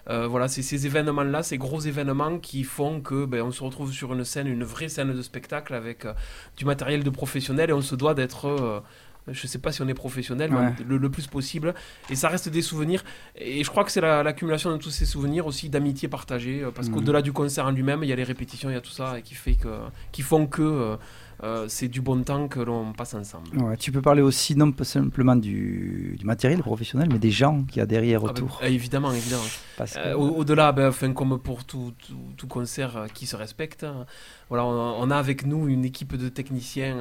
Voilà, 0.07 0.47
c'est 0.47 0.61
ces 0.61 0.85
événements-là, 0.85 1.43
ces 1.43 1.57
gros 1.57 1.81
événements 1.81 2.39
qui 2.39 2.63
font 2.63 3.01
que 3.01 3.25
ben, 3.25 3.41
on 3.41 3.51
se 3.51 3.61
retrouve 3.61 3.91
sur 3.91 4.13
une 4.13 4.23
scène, 4.23 4.47
une 4.47 4.63
vraie 4.63 4.87
scène 4.87 5.13
de 5.13 5.21
spectacle 5.21 5.73
avec 5.73 6.07
du 6.55 6.63
matériel 6.63 7.03
de 7.03 7.09
professionnel 7.09 7.69
et 7.69 7.73
on 7.73 7.81
se 7.81 7.95
doit 7.95 8.13
d'être 8.13 8.81
je 9.29 9.47
sais 9.47 9.59
pas 9.59 9.71
si 9.71 9.81
on 9.81 9.87
est 9.87 9.93
professionnel, 9.93 10.53
Ouais. 10.53 10.73
mais 10.79 10.85
le, 10.87 10.97
le 10.97 11.09
plus 11.09 11.27
possible. 11.27 11.73
Et 12.09 12.15
ça 12.15 12.29
reste 12.29 12.49
des 12.49 12.61
souvenirs. 12.61 13.03
Et 13.35 13.63
je 13.63 13.69
crois 13.69 13.83
que 13.83 13.91
c'est 13.91 14.01
la- 14.01 14.23
l'accumulation 14.23 14.71
de 14.71 14.77
tous 14.77 14.89
ces 14.91 15.05
souvenirs 15.05 15.45
aussi 15.47 15.69
d'amitié 15.69 16.07
partagée. 16.07 16.63
euh, 16.63 16.71
Parce 16.71 16.87
Mhm. 16.89 16.95
qu'au-delà 16.95 17.21
du 17.21 17.33
concert 17.33 17.65
en 17.65 17.71
lui-même, 17.71 18.03
il 18.03 18.09
y 18.09 18.13
a 18.13 18.15
les 18.15 18.23
répétitions, 18.23 18.69
il 18.69 18.73
y 18.73 18.77
a 18.77 18.81
tout 18.81 18.91
ça 18.91 19.19
et 19.19 19.21
qui, 19.21 19.35
fait 19.35 19.55
que, 19.55 19.67
qui 20.11 20.21
font 20.21 20.47
que 20.47 20.61
euh, 20.61 20.95
euh, 21.43 21.65
c'est 21.67 21.87
du 21.87 22.01
bon 22.01 22.23
temps 22.23 22.47
que 22.47 22.59
l'on 22.59 22.93
passe 22.93 23.13
ensemble. 23.13 23.55
Ouais, 23.57 23.77
tu 23.77 23.91
peux 23.91 24.01
parler 24.01 24.21
aussi 24.23 24.55
non 24.55 24.71
pas 24.71 24.83
simplement 24.85 25.35
du, 25.35 26.15
du 26.17 26.25
matériel 26.25 26.61
professionnel, 26.61 27.09
mais 27.11 27.19
des 27.19 27.29
gens 27.29 27.63
qu'il 27.63 27.77
y 27.77 27.81
a 27.81 27.85
derrière 27.85 28.21
Ah 28.23 28.27
ben, 28.33 28.43
autour. 28.43 28.59
euh, 28.63 28.67
évidemment, 28.67 29.11
évidemment. 29.11 29.43
Euh, 29.97 30.15
au- 30.15 30.37
Au-delà, 30.37 30.71
ben, 30.71 30.87
enfin, 30.89 31.13
comme 31.13 31.37
pour 31.39 31.63
tout, 31.63 31.93
tout, 32.07 32.15
tout 32.37 32.47
concert 32.47 32.97
euh, 32.97 33.07
qui 33.13 33.27
se 33.27 33.35
respecte, 33.35 33.83
hein, 33.83 34.05
voilà, 34.49 34.65
on, 34.65 34.95
on 34.99 35.11
a 35.11 35.15
avec 35.17 35.45
nous 35.45 35.67
une 35.67 35.85
équipe 35.85 36.15
de 36.15 36.27
techniciens 36.29 36.97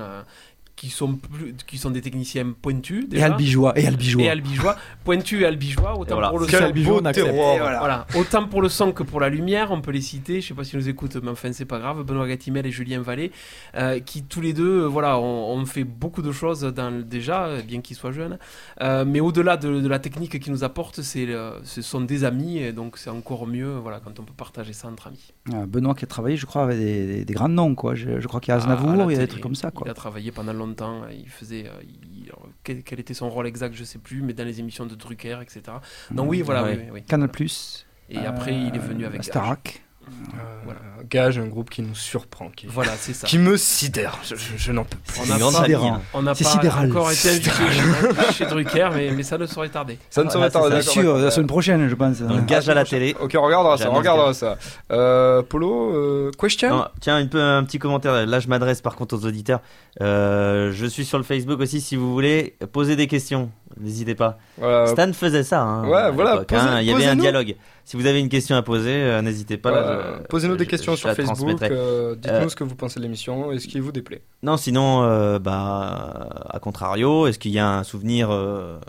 qui, 0.76 0.90
sont 0.90 1.14
plus, 1.14 1.54
qui 1.66 1.78
sont 1.78 1.90
des 1.90 2.02
techniciens 2.02 2.52
pointus. 2.60 3.06
et 3.12 3.22
albigeois, 3.22 3.72
et 3.78 3.86
albigeois. 3.86 4.22
et 4.24 4.28
albigeois, 4.30 4.76
pointus 5.04 5.40
et 5.42 5.46
albigeois, 5.46 5.98
autant 5.98 6.14
voilà. 6.16 6.28
pour 6.28 6.38
le 6.38 6.46
Quel 6.46 6.60
son. 6.60 6.66
on. 6.66 7.54
Et 7.54 7.58
voilà. 7.58 7.78
Voilà, 7.78 8.06
autant 8.16 8.46
pour 8.46 8.60
le 8.62 8.68
son 8.68 8.92
que 8.92 9.02
pour 9.02 9.20
la 9.20 9.28
lumière, 9.30 9.72
on 9.72 9.80
peut 9.80 9.90
les 9.90 10.00
citer. 10.02 10.40
Je 10.40 10.48
sais 10.48 10.54
pas 10.54 10.64
s'ils 10.64 10.78
nous 10.78 10.88
écoutent, 10.88 11.16
mais 11.22 11.30
enfin 11.30 11.52
c'est 11.52 11.64
pas 11.64 11.78
grave. 11.78 12.02
Benoît 12.04 12.28
Gatimel 12.28 12.66
et 12.66 12.70
Julien 12.70 13.00
Vallée, 13.00 13.32
euh, 13.74 14.00
qui 14.00 14.22
tous 14.24 14.40
les 14.42 14.52
deux, 14.52 14.82
euh, 14.82 14.86
voilà, 14.86 15.18
ont, 15.18 15.54
ont 15.56 15.64
fait 15.66 15.84
beaucoup 15.84 16.20
de 16.22 16.30
choses 16.32 16.60
dans 16.62 16.90
déjà, 17.04 17.46
euh, 17.46 17.62
bien 17.62 17.80
qu'ils 17.80 17.96
soient 17.96 18.12
jeunes. 18.12 18.38
Euh, 18.82 19.04
mais 19.06 19.20
au-delà 19.20 19.56
de, 19.56 19.80
de 19.80 19.88
la 19.88 19.98
technique 19.98 20.38
qu'ils 20.38 20.52
nous 20.52 20.62
apportent, 20.64 21.00
c'est, 21.00 21.26
ce 21.64 21.80
sont 21.82 22.02
des 22.02 22.24
amis, 22.24 22.58
et 22.58 22.72
donc 22.72 22.98
c'est 22.98 23.08
encore 23.10 23.46
mieux, 23.46 23.76
voilà, 23.78 24.00
quand 24.00 24.20
on 24.20 24.24
peut 24.24 24.34
partager 24.36 24.74
ça 24.74 24.88
entre 24.88 25.06
amis. 25.06 25.32
Ah, 25.54 25.64
Benoît 25.66 25.94
qui 25.94 26.04
a 26.04 26.08
travaillé, 26.08 26.36
je 26.36 26.44
crois, 26.44 26.64
avec 26.64 26.78
des, 26.78 27.06
des- 27.06 27.24
des 27.24 27.34
grands 27.34 27.48
noms. 27.48 27.74
Quoi. 27.74 27.94
Je, 27.94 28.20
je 28.20 28.26
crois 28.28 28.40
qu'il 28.40 28.50
y 28.52 28.54
a 28.54 28.58
la 28.58 28.62
Aznavour, 28.62 29.10
il 29.10 29.14
y 29.14 29.16
a 29.16 29.20
des 29.20 29.28
trucs 29.28 29.42
comme 29.42 29.54
ça. 29.54 29.70
Quoi. 29.70 29.86
Il 29.86 29.90
a 29.90 29.94
travaillé 29.94 30.32
pendant 30.32 30.52
longtemps. 30.52 30.65
Il 31.12 31.28
faisait, 31.28 31.66
euh, 31.68 31.72
il- 31.82 32.24
alors, 32.28 32.48
quel, 32.64 32.82
quel 32.82 33.00
était 33.00 33.14
son 33.14 33.28
rôle 33.30 33.46
exact, 33.46 33.74
je 33.74 33.84
sais 33.84 33.98
plus, 33.98 34.22
mais 34.22 34.32
dans 34.32 34.44
les 34.44 34.58
émissions 34.60 34.86
de 34.86 34.94
Drucker, 34.94 35.38
etc. 35.42 35.62
Donc 36.10 36.28
oui, 36.30 36.42
voilà, 36.42 36.62
Ouais. 36.64 36.76
oui, 36.76 36.82
oui, 36.86 36.90
oui. 36.94 37.02
Canal 37.04 37.30
Plus. 37.30 37.86
Et 38.08 38.18
après, 38.18 38.54
il 38.54 38.74
est 38.74 38.78
venu 38.78 39.04
avec. 39.04 39.24
Starac. 39.24 39.82
Euh, 40.08 40.40
Voilà. 40.64 40.80
Gage, 41.08 41.38
un 41.38 41.46
groupe 41.46 41.70
qui 41.70 41.82
nous 41.82 41.94
surprend, 41.94 42.48
qui, 42.54 42.66
Voilà, 42.66 42.92
c'est 42.98 43.12
ça. 43.12 43.26
qui 43.28 43.38
me 43.38 43.56
sidère. 43.56 44.18
Je, 44.24 44.34
je- 44.34 44.56
je 44.56 44.72
n'en 44.72 44.82
peux 44.82 44.96
plus. 45.06 45.20
On 45.20 45.24
C'est 45.24 45.30
n'a 45.32 45.38
pas-. 45.78 46.00
On 46.14 46.22
n'a 46.22 46.34
C'est 46.34 46.44
pas 46.44 46.50
sidéral. 46.50 46.90
encore 46.90 47.12
été 47.12 47.30
invité 47.30 47.50
chez, 47.50 48.32
chez 48.32 48.46
Drucker, 48.46 48.88
mais, 48.94 49.10
mais 49.12 49.22
ça 49.22 49.38
ne 49.38 49.46
saurait 49.46 49.68
tarder. 49.68 49.98
Ça 50.10 50.24
ne 50.24 50.30
saurait 50.30 50.50
tarder. 50.50 50.70
C'est 50.70 50.76
d'accord, 50.78 50.92
sûr, 50.92 51.02
d'accord. 51.04 51.18
la 51.18 51.30
semaine 51.30 51.46
prochaine, 51.46 51.88
je 51.88 51.94
pense. 51.94 52.18
Donc, 52.20 52.46
gage 52.46 52.68
à 52.68 52.74
la 52.74 52.84
télé. 52.84 53.14
Ok, 53.20 53.36
on 53.38 53.42
regardera 53.42 53.76
ça, 53.76 53.84
on 53.84 53.86
J'annonce 53.86 53.98
regardera 53.98 54.34
ça. 54.34 54.56
Euh, 54.90 55.42
Polo, 55.42 55.94
euh, 55.94 56.30
question 56.38 56.70
Non, 56.70 56.84
tiens, 57.00 57.16
un, 57.16 57.26
peu, 57.26 57.40
un 57.40 57.62
petit 57.62 57.78
commentaire. 57.78 58.26
Là, 58.26 58.40
je 58.40 58.48
m'adresse 58.48 58.80
par 58.80 58.96
contre 58.96 59.16
aux 59.16 59.24
auditeurs. 59.26 59.60
Euh, 60.00 60.72
je 60.72 60.86
suis 60.86 61.04
sur 61.04 61.18
le 61.18 61.24
Facebook 61.24 61.60
aussi. 61.60 61.80
Si 61.80 61.94
vous 61.94 62.12
voulez 62.12 62.56
poser 62.72 62.96
des 62.96 63.06
questions, 63.06 63.50
n'hésitez 63.80 64.14
pas. 64.16 64.38
Stan 64.86 65.12
faisait 65.12 65.44
ça. 65.44 65.60
hein, 65.62 65.88
ouais, 65.88 65.96
à 65.98 66.10
voilà, 66.10 66.32
l'époque, 66.32 66.48
posez- 66.50 66.58
hein. 66.58 66.80
Il 66.80 66.86
y 66.86 66.90
avait 66.90 67.04
un 67.04 67.14
posez-nous. 67.16 67.22
dialogue. 67.22 67.54
Si 67.88 67.96
vous 67.96 68.06
avez 68.06 68.18
une 68.18 68.28
question 68.28 68.56
à 68.56 68.62
poser, 68.62 68.90
euh, 68.92 69.22
n'hésitez 69.22 69.56
pas. 69.58 69.70
Euh, 69.70 70.18
Posez-nous 70.28 70.56
des 70.56 70.64
je- 70.64 70.70
questions 70.70 70.92
je 70.94 70.98
sur 70.98 71.08
Facebook. 71.12 71.36
transmettrai. 71.36 71.68
euh, 71.70 72.16
Dites-nous 72.16 72.36
Euh, 72.46 72.48
ce 72.48 72.56
que 72.56 72.64
vous 72.64 72.74
pensez 72.74 72.98
de 72.98 73.04
l'émission 73.04 73.52
et 73.52 73.60
ce 73.60 73.68
qui 73.68 73.78
vous 73.78 73.92
déplaît. 73.92 74.22
Non, 74.42 74.56
sinon, 74.56 75.04
euh, 75.04 75.38
bah, 75.38 76.28
à 76.50 76.58
contrario, 76.58 77.28
est-ce 77.28 77.38
qu'il 77.38 77.52
y 77.52 77.60
a 77.60 77.68
un 77.68 77.84
souvenir 77.84 78.28
euh, 78.32 78.80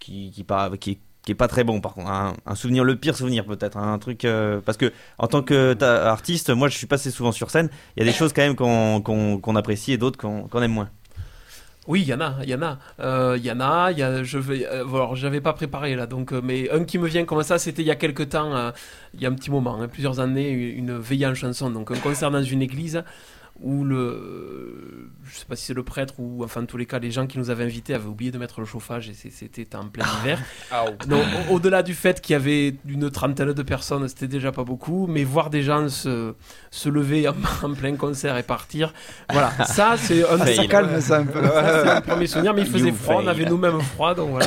qui, 0.00 0.30
qui, 0.32 0.44
par- 0.44 0.70
qui, 0.78 0.98
qui 1.22 1.32
est 1.32 1.34
pas 1.34 1.48
très 1.48 1.64
bon, 1.64 1.80
par 1.80 1.94
contre, 1.94 2.10
un, 2.10 2.34
un 2.44 2.54
souvenir, 2.54 2.84
le 2.84 2.96
pire 2.96 3.16
souvenir 3.16 3.46
peut-être, 3.46 3.78
hein, 3.78 3.90
un 3.94 3.98
truc, 3.98 4.26
euh, 4.26 4.60
parce 4.66 4.76
que 4.76 4.92
en 5.16 5.26
tant 5.26 5.42
que 5.42 5.74
artiste, 5.82 6.50
moi, 6.50 6.68
je 6.68 6.76
suis 6.76 6.86
passé 6.86 7.10
souvent 7.10 7.32
sur 7.32 7.50
scène. 7.50 7.70
Il 7.96 8.00
y 8.00 8.06
a 8.06 8.10
des 8.12 8.16
choses 8.16 8.34
quand 8.34 8.42
même 8.42 8.54
qu'on 8.54 9.56
apprécie 9.56 9.92
et 9.92 9.98
d'autres 9.98 10.18
qu'on 10.18 10.42
qu'on 10.46 10.60
aime 10.60 10.72
moins. 10.72 10.90
Oui, 11.86 12.02
il 12.02 12.08
y 12.08 12.14
en 12.14 12.20
a, 12.20 12.36
il 12.42 12.50
y 12.50 12.54
en 12.54 12.62
a. 12.62 12.78
Euh, 13.00 13.38
y 13.42 13.50
en 13.50 13.60
a, 13.60 14.22
je 14.22 14.38
vais, 14.38 14.66
euh, 14.66 15.14
j'avais 15.14 15.40
pas 15.40 15.54
préparé 15.54 15.96
là, 15.96 16.06
donc, 16.06 16.32
euh, 16.32 16.40
mais 16.44 16.70
un 16.70 16.84
qui 16.84 16.98
me 16.98 17.08
vient 17.08 17.24
comme 17.24 17.42
ça, 17.42 17.58
c'était 17.58 17.82
il 17.82 17.88
y 17.88 17.90
a 17.90 17.96
quelques 17.96 18.28
temps, 18.28 18.54
euh, 18.54 18.70
il 19.14 19.20
y 19.22 19.26
a 19.26 19.30
un 19.30 19.34
petit 19.34 19.50
moment, 19.50 19.80
hein, 19.80 19.88
plusieurs 19.88 20.20
années, 20.20 20.50
une 20.50 20.98
veillée 20.98 21.26
en 21.26 21.34
chanson, 21.34 21.70
donc 21.70 21.90
un 21.90 21.96
concert 21.96 22.30
dans 22.30 22.42
une 22.42 22.60
église 22.60 23.02
où 23.62 23.84
le, 23.84 25.10
je 25.24 25.38
sais 25.38 25.44
pas 25.46 25.56
si 25.56 25.66
c'est 25.66 25.74
le 25.74 25.82
prêtre 25.82 26.14
ou 26.18 26.42
enfin 26.44 26.62
en 26.62 26.66
tous 26.66 26.76
les 26.76 26.86
cas 26.86 26.98
les 26.98 27.10
gens 27.10 27.26
qui 27.26 27.38
nous 27.38 27.50
avaient 27.50 27.64
invités 27.64 27.94
avaient 27.94 28.08
oublié 28.08 28.30
de 28.30 28.38
mettre 28.38 28.60
le 28.60 28.66
chauffage 28.66 29.08
et 29.10 29.14
c'était 29.14 29.76
en 29.76 29.86
plein 29.88 30.04
hiver. 30.22 30.40
Donc, 31.08 31.22
au- 31.50 31.54
au-delà 31.54 31.82
du 31.82 31.94
fait 31.94 32.20
qu'il 32.20 32.32
y 32.32 32.36
avait 32.36 32.74
une 32.88 33.10
trentaine 33.10 33.52
de 33.52 33.62
personnes, 33.62 34.06
c'était 34.08 34.28
déjà 34.28 34.50
pas 34.52 34.64
beaucoup, 34.64 35.06
mais 35.06 35.24
voir 35.24 35.50
des 35.50 35.62
gens 35.62 35.88
se, 35.88 36.34
se 36.70 36.88
lever 36.88 37.28
en, 37.28 37.34
en 37.62 37.74
plein 37.74 37.94
concert 37.96 38.36
et 38.38 38.42
partir, 38.42 38.92
voilà, 39.30 39.50
ça 39.66 39.94
c'est 39.96 40.24
un 40.24 40.38
Ah, 40.40 40.46
ça 40.46 40.66
calme 40.66 41.00
ça 41.00 41.18
un 41.18 41.26
peu. 41.26 41.42
ça, 41.42 41.82
c'est 41.82 41.90
un 41.90 42.00
premier 42.00 42.26
souvenir, 42.26 42.54
mais 42.54 42.62
il 42.62 42.66
faisait 42.68 42.88
You 42.88 42.94
froid, 42.94 43.20
on 43.22 43.26
avait 43.26 43.44
nous-mêmes 43.44 43.80
froid, 43.80 44.14
donc 44.14 44.30
voilà. 44.30 44.46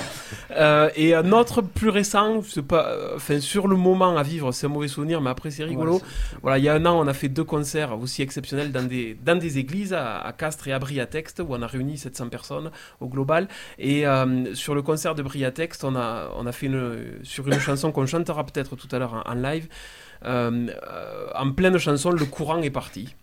Euh, 0.55 0.89
et 0.95 1.13
un 1.15 1.31
autre 1.31 1.61
plus 1.61 1.89
récent, 1.89 2.41
c'est 2.47 2.61
pas, 2.65 2.87
euh, 2.87 3.13
enfin 3.15 3.39
sur 3.39 3.67
le 3.67 3.75
moment 3.75 4.17
à 4.17 4.23
vivre, 4.23 4.51
c'est 4.51 4.65
un 4.67 4.69
mauvais 4.69 4.87
souvenir, 4.87 5.21
mais 5.21 5.29
après 5.29 5.51
c'est 5.51 5.63
rigolo. 5.63 6.01
Voilà, 6.41 6.57
il 6.57 6.63
y 6.63 6.69
a 6.69 6.73
un 6.73 6.85
an, 6.85 6.99
on 6.99 7.07
a 7.07 7.13
fait 7.13 7.29
deux 7.29 7.43
concerts 7.43 7.97
aussi 7.99 8.21
exceptionnels 8.21 8.71
dans 8.71 8.83
des, 8.87 9.02
dans 9.25 9.37
des 9.37 9.57
églises 9.57 9.93
à, 9.93 10.19
à 10.19 10.31
Castres 10.33 10.67
et 10.67 10.73
à 10.73 10.79
Briatexte, 10.79 11.39
où 11.39 11.47
on 11.49 11.61
a 11.61 11.67
réuni 11.67 11.97
700 11.97 12.29
personnes 12.29 12.71
au 12.99 13.07
global. 13.07 13.47
Et 13.79 14.05
euh, 14.07 14.53
sur 14.55 14.73
le 14.75 14.81
concert 14.81 15.15
de 15.15 15.21
Briatexte, 15.23 15.83
on 15.83 15.95
a, 15.95 16.29
on 16.37 16.45
a 16.45 16.51
fait 16.51 16.67
une, 16.67 17.19
sur 17.23 17.47
une 17.47 17.59
chanson 17.59 17.91
qu'on 17.91 18.05
chantera 18.05 18.43
peut-être 18.45 18.75
tout 18.75 18.87
à 18.95 18.99
l'heure 18.99 19.23
en, 19.25 19.31
en 19.31 19.35
live. 19.35 19.67
euh, 20.25 20.67
euh, 20.69 21.27
en 21.35 21.51
pleine 21.51 21.77
chanson, 21.77 22.09
le 22.11 22.25
courant 22.25 22.61
est 22.61 22.69
parti. 22.69 23.15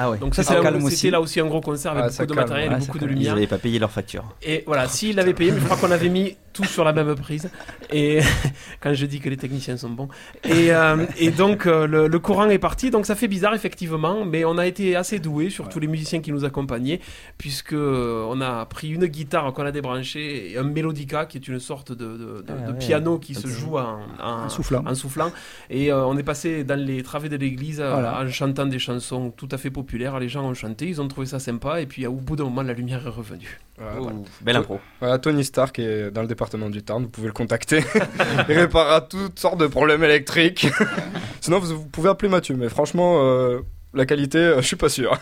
Ah 0.00 0.10
ouais. 0.10 0.18
Donc 0.18 0.34
Ça, 0.36 0.42
c'était 0.44 1.10
là 1.10 1.20
aussi 1.20 1.40
un 1.40 1.46
gros 1.46 1.60
concert 1.60 1.90
avec 1.92 2.04
Ah, 2.04 2.08
beaucoup 2.10 2.26
de 2.26 2.34
calme, 2.34 2.48
matériel 2.48 2.72
et 2.72 2.76
beaucoup 2.86 2.98
de 2.98 3.00
calme. 3.00 3.10
Ils 3.10 3.14
lumière. 3.16 3.34
n'avaient 3.34 3.46
pas 3.48 3.58
payé 3.58 3.78
leur 3.80 3.90
facture. 3.90 4.24
Et 4.42 4.62
voilà, 4.66 4.86
s'il 4.86 5.16
l'avait 5.16 5.34
payé, 5.34 5.50
mais 5.50 5.58
je 5.60 5.64
crois 5.64 5.76
qu'on 5.76 5.90
avait 5.90 6.08
mis 6.08 6.36
sur 6.64 6.84
la 6.84 6.92
même 6.92 7.14
prise. 7.14 7.50
Et 7.92 8.20
quand 8.80 8.94
je 8.94 9.06
dis 9.06 9.20
que 9.20 9.28
les 9.28 9.36
techniciens 9.36 9.76
sont 9.76 9.90
bons. 9.90 10.08
Et, 10.44 10.72
euh, 10.72 11.04
et 11.18 11.30
donc 11.30 11.66
euh, 11.66 11.86
le, 11.86 12.08
le 12.08 12.18
courant 12.18 12.48
est 12.48 12.58
parti. 12.58 12.90
Donc 12.90 13.06
ça 13.06 13.14
fait 13.14 13.28
bizarre 13.28 13.54
effectivement, 13.54 14.24
mais 14.24 14.44
on 14.44 14.58
a 14.58 14.66
été 14.66 14.96
assez 14.96 15.18
doués, 15.18 15.50
surtout 15.50 15.78
les 15.80 15.86
musiciens 15.86 16.20
qui 16.20 16.32
nous 16.32 16.44
accompagnaient, 16.44 17.00
puisque 17.38 17.72
euh, 17.72 18.24
on 18.28 18.40
a 18.40 18.64
pris 18.66 18.90
une 18.90 19.06
guitare 19.06 19.52
qu'on 19.52 19.64
a 19.66 19.72
débranchée 19.72 20.52
et 20.52 20.58
un 20.58 20.62
mélodica 20.64 21.26
qui 21.26 21.38
est 21.38 21.48
une 21.48 21.60
sorte 21.60 21.92
de, 21.92 22.04
de- 22.04 22.16
de- 22.16 22.44
Ah 22.48 22.52
de 22.68 22.72
ouais. 22.72 22.78
piano 22.78 23.18
qui 23.18 23.34
se 23.34 23.46
joue 23.46 23.76
en, 23.78 23.98
en- 24.22 24.44
En 24.44 24.48
soufflant. 24.48 24.84
en 24.86 24.94
soufflant. 24.94 25.30
Et 25.70 25.92
euh, 25.92 26.04
on 26.06 26.16
est 26.16 26.22
passé 26.22 26.64
dans 26.64 26.78
les 26.78 27.02
travées 27.02 27.28
de 27.28 27.36
l'église 27.36 27.76
Voilà. 27.80 28.20
en 28.20 28.28
chantant 28.28 28.66
des 28.66 28.78
chansons 28.78 29.30
tout 29.30 29.48
à 29.52 29.58
fait 29.58 29.70
populaires. 29.70 30.18
Les 30.18 30.28
gens 30.28 30.44
ont 30.44 30.54
chanté, 30.54 30.86
ils 30.88 31.00
ont 31.00 31.08
trouvé 31.08 31.26
ça 31.26 31.38
sympa. 31.38 31.80
Et 31.80 31.86
puis 31.86 32.06
au 32.06 32.12
bout 32.12 32.36
d'un 32.36 32.44
moment, 32.44 32.62
la 32.62 32.72
lumière 32.72 33.06
est 33.06 33.10
revenue. 33.10 33.58
Voilà, 33.80 34.12
Belle 34.40 34.56
impro. 34.56 34.80
Voilà, 35.00 35.18
Tony 35.18 35.44
Stark 35.44 35.78
est 35.78 36.10
dans 36.10 36.22
le 36.22 36.26
département 36.26 36.47
du 36.70 36.82
Tarn, 36.82 37.02
vous 37.02 37.08
pouvez 37.08 37.26
le 37.26 37.32
contacter. 37.32 37.82
Il 38.48 38.58
réparera 38.58 39.00
toutes 39.02 39.38
sortes 39.38 39.58
de 39.58 39.66
problèmes 39.66 40.02
électriques. 40.04 40.66
Sinon, 41.40 41.58
vous, 41.58 41.76
vous 41.76 41.84
pouvez 41.86 42.08
appeler 42.08 42.28
Mathieu, 42.28 42.54
mais 42.56 42.68
franchement, 42.68 43.20
euh, 43.22 43.60
la 43.94 44.06
qualité, 44.06 44.38
euh, 44.38 44.60
je 44.62 44.66
suis 44.66 44.76
pas 44.76 44.88
sûr. 44.88 45.18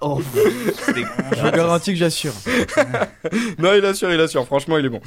Oh, 0.00 0.20
Je 0.34 1.42
vous 1.42 1.50
garantis 1.50 1.92
que 1.92 1.98
j'assure. 1.98 2.32
non, 3.58 3.74
il 3.74 3.84
assure, 3.84 4.10
il 4.12 4.20
assure, 4.20 4.46
franchement, 4.46 4.78
il 4.78 4.86
est 4.86 4.90
bon. 4.90 5.00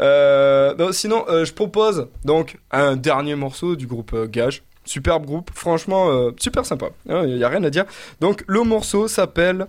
Euh, 0.00 0.74
non, 0.76 0.92
sinon, 0.92 1.24
euh, 1.28 1.44
je 1.44 1.52
propose 1.52 2.08
donc 2.24 2.58
un 2.70 2.94
dernier 2.96 3.34
morceau 3.34 3.74
du 3.74 3.86
groupe 3.86 4.12
euh, 4.14 4.26
Gage. 4.28 4.62
Superbe 4.84 5.26
groupe, 5.26 5.50
franchement, 5.52 6.10
euh, 6.10 6.30
super 6.38 6.64
sympa. 6.64 6.86
Il 7.08 7.34
n'y 7.34 7.42
a 7.42 7.48
rien 7.48 7.64
à 7.64 7.70
dire. 7.70 7.86
Donc, 8.20 8.44
le 8.46 8.62
morceau 8.62 9.08
s'appelle 9.08 9.66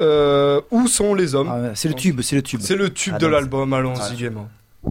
euh, 0.00 0.60
Où 0.70 0.86
sont 0.86 1.14
les 1.14 1.34
hommes? 1.34 1.50
Ah, 1.50 1.72
c'est 1.74 1.88
le 1.88 1.94
tube, 1.94 2.20
c'est 2.22 2.36
le 2.36 2.42
tube. 2.42 2.60
C'est 2.62 2.76
le 2.76 2.90
tube 2.90 3.14
Ah, 3.16 3.18
de 3.18 3.26
l'album, 3.26 3.72
allons-y 3.72 4.28
Ouais. 4.28 4.32
Il 4.82 4.90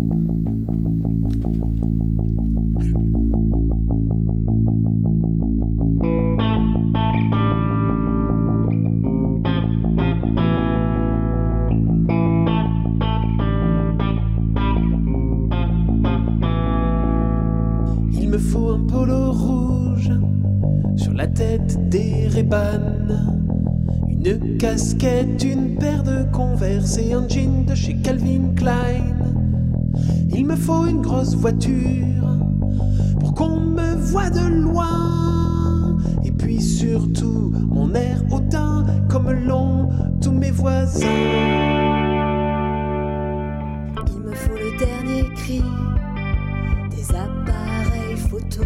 me 18.29 18.37
faut 18.37 18.69
un 18.69 18.79
polo 18.85 19.31
rouge 19.31 20.11
sur 20.95 21.13
la 21.13 21.25
tête 21.25 21.89
des 21.89 22.27
Reban. 22.27 22.59
Une 24.07 24.57
casquette, 24.57 25.43
une 25.43 25.77
paire 25.77 26.03
de 26.03 26.31
converse 26.31 26.99
et 26.99 27.13
un 27.13 27.27
jean 27.27 27.65
de 27.65 27.73
chez 27.73 27.95
Calvin 27.95 28.53
Klein. 28.55 29.48
Il 30.33 30.45
me 30.45 30.55
faut 30.55 30.85
une 30.85 31.01
grosse 31.01 31.35
voiture 31.35 32.37
pour 33.19 33.33
qu'on 33.33 33.59
me 33.59 33.95
voie 33.95 34.29
de 34.29 34.47
loin. 34.47 35.97
Et 36.23 36.31
puis 36.31 36.61
surtout 36.61 37.51
mon 37.67 37.93
air 37.93 38.21
hautain 38.31 38.85
comme 39.09 39.31
l'ont 39.31 39.89
tous 40.21 40.31
mes 40.31 40.51
voisins. 40.51 41.05
Il 44.07 44.21
me 44.21 44.33
faut 44.33 44.55
le 44.55 44.77
dernier 44.77 45.29
cri 45.35 45.63
des 46.91 47.15
appareils 47.15 48.17
photo. 48.17 48.63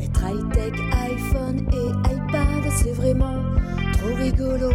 Être 0.00 0.22
high-tech, 0.24 0.80
iPhone 1.10 1.58
et 1.72 1.88
iPad, 2.14 2.72
c'est 2.76 2.92
vraiment 2.92 3.42
trop 3.92 4.14
rigolo. 4.16 4.70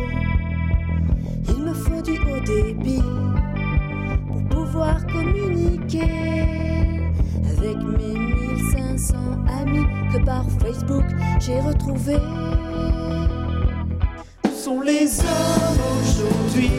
Il 1.49 1.63
me 1.63 1.73
faut 1.73 2.01
du 2.01 2.11
haut 2.19 2.43
débit 2.45 3.01
communiquer 5.07 6.01
avec 7.57 7.77
mes 7.77 8.19
1500 8.19 9.15
amis 9.61 9.85
que 10.11 10.23
par 10.25 10.45
Facebook 10.61 11.05
j'ai 11.39 11.59
retrouvés. 11.59 12.19
Où 14.43 14.49
sont 14.49 14.81
les 14.81 15.19
hommes 15.19 15.81
aujourd'hui? 16.01 16.71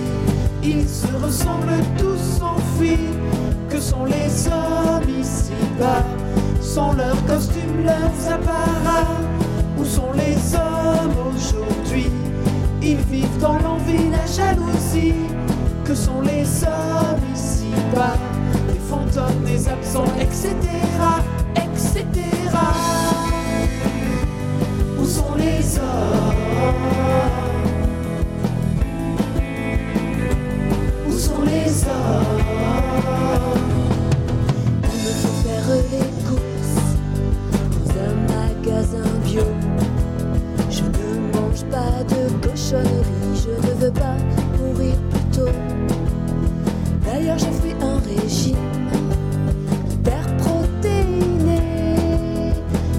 Ils 0.62 0.88
se 0.88 1.06
ressemblent 1.24 1.82
tous 1.98 2.42
enfuis. 2.42 2.98
Que 3.70 3.80
sont 3.80 4.04
les 4.04 4.46
hommes 4.48 5.08
ici-bas? 5.20 6.04
Sans 6.60 6.92
leurs 6.92 7.24
costumes, 7.26 7.84
leurs 7.84 8.32
apparats 8.32 9.06
Où 9.78 9.84
sont 9.84 10.12
les 10.14 10.54
hommes 10.54 11.14
aujourd'hui? 11.34 12.10
Ils 12.82 12.98
vivent 13.10 13.38
dans 13.40 13.58
l'envie, 13.58 14.10
la 14.10 14.26
jalousie. 14.26 15.14
Que 15.84 15.94
sont 15.94 16.20
les 16.22 16.64
hommes 16.64 17.20
ici-bas 17.76 18.16
Les 18.68 18.80
fantômes, 18.88 19.44
les 19.44 19.68
absents, 19.68 20.04
etc. 20.20 20.54
etc. 21.56 22.04
Où 24.98 25.04
sont 25.04 25.34
les 25.36 25.78
hommes? 25.78 26.74
Où 31.08 31.12
sont 31.12 31.42
les 31.42 31.84
hommes? 31.84 32.45
D'ailleurs, 47.26 47.38
j'ai 47.40 47.70
fait 47.70 47.76
un 47.82 47.98
régime 47.98 48.88
hyper 49.90 50.36
protéiné. 50.36 51.60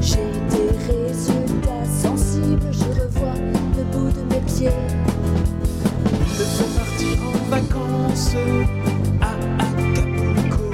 J'ai 0.01 0.27
des 0.51 0.69
résultats 0.85 1.85
sensibles, 1.85 2.69
je 2.73 3.01
revois 3.01 3.39
le 3.77 3.83
bout 3.85 4.11
de 4.11 4.23
mes 4.33 4.41
pieds. 4.41 4.69
Me 6.37 6.43
faut 6.43 6.71
partir 6.77 7.15
en 7.25 7.49
vacances 7.49 8.35
à 9.21 9.63
Acapulco. 9.63 10.71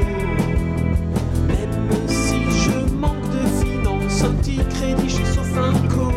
Même 1.48 2.08
si 2.08 2.40
je 2.60 2.92
manque 2.96 3.30
de 3.30 3.46
finances, 3.64 4.24
un 4.24 4.34
petit 4.34 4.62
crédit 4.72 5.10
chez 5.10 5.26
Sofinco. 5.26 6.12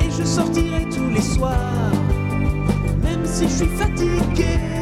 Et 0.00 0.10
je 0.10 0.24
sortirai 0.24 0.88
tous 0.88 1.10
les 1.10 1.20
soirs, 1.20 1.92
même 3.02 3.26
si 3.26 3.44
je 3.44 3.54
suis 3.56 3.76
fatigué. 3.76 4.81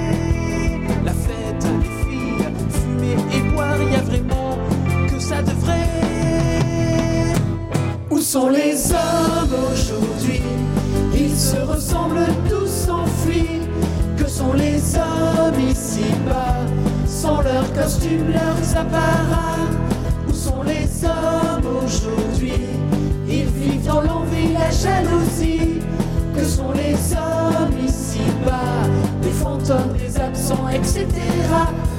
Costumes, 18.00 18.32
leurs 18.32 18.76
apparats 18.76 19.68
Où 20.28 20.32
sont 20.32 20.62
les 20.62 21.04
hommes 21.04 21.84
aujourd'hui 21.84 22.52
Ils 23.28 23.46
vivent 23.46 23.86
dans 23.86 24.00
l'envie, 24.00 24.52
la 24.52 24.70
jalousie. 24.70 25.80
Que 26.34 26.44
sont 26.44 26.72
les 26.72 26.94
hommes 27.14 27.84
ici-bas 27.84 28.88
Des 29.22 29.30
fantômes, 29.30 29.96
des 29.98 30.18
absents, 30.18 30.68
etc. 30.68 31.06
etc. 31.06 31.89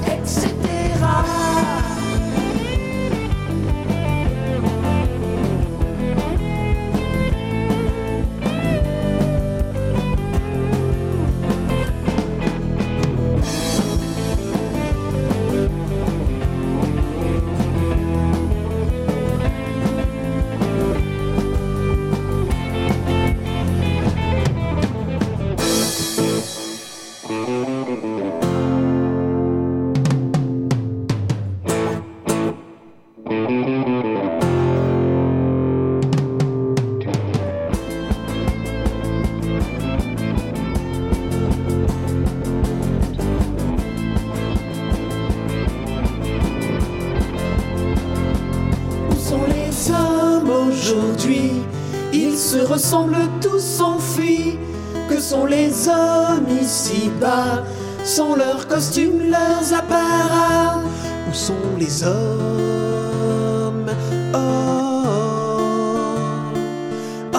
se 52.92 52.96
ressemblent 52.96 53.40
tous 53.40 53.80
enfuis. 53.80 54.58
Que 55.08 55.18
sont 55.18 55.46
les 55.46 55.88
hommes 55.88 56.46
ici-bas 56.60 57.64
sont 58.04 58.34
leurs 58.34 58.68
costumes, 58.68 59.30
leurs 59.30 59.72
apparats 59.72 60.82
Où 61.28 61.34
sont 61.34 61.54
les 61.78 62.02
hommes? 62.04 63.90
Oh, 64.34 64.38
oh, 67.34 67.38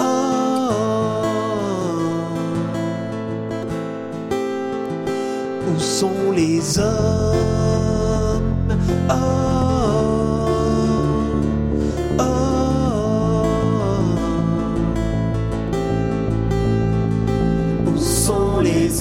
Où 5.68 5.80
sont 5.80 6.32
les 6.34 6.78
hommes? 6.78 7.14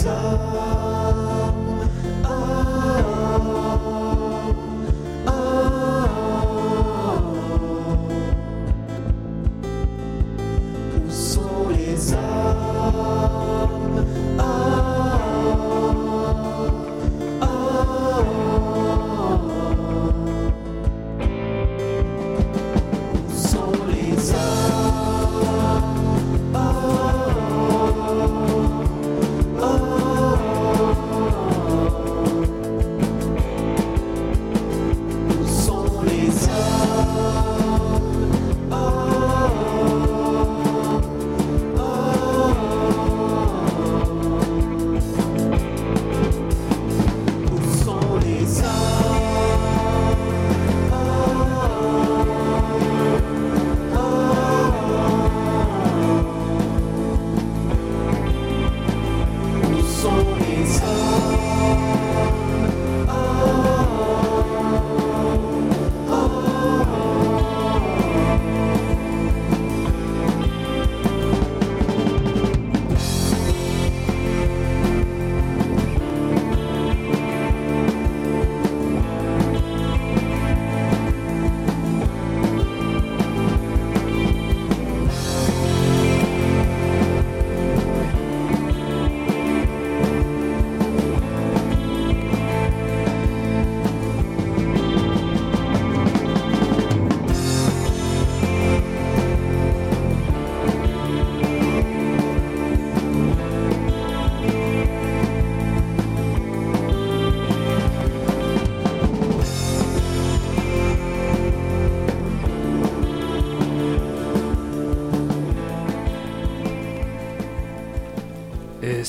Sont 0.04 0.53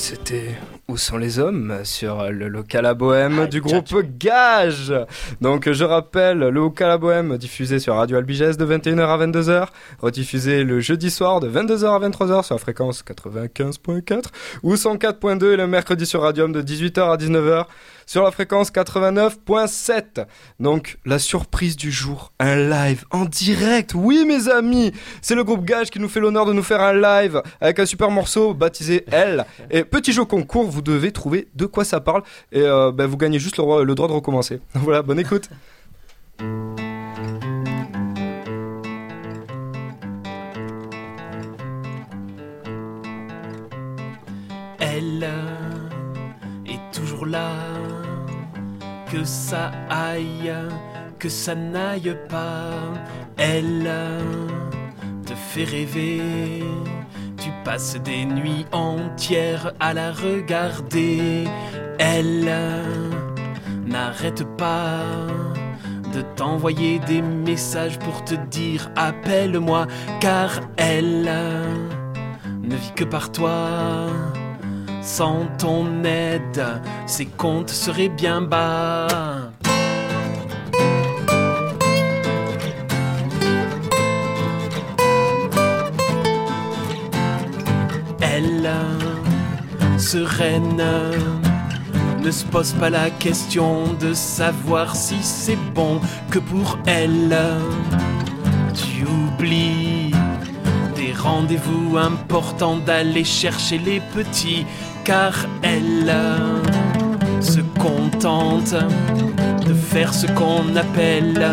c'était 0.05 0.55
Où 0.87 0.97
sont 0.97 1.17
les 1.17 1.39
hommes 1.39 1.79
sur 1.83 2.29
le 2.29 2.47
local 2.47 2.85
à 2.85 2.93
bohème 2.93 3.47
du 3.47 3.59
groupe 3.59 4.03
Gage. 4.19 4.93
Donc 5.41 5.71
je 5.71 5.83
rappelle, 5.83 6.37
le 6.37 6.51
local 6.51 6.91
à 6.91 6.99
bohème 6.99 7.39
diffusé 7.39 7.79
sur 7.79 7.95
Radio 7.95 8.17
Albigès 8.17 8.55
de 8.55 8.65
21h 8.67 9.01
à 9.01 9.25
22h, 9.25 9.67
rediffusé 9.99 10.63
le 10.63 10.79
jeudi 10.79 11.09
soir 11.09 11.39
de 11.39 11.49
22h 11.49 11.87
à 11.87 12.07
23h 12.07 12.43
sur 12.43 12.53
la 12.53 12.59
fréquence 12.59 13.03
95.4 13.03 14.25
ou 14.61 14.75
104.2 14.75 15.53
et 15.53 15.57
le 15.57 15.65
mercredi 15.65 16.05
sur 16.05 16.21
Radium 16.21 16.53
de 16.53 16.61
18h 16.61 17.11
à 17.11 17.17
19h 17.17 17.65
sur 18.05 18.23
la 18.23 18.31
fréquence 18.31 18.71
89.7. 18.71 20.25
Donc 20.59 20.97
la 21.05 21.19
surprise 21.19 21.75
du 21.75 21.91
jour, 21.91 22.31
un 22.39 22.55
live 22.55 23.05
en 23.11 23.25
direct. 23.25 23.93
Oui 23.95 24.25
mes 24.27 24.49
amis, 24.49 24.91
c'est 25.21 25.35
le 25.35 25.43
groupe 25.43 25.65
Gage 25.65 25.89
qui 25.89 25.99
nous 25.99 26.09
fait 26.09 26.19
l'honneur 26.19 26.45
de 26.45 26.53
nous 26.53 26.63
faire 26.63 26.81
un 26.81 26.93
live 26.93 27.41
avec 27.61 27.79
un 27.79 27.85
super 27.85 28.11
morceau 28.11 28.53
baptisé 28.53 29.05
Elle. 29.11 29.45
Et 29.71 29.83
petit 29.83 30.11
jeu 30.13 30.25
concours, 30.25 30.65
vous 30.69 30.81
devez 30.81 31.11
trouver 31.11 31.47
de 31.55 31.65
quoi 31.65 31.83
ça 31.83 31.99
parle 31.99 32.23
et 32.51 32.61
euh, 32.61 32.91
ben, 32.91 33.05
vous 33.07 33.17
gagnez 33.17 33.39
juste 33.39 33.57
le, 33.57 33.63
roi- 33.63 33.83
le 33.83 33.95
droit 33.95 34.07
de 34.07 34.13
recommencer. 34.13 34.59
Voilà, 34.75 35.01
bonne 35.01 35.19
écoute. 35.19 35.49
Elle 44.79 45.27
est 46.65 46.93
toujours 46.93 47.25
là, 47.25 47.49
que 49.15 49.23
ça 49.23 49.71
aille, 49.89 50.53
que 51.19 51.29
ça 51.29 51.55
n'aille 51.55 52.17
pas. 52.27 52.71
Elle 53.37 53.89
te 55.25 55.33
fait 55.33 55.63
rêver, 55.63 56.63
tu 57.37 57.49
passes 57.63 57.95
des 58.03 58.25
nuits 58.25 58.65
entières 58.73 59.71
à 59.79 59.93
la 59.93 60.11
regarder. 60.11 61.45
Elle 61.97 62.51
n'arrête 63.85 64.43
pas 64.57 64.99
de 66.13 66.21
t'envoyer 66.35 66.99
des 66.99 67.21
messages 67.21 67.97
pour 67.99 68.25
te 68.25 68.35
dire 68.35 68.91
appelle-moi, 68.97 69.87
car 70.19 70.59
elle 70.75 71.31
ne 72.61 72.75
vit 72.75 72.93
que 72.93 73.05
par 73.05 73.31
toi. 73.31 74.07
Sans 75.05 75.45
ton 75.59 76.03
aide, 76.03 76.65
ses 77.05 77.27
comptes 77.27 77.69
seraient 77.69 78.09
bien 78.09 78.41
bas. 78.41 79.51
Elle, 88.19 88.67
sereine, 89.99 90.83
ne 92.19 92.31
se 92.31 92.43
pose 92.43 92.73
pas 92.73 92.89
la 92.89 93.11
question 93.11 93.93
de 94.01 94.11
savoir 94.15 94.95
si 94.95 95.17
c'est 95.21 95.59
bon 95.75 96.01
que 96.31 96.39
pour 96.39 96.79
elle. 96.87 97.37
Tu 98.73 99.05
oublies 99.05 100.11
des 100.95 101.13
rendez-vous 101.13 101.97
importants 101.97 102.77
d'aller 102.77 103.23
chercher 103.23 103.77
les 103.77 103.99
petits, 103.99 104.65
car 105.05 105.33
elle 105.61 106.11
se 107.39 107.59
contente 107.79 108.75
de 109.65 109.73
faire 109.73 110.11
ce 110.13 110.25
qu'on 110.25 110.75
appelle 110.75 111.47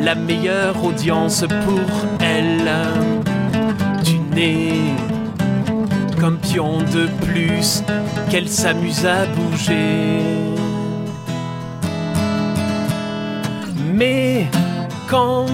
la 0.00 0.14
meilleure 0.14 0.82
audience 0.82 1.44
pour 1.66 2.24
elle. 2.24 2.70
Tu 4.04 4.18
n'es 4.34 4.94
qu'un 6.20 6.36
pion 6.36 6.78
de 6.78 7.08
plus 7.26 7.82
qu'elle 8.30 8.48
s'amuse 8.48 9.04
à 9.04 9.26
bouger. 9.26 10.20
Mais 13.92 14.46
quand 15.10 15.46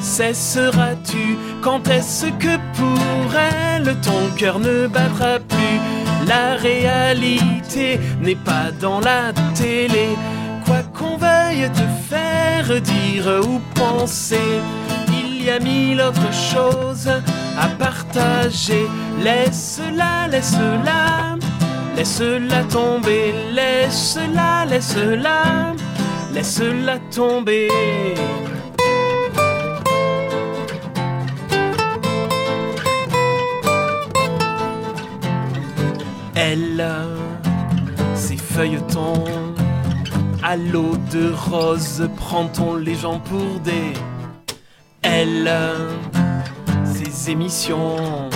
cesseras-tu? 0.00 1.38
Quand 1.62 1.86
est-ce 1.88 2.26
que 2.26 2.56
pour 2.74 3.34
elle 3.34 3.94
ton 4.00 4.36
cœur 4.36 4.58
ne 4.58 4.88
battra 4.88 5.38
plus? 5.38 5.89
La 6.30 6.54
réalité 6.54 7.98
n'est 8.22 8.36
pas 8.36 8.70
dans 8.80 9.00
la 9.00 9.32
télé. 9.52 10.10
Quoi 10.64 10.82
qu'on 10.96 11.16
veuille 11.16 11.68
te 11.72 11.86
faire 12.08 12.80
dire 12.80 13.26
ou 13.48 13.60
penser, 13.74 14.60
il 15.08 15.42
y 15.42 15.50
a 15.50 15.58
mille 15.58 16.00
autres 16.00 16.32
choses 16.32 17.10
à 17.58 17.66
partager. 17.80 18.86
Laisse-la, 19.24 20.28
laisse-la, 20.28 21.36
Laisse-la 21.96 22.62
tomber, 22.62 23.34
laisse-la, 23.52 24.66
laisse-la, 24.66 25.74
laisse-la 26.32 26.98
tomber. 27.10 27.68
Elle, 36.42 36.82
ses 38.14 38.38
feuilletons, 38.38 39.24
à 40.42 40.56
l'eau 40.56 40.96
de 41.12 41.30
rose, 41.34 42.08
prend-on 42.16 42.76
les 42.76 42.94
gens 42.94 43.20
pour 43.20 43.60
des. 43.60 43.92
Elle, 45.02 45.50
ses 46.84 47.30
émissions, 47.30 48.30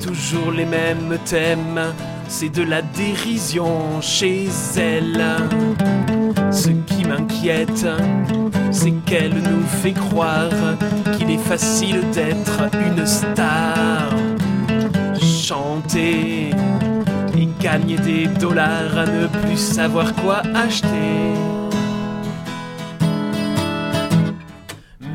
toujours 0.00 0.52
les 0.52 0.64
mêmes 0.64 1.18
thèmes, 1.26 1.92
c'est 2.28 2.48
de 2.48 2.62
la 2.62 2.80
dérision 2.80 4.00
chez 4.00 4.48
elle. 4.78 5.22
Ce 6.50 6.70
qui 6.70 7.04
m'inquiète, 7.04 7.86
c'est 8.70 8.94
qu'elle 9.04 9.34
nous 9.34 9.66
fait 9.82 9.92
croire 9.92 10.48
qu'il 11.18 11.30
est 11.30 11.44
facile 11.52 12.00
d'être 12.10 12.70
une 12.86 13.04
star. 13.06 14.14
Chanter 15.20 16.52
gagner 17.70 17.98
des 17.98 18.26
dollars 18.26 18.96
à 18.96 19.04
ne 19.04 19.26
plus 19.26 19.58
savoir 19.58 20.14
quoi 20.20 20.38
acheter. 20.64 21.34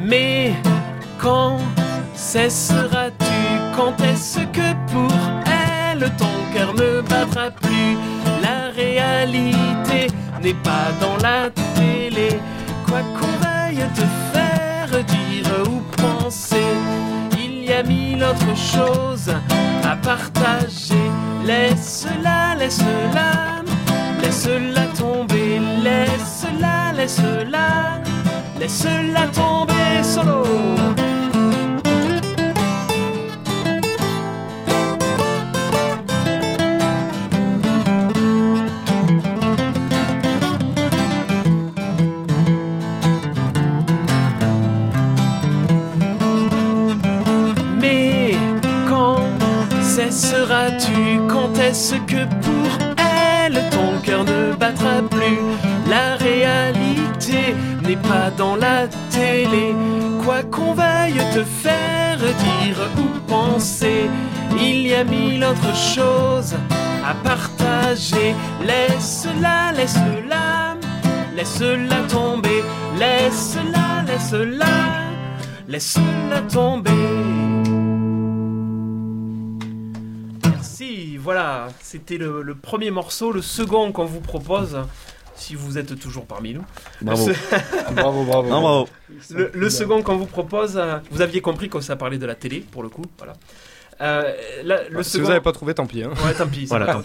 Mais 0.10 0.54
quand 1.18 1.58
cesseras-tu? 2.14 3.42
Quand 3.76 3.96
est-ce 4.12 4.42
que 4.58 4.68
pour 4.92 5.16
elle 5.64 6.06
ton 6.22 6.36
cœur 6.54 6.72
ne 6.82 7.02
battra 7.02 7.50
plus? 7.64 7.94
La 8.48 8.60
réalité 8.82 10.02
n'est 10.44 10.62
pas 10.70 10.88
dans 11.04 11.18
la 11.28 11.40
télé. 11.78 12.30
Quoi 12.86 13.02
qu'on 13.18 13.36
veuille 13.46 13.84
te 14.00 14.06
faire 14.32 14.92
dire 15.16 15.50
ou 15.72 15.78
penser, 16.04 16.70
il 17.44 17.56
y 17.70 17.74
a 17.74 17.82
mille 17.82 18.24
autres 18.24 18.58
choses 18.74 19.32
à 19.92 19.96
partager. 19.96 20.83
Laisse-la, 21.46 22.56
laisse-la, 22.56 23.62
laisse-la 24.22 24.86
tomber, 24.98 25.60
laisse-la, 25.84 26.94
laisse-la, 26.96 28.02
laisse-la 28.60 29.28
tomber 29.28 30.04
solo. 30.04 30.44
Est-ce 51.64 51.96
que 51.96 52.26
pour 52.46 52.70
elle 52.98 53.60
ton 53.70 54.00
cœur 54.04 54.24
ne 54.26 54.54
battra 54.54 55.02
plus? 55.10 55.40
La 55.90 56.16
réalité 56.16 57.56
n'est 57.88 58.04
pas 58.12 58.30
dans 58.38 58.56
la 58.56 58.88
télé. 59.10 59.74
Quoi 60.24 60.44
qu'on 60.44 60.74
veuille 60.74 61.22
te 61.34 61.44
faire 61.44 62.18
dire 62.20 62.80
ou 62.98 63.20
penser, 63.28 64.10
il 64.60 64.88
y 64.88 64.94
a 64.94 65.04
mille 65.04 65.44
autres 65.44 65.76
choses 65.76 66.56
à 67.10 67.14
partager. 67.24 68.36
Laisse-la, 68.62 69.72
laisse-la, 69.74 70.76
laisse-la 71.36 72.00
tomber. 72.10 72.64
Laisse-la, 73.00 74.04
laisse-la, 74.08 74.76
laisse-la 75.68 76.42
tomber. 76.52 77.83
Voilà, 81.24 81.70
c'était 81.82 82.18
le, 82.18 82.42
le 82.42 82.56
premier 82.56 82.92
morceau, 82.92 83.32
le 83.32 83.42
second 83.42 83.92
qu'on 83.94 84.06
vous 84.06 84.20
propose, 84.20 84.78
si 85.36 85.56
vous 85.56 85.78
êtes 85.78 85.98
toujours 86.00 86.26
parmi 86.26 86.54
nous. 86.54 86.66
Bravo. 87.02 87.30
bravo, 87.96 88.24
bravo. 88.26 88.50
Non, 88.50 88.62
bravo. 88.62 88.88
Le, 89.32 89.50
le 89.54 89.70
second 89.70 90.04
qu'on 90.04 90.18
vous 90.18 90.26
propose, 90.26 90.82
vous 91.12 91.22
aviez 91.22 91.42
compris 91.42 91.70
que 91.70 91.80
ça 91.80 91.96
parlait 91.96 92.18
de 92.18 92.26
la 92.26 92.36
télé, 92.36 92.60
pour 92.60 92.84
le 92.84 92.90
coup, 92.90 93.06
voilà. 93.18 93.34
Euh, 94.02 94.34
là, 94.64 94.82
le 94.90 95.04
si 95.04 95.12
second... 95.12 95.24
vous 95.24 95.30
n'avez 95.30 95.42
pas 95.42 95.52
trouvé, 95.52 95.74
tant 95.74 95.86
pis. 95.86 96.04
Hein. 96.04 96.12
Ouais, 96.26 96.34
tant 96.34 96.48
pis. 96.48 96.62
c'est 96.68 96.68
Voilà. 96.68 97.02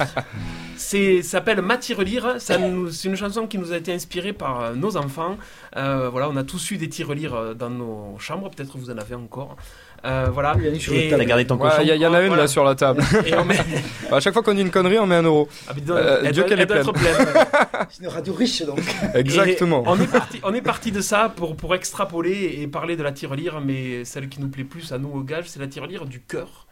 C'est 0.77 1.23
ça 1.23 1.31
s'appelle 1.39 1.61
Matirelire. 1.61 2.37
Ça 2.41 2.59
nous- 2.59 2.91
C'est 2.91 3.09
une 3.09 3.17
chanson 3.17 3.47
qui 3.47 3.59
nous 3.59 3.73
a 3.73 3.77
été 3.77 3.93
inspirée 3.93 4.33
par 4.33 4.61
euh, 4.61 4.75
nos 4.75 4.97
enfants. 4.97 5.37
Euh, 5.77 6.09
voilà, 6.09 6.29
on 6.31 6.37
a 6.37 6.45
tous 6.45 6.71
eu 6.71 6.77
des 6.77 6.89
tirelires 6.89 7.35
euh, 7.35 7.55
dans 7.55 7.71
nos 7.71 8.17
chambres. 8.19 8.51
Peut-être 8.51 8.77
vous 8.79 8.91
en 8.91 8.99
avez 8.99 9.15
encore. 9.15 9.57
Euh, 10.05 10.29
voilà. 10.33 10.57
Et- 10.93 11.09
T'as 11.11 11.25
gardé 11.25 11.47
ton 11.47 11.59
Il 11.81 11.87
y, 11.89 11.91
y 11.99 12.07
en 12.07 12.15
a 12.15 12.21
une 12.21 12.29
Voilà. 12.29 12.43
là 12.45 12.49
sur 12.49 12.63
la 12.65 12.75
table. 12.75 13.03
Et 13.27 13.35
on 13.35 13.45
met. 13.45 13.57
à 14.13 14.21
chaque 14.21 14.33
fois 14.33 14.43
qu'on 14.43 14.55
dit 14.55 14.61
une 14.63 14.71
connerie, 14.71 14.99
on 14.99 15.07
met 15.07 15.17
un 15.17 15.23
euro. 15.23 15.49
Ah, 15.67 15.73
mais 15.75 15.83
non, 15.83 15.95
Euh, 15.97 16.23
elle 16.25 16.33
Dieu 16.33 16.45
qu'elle 16.45 16.53
elle 16.61 16.61
est 16.61 16.67
pleine. 16.67 16.79
être 16.81 16.93
pleine. 16.93 17.17
C'est 17.91 18.03
une 18.03 18.09
radio 18.09 18.33
riche 18.33 18.63
donc. 18.63 18.81
Exactement. 19.15 19.83
Et 19.85 19.89
on 19.89 20.01
est 20.01 20.07
parti, 20.07 20.41
on 20.45 20.55
est 20.55 20.63
parti 20.63 20.93
de 20.93 21.01
ça 21.01 21.33
pour, 21.35 21.57
pour 21.57 21.75
extrapoler 21.75 22.59
et 22.61 22.69
parler 22.69 22.97
de 22.97 23.03
la 23.03 23.13
tirelire, 23.13 23.61
mais 23.61 24.05
celle 24.05 24.29
qui 24.29 24.41
nous 24.41 24.49
plaît 24.49 24.65
plus 24.65 24.93
à 24.93 24.99
nous 24.99 25.11
au 25.11 25.21
gage, 25.23 25.47
c'est 25.49 25.59
la 25.61 25.67
tirelire 25.67 26.05
du 26.07 26.21
cœur. 26.21 26.67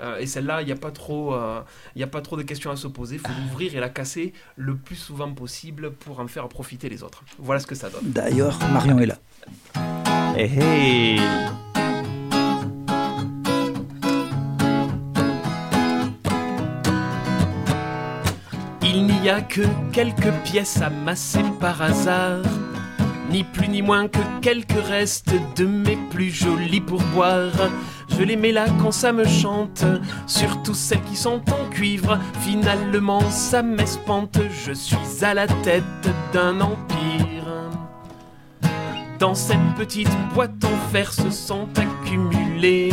Euh, 0.00 0.16
et 0.18 0.26
celle-là, 0.26 0.62
il 0.62 0.66
n'y 0.66 0.72
a, 0.72 0.76
pas 0.76 0.90
trop, 0.90 1.34
euh, 1.34 1.60
il 1.94 2.00
y 2.00 2.02
a 2.02 2.06
pas 2.06 2.22
trop 2.22 2.36
de 2.36 2.42
questions 2.42 2.70
à 2.70 2.76
se 2.76 2.88
poser. 2.88 3.16
Il 3.16 3.20
faut 3.20 3.28
l'ouvrir 3.42 3.76
et 3.76 3.78
la 3.80 3.90
casser 3.90 4.32
le 4.56 4.74
plus 4.74 4.96
souvent 4.96 5.30
possible 5.32 5.92
pour 5.92 6.18
en 6.18 6.26
faire 6.26 6.48
profiter 6.48 6.88
les 6.88 7.02
autres. 7.02 7.22
Voilà 7.38 7.60
ce 7.60 7.66
que 7.66 7.74
ça 7.74 7.90
donne. 7.90 8.00
D'ailleurs, 8.10 8.58
Marion 8.72 8.98
est 8.98 9.06
là. 9.06 9.18
Hey, 10.34 10.50
hey. 10.58 11.20
N'y 19.22 19.30
a 19.30 19.40
que 19.40 19.62
quelques 19.92 20.32
pièces 20.42 20.82
amassées 20.82 21.44
par 21.60 21.80
hasard, 21.80 22.42
ni 23.30 23.44
plus 23.44 23.68
ni 23.68 23.80
moins 23.80 24.08
que 24.08 24.18
quelques 24.40 24.84
restes 24.88 25.32
de 25.54 25.64
mes 25.64 25.96
plus 26.10 26.30
jolis 26.30 26.80
pourboires. 26.80 27.70
Je 28.08 28.24
les 28.24 28.34
mets 28.34 28.50
là 28.50 28.64
quand 28.80 28.90
ça 28.90 29.12
me 29.12 29.24
chante, 29.24 29.84
surtout 30.26 30.74
celles 30.74 31.02
qui 31.02 31.14
sont 31.14 31.40
en 31.52 31.70
cuivre. 31.70 32.18
Finalement, 32.40 33.20
ça 33.30 33.62
m'espante, 33.62 34.40
je 34.66 34.72
suis 34.72 35.24
à 35.24 35.34
la 35.34 35.46
tête 35.46 35.84
d'un 36.32 36.60
empire. 36.60 37.46
Dans 39.20 39.36
cette 39.36 39.74
petite 39.76 40.10
boîte 40.34 40.64
en 40.64 40.90
fer 40.90 41.12
se 41.12 41.30
sont 41.30 41.68
accumulés 41.76 42.90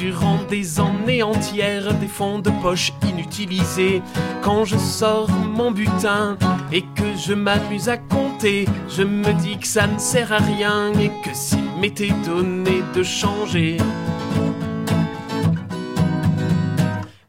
durant 0.00 0.38
des 0.48 0.80
années 0.80 1.22
entières 1.22 1.92
des 1.92 2.06
fonds 2.06 2.38
de 2.38 2.50
poche 2.62 2.90
inutilisés. 3.06 4.00
Quand 4.42 4.64
je 4.64 4.78
sors 4.78 5.28
mon 5.30 5.72
butin 5.72 6.38
et 6.72 6.80
que 6.80 7.14
je 7.18 7.34
m'amuse 7.34 7.90
à 7.90 7.98
compter, 7.98 8.66
je 8.88 9.02
me 9.02 9.32
dis 9.34 9.58
que 9.58 9.66
ça 9.66 9.86
ne 9.86 9.98
sert 9.98 10.32
à 10.32 10.38
rien 10.38 10.90
et 10.98 11.10
que 11.22 11.34
s'il 11.34 11.70
m'était 11.78 12.14
donné 12.24 12.82
de 12.94 13.02
changer. 13.02 13.76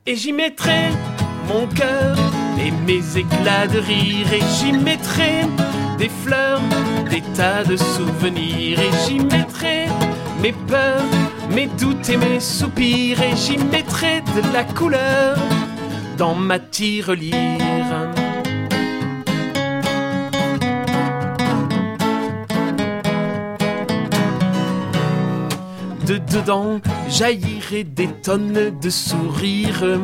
Et 0.06 0.16
j'y 0.16 0.32
mettrai 0.32 0.92
mon 1.50 1.68
cœur 1.68 2.18
et 2.58 2.72
mes 2.88 3.18
éclats 3.18 3.68
de 3.68 3.80
rire 3.80 4.32
et 4.32 4.44
j'y 4.58 4.72
mettrai 4.72 5.46
des 5.98 6.10
fleurs, 6.24 6.62
des 7.10 7.22
tas 7.36 7.66
de 7.66 7.76
souvenirs 7.76 8.80
et 8.80 8.92
j'y 9.06 9.20
mettrai 9.20 9.88
mes 10.42 10.54
peurs, 10.54 11.04
mes 11.54 11.68
doutes 11.68 12.10
et 12.10 12.18
mes 12.18 12.40
soupirs 12.40 13.22
et 13.22 13.36
j'y 13.36 13.58
mettrai 13.58 14.22
de 14.22 14.54
la 14.54 14.64
couleur 14.64 15.38
dans 16.18 16.36
ma 16.36 16.60
tirelire. 16.60 17.36
De 26.06 26.18
dedans 26.18 26.80
jaillirait 27.10 27.84
des 27.84 28.08
tonnes 28.08 28.72
de 28.82 28.90
sourires 28.90 30.00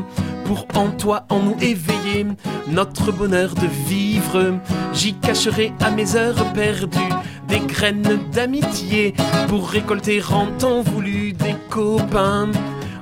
pour 0.45 0.65
en 0.75 0.89
toi, 0.89 1.25
en 1.29 1.39
nous 1.39 1.57
éveiller 1.59 2.25
notre 2.69 3.11
bonheur 3.11 3.53
de 3.55 3.67
vivre. 3.87 4.59
J'y 4.93 5.13
cacherai 5.13 5.73
à 5.81 5.91
mes 5.91 6.15
heures 6.15 6.53
perdues 6.53 7.13
des 7.47 7.59
graines 7.59 8.19
d'amitié 8.31 9.13
pour 9.47 9.69
récolter 9.69 10.21
en 10.31 10.47
temps 10.57 10.81
voulu 10.81 11.33
des 11.33 11.55
copains 11.69 12.51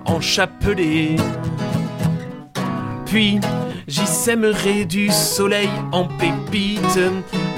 en 0.05 0.21
chapelet. 0.21 1.15
Puis 3.05 3.39
j'y 3.87 4.05
sèmerai 4.05 4.85
du 4.85 5.09
soleil 5.09 5.69
en 5.91 6.05
pépites. 6.05 6.99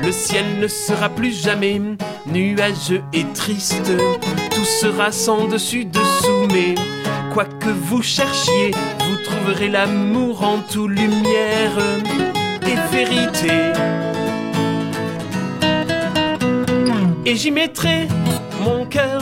Le 0.03 0.11
ciel 0.11 0.45
ne 0.59 0.67
sera 0.67 1.09
plus 1.09 1.41
jamais 1.41 1.81
nuageux 2.25 3.03
et 3.13 3.25
triste. 3.33 3.91
Tout 4.51 4.65
sera 4.65 5.11
sans 5.11 5.47
dessus 5.47 5.85
dessous, 5.85 6.47
mais 6.53 6.75
Quoi 7.33 7.45
que 7.45 7.69
vous 7.69 8.01
cherchiez, 8.01 8.71
vous 8.99 9.17
trouverez 9.23 9.69
l'amour 9.69 10.43
en 10.43 10.59
tout 10.59 10.87
lumière 10.87 11.77
et 12.63 12.95
vérité. 12.95 13.73
Et 17.29 17.35
j'y 17.35 17.51
mettrai 17.51 18.07
mon 18.63 18.85
cœur 18.85 19.21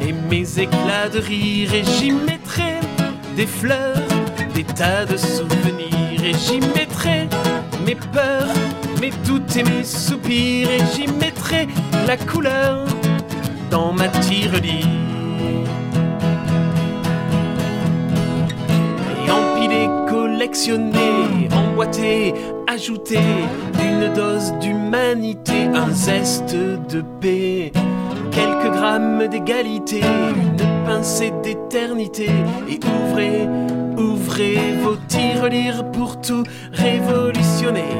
et 0.00 0.14
mes 0.14 0.58
éclats 0.58 1.10
de 1.12 1.18
rire. 1.18 1.74
Et 1.74 1.84
j'y 1.84 2.10
mettrai 2.10 2.80
des 3.36 3.46
fleurs, 3.46 4.08
des 4.54 4.64
tas 4.64 5.04
de 5.04 5.18
souvenirs. 5.18 6.24
Et 6.24 6.32
j'y 6.32 6.60
mettrai 6.74 7.28
mes 7.84 7.94
peurs, 7.94 8.48
mes 9.02 9.10
doutes 9.26 9.54
et 9.54 9.64
mes 9.64 9.84
soupirs. 9.84 10.70
Et 10.70 10.80
j'y 10.94 11.06
mettrai 11.06 11.68
la 12.06 12.16
couleur 12.16 12.86
dans 13.70 13.92
ma 13.92 14.08
tirelire. 14.08 14.86
Et 19.26 19.30
empilé, 19.30 19.90
collectionné, 20.08 21.50
emboîté, 21.54 22.32
ajouté 22.72 23.18
une 23.82 24.14
dose 24.14 24.54
d'humanité, 24.60 25.66
un 25.74 25.92
zeste 25.92 26.56
de 26.88 27.02
paix, 27.20 27.70
quelques 28.30 28.72
grammes 28.72 29.28
d'égalité, 29.28 30.00
une 30.00 30.56
pincée 30.86 31.34
d'éternité. 31.42 32.30
Et 32.70 32.80
ouvrez, 32.86 33.46
ouvrez 33.98 34.56
vos 34.82 34.96
tirelires 35.06 35.90
pour 35.90 36.18
tout 36.22 36.44
révolutionner. 36.72 37.92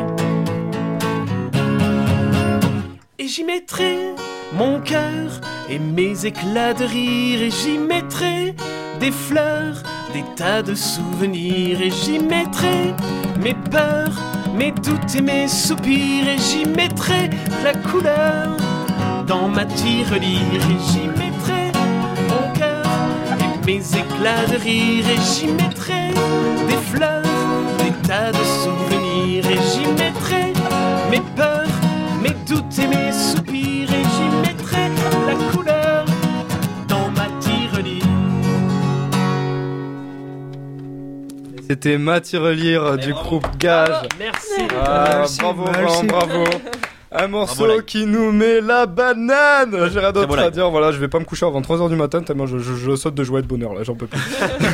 Et 3.18 3.28
j'y 3.28 3.44
mettrai 3.44 4.14
mon 4.54 4.80
cœur 4.80 5.40
et 5.68 5.78
mes 5.78 6.24
éclats 6.24 6.72
de 6.72 6.84
rire 6.84 7.42
et 7.42 7.50
j'y 7.50 7.76
mettrai 7.76 8.54
des 9.00 9.10
fleurs, 9.10 9.82
des 10.14 10.24
tas 10.34 10.62
de 10.62 10.74
souvenirs 10.74 11.82
et 11.82 11.90
j'y 11.90 12.18
mettrai 12.18 12.94
mes 13.42 13.54
peurs, 13.70 14.18
mes 14.54 14.72
doutes 14.72 15.14
et 15.16 15.20
mes 15.20 15.48
soupirs 15.48 16.28
et 16.28 16.38
j'y 16.38 16.64
mettrai 16.66 17.30
la 17.64 17.74
couleur. 17.74 18.56
Dans 19.26 19.48
ma 19.48 19.64
tirelire 19.64 20.40
et 20.54 20.92
j'y 20.92 21.06
mettrai 21.08 21.72
mon 22.28 22.58
cœur. 22.58 22.84
Et 23.40 23.66
mes 23.66 23.80
éclats 23.80 24.46
de 24.50 24.56
rire 24.62 25.04
et 25.08 25.20
j'y 25.20 25.46
mettrai 25.46 26.08
des 26.68 26.96
fleurs, 26.96 27.22
des 27.78 28.08
tas 28.08 28.32
de 28.32 28.44
souvenirs 28.62 29.46
et 29.50 29.60
j'y 29.72 29.86
mettrai 30.02 30.52
mes 31.10 31.22
peurs, 31.36 31.66
mes 32.22 32.36
doutes 32.46 32.78
et 32.78 32.88
mes 32.88 33.12
soupirs 33.12 33.41
C'était 41.72 41.96
ma 41.96 42.20
tirelire 42.20 42.98
du 42.98 43.14
groupe 43.14 43.46
Gage. 43.58 44.06
Merci. 44.18 44.60
Ah, 44.78 45.04
Merci, 45.20 45.38
bravo, 45.40 45.64
merci. 45.72 46.06
bravo, 46.06 46.26
bravo. 46.44 46.50
Un 47.14 47.28
morceau 47.28 47.64
Bravo, 47.66 47.80
qui 47.82 48.04
nous 48.06 48.30
met 48.32 48.60
la 48.60 48.84
banane. 48.86 49.88
J'ai 49.90 50.00
rien 50.00 50.12
d'autre 50.12 50.38
à 50.38 50.50
dire. 50.50 50.70
Voilà, 50.70 50.92
je 50.92 50.98
vais 50.98 51.08
pas 51.08 51.18
me 51.18 51.24
coucher 51.24 51.46
avant 51.46 51.60
3h 51.62 51.88
du 51.90 51.96
matin 51.96 52.22
tellement 52.22 52.46
je, 52.46 52.58
je- 52.58 52.74
je 52.74 52.94
saute 52.96 53.14
de 53.14 53.22
joie 53.24 53.38
et 53.38 53.42
de 53.42 53.46
bonheur 53.46 53.72
là. 53.74 53.84
J'en 53.84 53.94
peux 53.94 54.06
plus. 54.06 54.18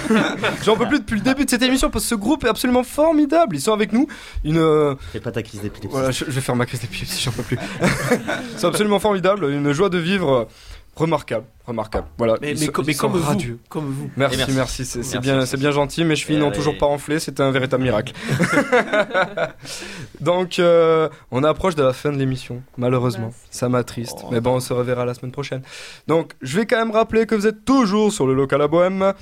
j'en 0.65 0.77
peux 0.77 0.87
plus 0.89 0.99
depuis 1.01 1.15
le 1.17 1.21
début 1.23 1.45
de 1.45 1.51
cette 1.51 1.63
émission 1.63 1.89
parce 1.91 2.05
que 2.05 2.11
ce 2.11 2.15
groupe 2.17 2.45
est 2.45 2.49
absolument 2.49 2.83
formidable. 2.85 3.55
Ils 3.57 3.61
sont 3.61 3.73
avec 3.73 3.93
nous. 3.93 4.07
Une, 4.45 4.59
euh, 4.59 4.95
Fais 5.13 5.19
pas 5.21 5.31
ta 5.33 5.43
crise 5.43 5.61
d'épilepsie. 5.63 5.89
voilà, 5.91 6.11
je, 6.13 6.25
je 6.27 6.31
vais 6.33 6.41
faire 6.41 6.55
ma 6.57 6.67
crise 6.67 6.81
d'épilepsie. 6.81 7.23
J'en 7.25 7.31
peux 7.33 7.43
plus. 7.43 7.59
C'est 8.57 8.67
absolument 8.67 8.99
formidable. 9.01 9.51
Une 9.51 9.73
joie 9.73 9.89
de 9.89 9.99
vivre 9.99 10.33
euh, 10.33 10.45
remarquable, 10.99 11.45
remarquable. 11.67 12.07
Voilà. 12.19 12.35
Mais, 12.41 12.55
mais 12.59 12.69
co- 12.69 12.83
mais 12.87 12.95
comme 12.95 13.13
vous, 13.13 13.23
radieux. 13.27 13.59
comme 13.69 13.87
vous. 13.91 14.11
Merci, 14.17 14.37
merci, 14.39 14.55
merci. 14.55 14.85
c'est 14.85 15.19
bien, 15.21 15.47
c'est 15.47 15.57
bien 15.57 15.71
gentil. 15.71 16.05
Mes 16.05 16.17
chevilles 16.17 16.37
Et 16.37 16.41
n'ont 16.41 16.49
allez. 16.49 16.57
toujours 16.57 16.77
pas 16.77 16.87
enflé, 16.87 17.19
c'était 17.21 17.43
un 17.43 17.51
véritable 17.51 17.83
miracle. 17.85 18.13
Donc, 20.21 20.59
euh, 20.59 21.09
on 21.31 21.45
approche 21.45 21.75
de 21.75 21.83
la 21.83 21.93
fin 21.93 22.13
de 22.13 22.19
l'émission, 22.19 22.63
malheureusement. 22.77 23.33
Ça 23.51 23.69
m'attriste, 23.69 24.19
Oh. 24.25 24.29
mais 24.33 24.41
bon, 24.41 24.57
on 24.57 24.61
se 24.61 24.73
reverra 24.73 25.05
la 25.05 25.15
semaine 25.15 25.33
prochaine. 25.33 25.63
Donc, 26.07 26.33
je 26.43 26.59
vais 26.59 26.67
quand 26.67 26.79
même 26.79 26.91
rappeler 26.91 27.27
que 27.27 27.35
vous 27.35 27.47
êtes 27.47 27.65
toujours 27.65 28.13
sur 28.13 28.27
le 28.27 28.35
local 28.35 28.61
à 28.63 28.69
Bohème, 28.69 29.13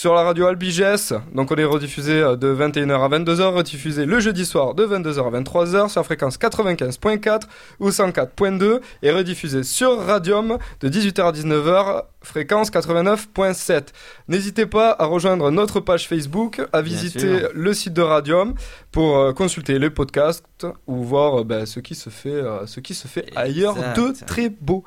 sur 0.00 0.14
la 0.14 0.22
radio 0.22 0.46
Albiges. 0.46 1.12
Donc, 1.34 1.50
on 1.50 1.56
est 1.56 1.64
rediffusé 1.64 2.22
euh, 2.22 2.34
de 2.34 2.54
21h 2.54 3.04
à 3.04 3.18
22h, 3.18 3.52
rediffusé 3.52 4.06
le 4.06 4.18
jeudi 4.18 4.46
soir 4.46 4.72
de 4.74 4.86
22h 4.86 5.26
à 5.26 5.40
23h 5.42 5.90
sur 5.90 6.00
la 6.00 6.04
fréquence 6.04 6.38
95.4 6.38 7.42
ou 7.80 7.90
104.2 7.90 8.80
et 9.02 9.10
rediffusé 9.10 9.62
sur 9.62 10.02
Radium 10.02 10.56
de 10.80 10.88
18h 10.88 11.20
à 11.20 11.32
19h, 11.32 12.04
fréquence 12.22 12.70
89.7. 12.70 13.88
N'hésitez 14.28 14.64
pas 14.64 14.96
à 14.98 15.04
rejoindre 15.04 15.50
notre 15.50 15.80
page 15.80 16.08
Facebook, 16.08 16.62
à 16.72 16.80
visiter 16.80 17.40
sûr. 17.40 17.50
le 17.52 17.74
site 17.74 17.92
de 17.92 18.00
Radium 18.00 18.54
pour 18.92 19.16
euh, 19.16 19.32
consulter 19.32 19.78
les 19.78 19.88
podcasts 19.90 20.66
ou 20.86 21.04
voir 21.04 21.40
euh, 21.40 21.44
bah, 21.44 21.64
ce 21.66 21.78
qui 21.80 21.94
se 21.94 22.10
fait, 22.10 22.28
euh, 22.30 22.66
ce 22.66 22.80
qui 22.80 22.94
se 22.94 23.06
fait 23.06 23.26
ailleurs 23.36 23.76
de 23.94 24.12
très 24.26 24.48
beau. 24.48 24.82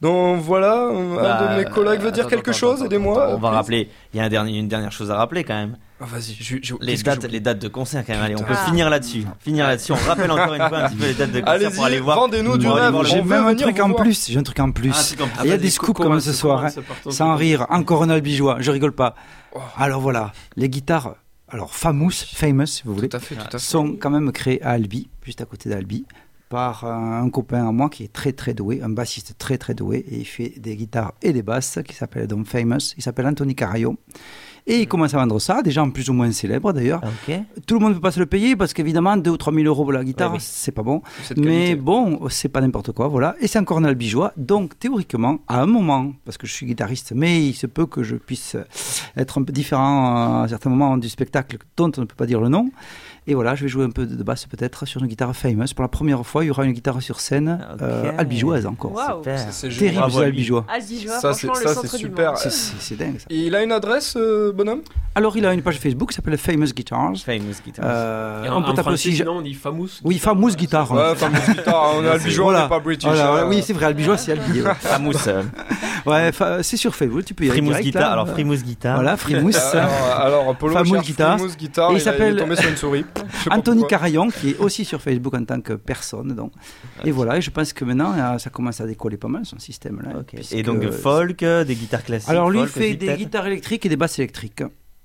Donc 0.00 0.40
voilà, 0.40 0.74
un 0.88 1.14
Bah, 1.16 1.56
de 1.56 1.64
mes 1.64 1.70
collègues 1.70 2.00
veut 2.00 2.12
dire 2.12 2.26
attends, 2.26 2.30
quelque 2.36 2.50
attends, 2.50 2.58
chose, 2.58 2.82
aidez-moi. 2.84 3.30
On 3.30 3.38
va 3.38 3.48
please. 3.48 3.56
rappeler, 3.56 3.88
il 4.14 4.18
y 4.18 4.20
a 4.20 4.24
un 4.24 4.28
dernier, 4.28 4.58
une 4.58 4.68
dernière 4.68 4.92
chose 4.92 5.10
à 5.10 5.16
rappeler 5.16 5.42
quand 5.44 5.54
même. 5.54 5.76
Ah, 6.02 6.06
Vas-y, 6.06 6.38
Les 6.80 6.96
dates, 6.96 7.24
les 7.24 7.40
dates 7.40 7.58
de 7.58 7.68
concert 7.68 8.02
quand 8.06 8.14
même. 8.14 8.22
Allez, 8.22 8.34
on 8.40 8.42
peut 8.44 8.54
finir 8.54 8.88
là-dessus. 8.88 9.24
Finir 9.40 9.66
là-dessus. 9.66 9.92
On 9.92 9.96
rappelle 9.96 10.30
encore 10.30 10.54
une 10.54 10.66
fois 10.68 10.78
un 10.78 10.88
petit 10.88 10.96
peu 10.96 11.06
les 11.06 11.12
dates 11.14 11.32
de 11.32 11.40
concert 11.40 11.72
pour 11.72 11.84
aller 11.84 11.96
Allez-y, 11.96 12.04
voir. 12.04 12.16
vendez-nous 12.20 12.56
du 12.56 12.68
rêve. 12.68 12.94
J'ai 13.04 13.20
même 13.22 13.46
un 13.46 13.54
truc 13.54 13.78
en 13.80 13.92
plus. 13.92 14.28
J'ai 14.30 14.38
un 14.38 14.42
truc 14.42 14.60
en 14.60 14.70
plus. 14.70 14.92
Ah, 14.94 15.24
Il 15.44 15.48
y 15.48 15.52
a 15.52 15.56
vas-y, 15.56 15.60
des 15.60 15.70
scoops 15.70 16.00
comme 16.00 16.20
ce 16.20 16.32
soir, 16.32 16.64
ton 17.04 17.10
Sans 17.10 17.34
rire, 17.34 17.66
encore 17.68 18.02
un 18.04 18.10
albigeois, 18.10 18.56
je 18.60 18.70
rigole 18.70 18.92
pas. 18.92 19.14
Oh. 19.54 19.58
Alors 19.76 20.00
voilà, 20.00 20.32
les 20.56 20.70
guitares, 20.70 21.16
alors 21.50 21.74
famous, 21.74 22.10
famous 22.10 22.66
si 22.66 22.82
vous 22.84 22.94
voulez, 22.94 23.08
Tout 23.08 23.16
à 23.16 23.20
fait, 23.20 23.34
tout 23.34 23.42
à 23.46 23.50
fait. 23.50 23.58
sont 23.58 23.96
quand 23.96 24.10
même 24.10 24.30
créées 24.32 24.62
à 24.62 24.70
Albi, 24.70 25.08
juste 25.24 25.40
à 25.40 25.44
côté 25.44 25.68
d'Albi, 25.68 26.06
par 26.48 26.84
un, 26.84 27.22
un 27.22 27.30
copain 27.30 27.68
à 27.68 27.72
moi 27.72 27.88
qui 27.88 28.02
est 28.04 28.12
très 28.12 28.32
très 28.32 28.54
doué, 28.54 28.80
un 28.82 28.88
bassiste 28.88 29.36
très 29.38 29.58
très 29.58 29.74
doué, 29.74 29.98
et 30.08 30.18
il 30.18 30.24
fait 30.24 30.54
des 30.58 30.76
guitares 30.76 31.12
et 31.22 31.32
des 31.32 31.42
basses, 31.42 31.78
qui 31.86 31.94
s'appelle 31.94 32.26
donc 32.26 32.46
Famous, 32.46 32.94
il 32.96 33.02
s'appelle 33.02 33.26
Anthony 33.26 33.54
Carayo. 33.54 33.96
Et 34.66 34.80
il 34.80 34.86
commence 34.88 35.14
à 35.14 35.18
vendre 35.18 35.38
ça, 35.40 35.62
des 35.62 35.70
gens 35.70 35.90
plus 35.90 36.08
ou 36.10 36.12
moins 36.12 36.30
célèbres 36.32 36.72
d'ailleurs. 36.72 37.00
Ok. 37.04 37.34
Tout 37.66 37.74
le 37.74 37.80
monde 37.80 37.90
ne 37.90 37.94
peut 37.94 38.00
pas 38.02 38.10
se 38.12 38.20
le 38.20 38.26
payer 38.26 38.56
parce 38.56 38.72
qu'évidemment, 38.72 39.16
2 39.16 39.30
ou 39.30 39.36
3 39.36 39.52
000 39.52 39.66
euros 39.66 39.84
pour 39.84 39.92
la 39.92 40.04
guitare, 40.04 40.30
Oui, 40.32 40.38
oui. 40.38 40.44
c'est 40.46 40.72
pas 40.72 40.82
bon. 40.82 41.02
Mais 41.36 41.74
bon, 41.76 42.20
c'est 42.28 42.48
pas 42.48 42.60
n'importe 42.60 42.92
quoi, 42.92 43.08
voilà. 43.08 43.34
Et 43.40 43.46
c'est 43.46 43.58
encore 43.58 43.78
un 43.78 43.84
albigeois. 43.84 44.32
Donc, 44.36 44.78
théoriquement, 44.78 45.38
à 45.48 45.60
un 45.62 45.66
moment, 45.66 46.12
parce 46.24 46.36
que 46.38 46.46
je 46.46 46.52
suis 46.52 46.66
guitariste, 46.66 47.12
mais 47.14 47.42
il 47.44 47.54
se 47.54 47.66
peut 47.66 47.86
que 47.86 48.02
je 48.02 48.16
puisse 48.16 48.56
être 49.16 49.38
un 49.40 49.42
peu 49.44 49.52
différent 49.52 50.42
à 50.42 50.48
certains 50.48 50.70
moments 50.70 50.96
du 50.96 51.08
spectacle 51.08 51.56
dont 51.76 51.90
on 51.96 52.00
ne 52.02 52.06
peut 52.06 52.14
pas 52.16 52.26
dire 52.26 52.40
le 52.40 52.48
nom. 52.48 52.70
Et 53.26 53.34
voilà, 53.34 53.54
je 53.54 53.62
vais 53.64 53.68
jouer 53.68 53.84
un 53.84 53.90
peu 53.90 54.06
de 54.06 54.22
basse 54.22 54.46
peut-être 54.46 54.86
sur 54.86 55.02
une 55.02 55.06
guitare 55.06 55.36
famous. 55.36 55.66
Pour 55.76 55.82
la 55.82 55.88
première 55.88 56.24
fois, 56.26 56.42
il 56.42 56.48
y 56.48 56.50
aura 56.50 56.64
une 56.64 56.72
guitare 56.72 57.00
sur 57.02 57.20
scène 57.20 57.60
Ok. 57.74 57.82
euh, 57.82 58.12
albigeoise 58.18 58.66
encore. 58.66 58.92
Génial. 59.62 59.78
Terrible, 60.06 60.22
albigeois. 60.24 60.66
Albigeois, 60.68 61.20
Ça, 61.20 61.32
c'est- 61.34 61.46
franchement, 61.46 61.54
ça, 61.54 61.68
le 61.68 61.68
c'est 61.68 61.74
centre 61.88 61.96
du 61.96 62.02
super. 62.04 62.30
monde. 62.30 62.38
C'est- 62.38 62.50
C'est 62.50 62.74
c'est 62.80 62.96
dingue 62.96 63.18
ça. 63.18 63.26
Il 63.30 63.54
a 63.54 63.62
une 63.62 63.72
adresse, 63.72 64.14
euh, 64.16 64.52
bonhomme 64.64 64.80
Alors, 65.14 65.36
il 65.36 65.44
a 65.46 65.52
une 65.54 65.62
page 65.62 65.78
Facebook 65.78 66.10
qui 66.10 66.14
s'appelle 66.16 66.36
Famous 66.38 66.72
Guitars. 66.72 67.12
Famous 67.24 67.54
guitar. 67.64 67.84
Euh, 67.88 68.44
Et 68.44 68.48
on 68.50 68.62
peut 68.62 68.68
en 68.70 68.74
taper 68.74 68.82
français, 68.82 69.08
aussi. 69.08 69.16
sinon, 69.16 69.38
on 69.38 69.40
dit 69.42 69.54
famous. 69.54 69.88
Oui, 70.04 70.18
Famous 70.18 70.50
Guitar. 70.54 70.90
Ouais, 70.92 71.02
enfin, 71.12 71.30
guitare, 71.30 71.94
on 71.96 72.04
est 72.04 72.08
albigeois, 72.08 72.44
on 72.46 72.48
Voilà. 72.50 72.62
n'est 72.64 72.68
pas 72.68 72.80
british. 72.80 73.08
Voilà, 73.08 73.32
hein. 73.42 73.46
oui, 73.48 73.62
c'est 73.64 73.72
vrai, 73.72 73.86
albigeois, 73.86 74.16
c'est 74.16 74.32
albi. 74.32 74.60
ouais. 74.62 74.74
Famous. 74.80 75.12
euh, 75.28 75.42
Ouais, 76.06 76.32
fa- 76.32 76.62
c'est 76.62 76.78
sur 76.78 76.94
Facebook, 76.94 77.24
tu 77.26 77.34
peux 77.34 77.44
y 77.44 77.50
aller. 77.50 77.60
Frimousse 77.60 77.80
guitar. 77.80 78.02
là. 78.02 78.12
Alors 78.12 78.28
Frimousse 78.28 78.62
guitar. 78.62 78.94
Voilà, 78.94 79.16
Frimousse. 79.18 79.56
Alors, 79.74 79.90
alors 80.46 80.56
Polo 80.56 80.72
Famous 80.72 80.94
cherche 80.94 81.06
Guitar. 81.06 81.38
Famous 81.38 81.56
Guitar, 81.56 81.90
Et 81.90 81.94
il 81.94 82.00
s'appelle 82.00 82.36
est 82.38 82.40
tombé 82.40 82.56
sur 82.56 82.70
une 82.70 82.76
souris. 82.76 83.04
Anthony. 83.50 83.86
Carayon, 83.86 84.28
qui 84.30 84.50
est 84.50 84.58
aussi 84.58 84.84
sur 84.86 85.00
Facebook 85.02 85.34
en 85.34 85.44
tant 85.44 85.60
que 85.60 85.74
personne. 85.74 86.34
Donc. 86.34 86.52
Et 87.04 87.10
voilà, 87.10 87.36
et 87.36 87.40
je 87.42 87.50
pense 87.50 87.72
que 87.74 87.84
maintenant, 87.84 88.12
euh, 88.16 88.38
ça 88.38 88.48
commence 88.50 88.80
à 88.80 88.86
décoller 88.86 89.16
pas 89.18 89.28
mal 89.28 89.44
son 89.44 89.58
système. 89.58 90.00
Là, 90.02 90.20
Ok. 90.20 90.26
puisque- 90.36 90.52
Et 90.54 90.62
donc 90.62 90.88
folk, 90.90 91.40
des 91.44 91.74
guitares 91.74 92.02
classiques. 92.04 92.30
Alors 92.30 92.48
lui, 92.50 92.60
il 92.60 92.66
folk 92.66 92.82
fait 92.82 92.94
des 92.94 93.14
guitares 93.14 93.46
électriques 93.46 93.84
et 93.84 93.88
des 93.90 93.96
basses 93.96 94.18
électriques. 94.18 94.39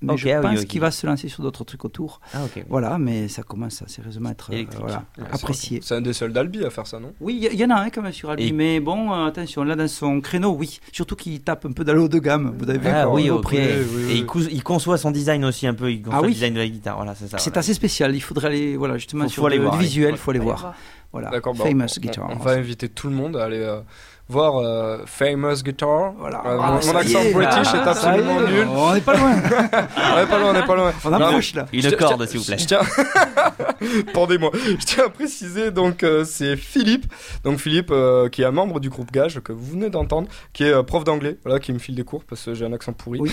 Mais 0.01 0.11
Ok, 0.11 0.19
je 0.19 0.29
ah 0.29 0.41
oui, 0.43 0.55
pense 0.55 0.65
qu'il 0.65 0.81
va 0.81 0.91
se 0.91 1.07
lancer 1.07 1.29
sur 1.29 1.41
d'autres 1.41 1.63
trucs 1.63 1.83
autour. 1.85 2.19
Ah. 2.33 2.39
Voilà, 2.67 2.97
mais 2.97 3.29
ça 3.29 3.43
commence 3.43 3.81
à 3.81 3.87
sérieusement 3.87 4.29
être 4.29 4.49
euh, 4.51 4.55
Électrique. 4.55 4.81
voilà, 4.81 5.05
Ouais, 5.17 5.23
apprécié. 5.31 5.79
C'est 5.81 5.95
un 5.95 6.01
des 6.01 6.11
seuls 6.11 6.33
d'Albi 6.33 6.65
à 6.65 6.69
faire 6.69 6.85
ça, 6.85 6.99
non? 6.99 7.13
Oui, 7.21 7.39
il 7.41 7.53
y, 7.53 7.55
y 7.61 7.65
en 7.65 7.69
a 7.69 7.75
un 7.79 7.89
quand 7.89 8.01
même 8.01 8.11
sur 8.11 8.29
Albi, 8.29 8.47
Et- 8.47 8.51
mais 8.51 8.81
bon, 8.81 9.13
euh, 9.13 9.25
attention, 9.27 9.63
là 9.63 9.75
dans 9.75 9.87
son 9.87 10.19
créneau, 10.19 10.51
oui. 10.51 10.79
Surtout 10.91 11.15
qu'il 11.15 11.39
tape 11.41 11.65
un 11.65 11.71
peu 11.71 11.85
dans 11.85 11.93
le 11.93 12.01
haut 12.01 12.09
de 12.09 12.19
gamme. 12.19 12.53
Vous 12.59 12.69
avez 12.69 12.77
vu 12.77 12.87
Ah 12.89 13.09
oui, 13.09 13.29
au 13.29 13.37
ok. 13.37 13.43
prix. 13.43 13.57
oui, 13.57 13.63
Et 13.63 13.77
oui. 14.05 14.13
il, 14.17 14.25
cous- 14.25 14.49
il 14.51 14.63
conçoit 14.63 14.97
son 14.97 15.11
design 15.11 15.45
aussi 15.45 15.65
un 15.65 15.73
peu. 15.73 15.89
Il 15.89 16.01
conçoit 16.01 16.19
Ah 16.19 16.21
oui. 16.23 16.27
le 16.27 16.33
design 16.33 16.53
de 16.55 16.59
la 16.59 16.67
guitare. 16.67 16.97
Voilà, 16.97 17.15
c'est 17.15 17.27
ça. 17.29 17.37
C'est 17.37 17.49
voilà. 17.51 17.59
assez 17.61 17.73
spécial. 17.73 18.13
Il 18.13 18.21
faudrait 18.21 18.47
aller, 18.49 18.75
voilà, 18.75 18.97
justement 18.97 19.23
Faut- 19.23 19.29
sur 19.29 19.41
faut 19.43 19.47
aller 19.47 19.57
le, 19.57 19.63
voir, 19.63 19.77
visuel, 19.77 20.11
il 20.11 20.17
faut 20.17 20.31
aller 20.31 20.39
voir. 20.41 20.59
voir. 20.59 20.75
Voilà, 21.13 21.29
D'accord, 21.29 21.55
bah, 21.55 21.63
Famous 21.63 21.85
on, 21.97 22.01
Guitar. 22.01 22.27
On, 22.29 22.33
on 22.33 22.39
va 22.39 22.51
inviter 22.51 22.89
tout 22.89 23.07
le 23.07 23.15
monde 23.15 23.37
à 23.37 23.45
aller 23.45 23.59
euh, 23.61 23.79
voir 24.27 24.57
euh, 24.57 24.99
Famous 25.05 25.61
Guitar. 25.63 26.13
Voilà. 26.17 26.41
Euh, 26.45 26.57
Ah, 26.61 26.71
mon, 26.71 26.95
accent 26.95 27.19
est, 27.19 27.33
british 27.33 27.73
là. 27.73 27.83
est 27.83 27.87
absolument 27.87 28.39
Ça 28.39 28.43
y 28.43 28.53
est, 28.53 28.57
nul. 28.57 28.67
On 28.69 28.93
n'est 28.93 29.01
pas 29.01 29.15
loin. 29.17 29.31
On 29.33 30.19
n'est 30.19 30.25
pas 30.25 30.39
loin, 30.39 30.49
on 30.49 30.53
n'est 30.53 30.65
pas 30.65 30.75
loin. 30.75 30.93
On 31.05 31.13
approche 31.13 31.53
là. 31.55 31.65
Une 31.71 31.91
corde, 31.95 32.25
s'il 32.25 32.39
vous 32.39 32.45
plaît. 32.45 32.57
Je 32.57 32.65
tiens, 32.65 32.79
Pendez-moi. 34.13 34.51
Je 34.53 34.85
tiens 34.85 35.05
à 35.05 35.09
préciser, 35.09 35.71
donc, 35.71 36.03
euh, 36.03 36.23
c'est 36.25 36.55
Philippe. 36.55 37.05
Donc, 37.43 37.59
Philippe, 37.59 37.89
euh, 37.91 38.29
qui 38.29 38.41
est 38.41 38.45
un 38.45 38.51
membre 38.51 38.79
du 38.79 38.89
groupe 38.89 39.11
Gage, 39.11 39.39
que 39.41 39.51
vous 39.51 39.71
venez 39.71 39.89
d'entendre, 39.89 40.27
qui 40.53 40.63
est 40.63 40.73
euh, 40.73 40.83
prof 40.83 41.03
d'anglais, 41.03 41.37
voilà, 41.43 41.59
qui 41.59 41.71
me 41.71 41.79
file 41.79 41.95
des 41.95 42.03
cours 42.03 42.23
parce 42.23 42.43
que 42.43 42.53
j'ai 42.53 42.65
un 42.65 42.73
accent 42.73 42.93
pourri. 42.93 43.19
Oui. 43.19 43.31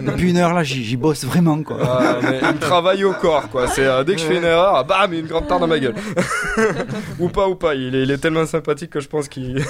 Depuis 0.00 0.30
une 0.30 0.36
heure 0.36 0.54
là, 0.54 0.62
j'y 0.62 0.96
bosse 0.96 1.24
vraiment 1.24 1.62
quoi. 1.62 1.78
Ah, 1.82 2.16
mais 2.22 2.38
il 2.40 2.48
me 2.54 2.58
travaille 2.58 3.04
au 3.04 3.12
corps, 3.12 3.48
quoi. 3.50 3.66
C'est 3.66 3.84
euh, 3.84 4.04
dès 4.04 4.14
que 4.14 4.20
je 4.20 4.26
fais 4.26 4.36
une 4.36 4.44
erreur, 4.44 4.84
bam, 4.84 5.12
une 5.12 5.26
grande 5.26 5.48
tarte 5.48 5.60
dans 5.60 5.66
ma 5.66 5.78
gueule. 5.78 5.94
ou 7.18 7.28
pas, 7.28 7.48
ou 7.48 7.54
pas. 7.56 7.74
Il 7.74 7.94
est, 7.94 8.02
il 8.02 8.10
est 8.10 8.18
tellement 8.18 8.46
sympathique 8.46 8.90
que 8.90 9.00
je 9.00 9.08
pense 9.08 9.28
qu'il 9.28 9.64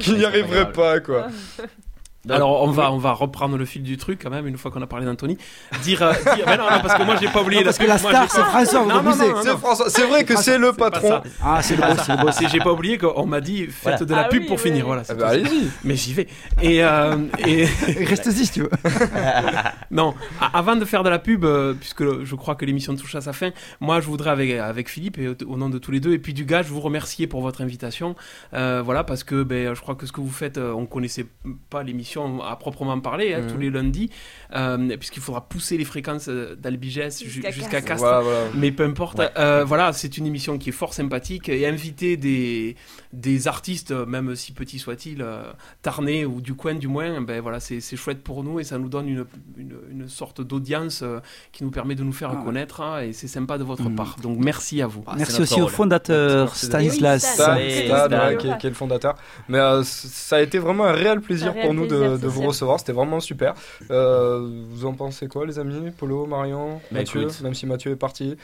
qu'il 0.00 0.18
n'y 0.18 0.24
arriverait 0.24 0.72
pas, 0.72 1.00
quoi. 1.00 1.28
Alors 2.30 2.62
on 2.62 2.70
va 2.70 2.90
on 2.92 2.98
va 2.98 3.12
reprendre 3.12 3.56
le 3.56 3.64
fil 3.64 3.82
du 3.82 3.96
truc 3.96 4.20
quand 4.22 4.30
même 4.30 4.46
une 4.46 4.56
fois 4.58 4.70
qu'on 4.70 4.82
a 4.82 4.86
parlé 4.86 5.06
d'Anthony. 5.06 5.38
Dire, 5.82 6.02
euh, 6.02 6.12
dire- 6.34 6.44
mais 6.46 6.56
non, 6.56 6.64
non, 6.64 6.80
parce 6.82 6.94
que 6.94 7.02
moi 7.04 7.16
j'ai 7.20 7.28
pas 7.28 7.42
oublié 7.42 7.60
Non, 7.60 7.66
parce 7.66 7.78
la 7.78 7.84
que 7.84 7.88
la 7.90 7.98
star 7.98 8.30
c'est 8.30 8.42
François, 8.42 8.80
vous 8.82 8.90
abusez. 8.90 9.32
C'est 9.42 9.56
François. 9.58 9.90
C'est 9.90 10.06
vrai 10.06 10.24
que 10.24 10.36
c'est 10.36 10.58
le 10.58 10.72
patron. 10.72 11.20
Ah, 11.42 11.60
c'est 11.62 11.76
le 11.76 11.82
boss, 11.82 11.98
c'est 12.04 12.16
le 12.16 12.22
boss. 12.22 12.36
J'ai 12.50 12.58
pas 12.58 12.72
oublié 12.72 12.98
qu'on 12.98 13.26
m'a 13.26 13.40
dit 13.40 13.66
faites 13.66 13.82
Voilà. 13.82 14.04
de 14.04 14.14
la 14.14 14.20
Ah 14.22 14.28
pub 14.28 14.42
oui, 14.42 14.48
pour 14.48 14.56
oui, 14.56 14.62
finir. 14.62 14.86
Voilà. 14.86 15.02
Eh 15.08 15.12
ben, 15.14 15.18
tout. 15.18 15.24
allez-y. 15.24 15.68
Mais 15.84 15.96
j'y 15.96 16.12
vais. 16.14 16.26
Et, 16.62 16.82
euh, 16.84 17.16
et 17.46 17.64
Reste-y 18.04 18.46
si 18.46 18.52
tu 18.52 18.60
veux. 18.62 18.70
non, 19.90 20.14
a- 20.40 20.56
avant 20.58 20.76
de 20.76 20.84
faire 20.84 21.02
de 21.02 21.08
la 21.08 21.18
pub, 21.18 21.44
euh, 21.44 21.74
puisque 21.74 22.24
je 22.24 22.34
crois 22.34 22.54
que 22.54 22.64
l'émission 22.64 22.94
touche 22.96 23.14
à 23.14 23.20
sa 23.20 23.32
fin, 23.32 23.50
moi 23.80 24.00
je 24.00 24.06
voudrais 24.06 24.30
avec, 24.30 24.50
avec 24.52 24.88
Philippe 24.88 25.18
et 25.18 25.28
au, 25.28 25.34
au 25.46 25.56
nom 25.56 25.68
de 25.68 25.78
tous 25.78 25.90
les 25.90 26.00
deux 26.00 26.12
et 26.12 26.18
puis 26.18 26.34
du 26.34 26.44
gars, 26.44 26.62
je 26.62 26.68
vous 26.68 26.80
remercier 26.80 27.26
pour 27.26 27.40
votre 27.42 27.60
invitation. 27.60 28.16
Euh, 28.54 28.82
voilà, 28.84 29.04
parce 29.04 29.24
que 29.24 29.42
ben, 29.42 29.74
je 29.74 29.80
crois 29.80 29.94
que 29.94 30.06
ce 30.06 30.12
que 30.12 30.20
vous 30.20 30.30
faites, 30.30 30.58
euh, 30.58 30.72
on 30.72 30.86
connaissait 30.86 31.26
pas 31.70 31.82
l'émission 31.82 32.15
à 32.44 32.56
proprement 32.56 32.98
parler 33.00 33.34
hein, 33.34 33.40
Mhm. 33.42 33.52
tous 33.52 33.58
les 33.58 33.70
lundis, 33.70 34.10
euh, 34.54 34.96
puisqu'il 34.96 35.20
faudra 35.22 35.42
pousser 35.48 35.76
les 35.76 35.84
fréquences 35.84 36.28
euh, 36.28 36.54
d'Albigès 36.56 37.18
ju- 37.22 37.28
Jusqu'à 37.30 37.50
jusqu'à 37.50 37.80
Castres. 37.82 38.22
Mais 38.54 38.70
peu 38.72 38.84
importe, 38.84 39.18
Ouais. 39.18 39.28
euh, 39.38 39.64
voilà, 39.64 39.92
c'est 39.92 40.16
une 40.18 40.26
émission 40.26 40.58
qui 40.58 40.70
est 40.70 40.72
fort 40.72 40.94
sympathique 40.94 41.48
et 41.48 41.66
inviter 41.66 42.16
des, 42.16 42.76
des 43.12 43.48
artistes, 43.48 43.92
même 43.92 44.34
si 44.36 44.52
petits 44.52 44.78
soient-ils, 44.78 45.22
euh, 45.22 45.42
tarnés 45.82 46.24
ou 46.24 46.40
du 46.40 46.54
coin 46.54 46.74
du 46.74 46.88
moins, 46.88 47.20
ben 47.20 47.40
voilà, 47.40 47.60
c'est 47.60 47.80
c'est 47.80 47.96
chouette 47.96 48.22
pour 48.22 48.42
nous 48.44 48.58
et 48.60 48.64
ça 48.64 48.78
nous 48.78 48.88
donne 48.88 49.08
une, 49.08 49.24
une, 49.56 49.74
une 49.90 50.08
sorte 50.08 50.40
d'audience 50.40 51.00
euh, 51.02 51.20
qui 51.52 51.64
nous 51.64 51.70
permet 51.70 51.94
de 51.94 52.02
nous 52.02 52.12
faire 52.12 52.30
Ah 52.32 52.38
ouais. 52.38 52.44
connaître 52.44 52.80
hein, 52.80 53.00
et 53.02 53.12
c'est 53.12 53.28
sympa 53.28 53.58
de 53.58 53.64
votre 53.64 53.88
Mhm. 53.88 53.96
part. 53.96 54.16
Donc 54.22 54.38
merci 54.38 54.80
à 54.82 54.86
vous. 54.86 55.02
Ah, 55.06 55.14
Merci 55.16 55.42
aussi 55.42 55.60
au 55.60 55.68
fondateur. 55.68 56.54
Stanislas. 56.56 57.24
Oui, 57.26 57.32
Stan, 57.34 57.54
Ouais, 57.56 57.84
Stan, 57.86 58.06
Stan. 58.06 58.26
ouais, 58.28 58.36
qui, 58.36 58.48
est, 58.48 58.58
qui 58.58 58.66
est 58.66 58.70
le 58.70 58.76
fondateur. 58.76 59.14
Mais 59.48 59.58
euh, 59.58 59.82
ça 59.84 60.36
a 60.36 60.40
été 60.40 60.58
vraiment 60.58 60.84
un 60.84 60.92
réel 60.92 61.20
plaisir 61.20 61.48
Un 61.48 61.52
réel 61.52 61.64
pour 61.66 61.74
nous 61.74 61.86
plaisir, 61.86 62.05
de, 62.08 62.26
vous 62.26 62.42
recevoir. 62.42 62.78
C'était 62.78 62.92
vraiment 62.92 63.20
super. 63.20 63.54
Euh, 63.90 64.64
vous 64.70 64.86
en 64.86 64.92
pensez 64.92 65.28
quoi, 65.28 65.46
les 65.46 65.58
amis? 65.58 65.90
Polo, 65.90 66.26
Marion, 66.26 66.80
Bah, 66.90 67.00
Mathieu 67.00 67.22
écoute. 67.22 67.40
Même 67.42 67.54
si 67.54 67.66
Mathieu 67.66 67.92
est 67.92 67.96
parti. 67.96 68.36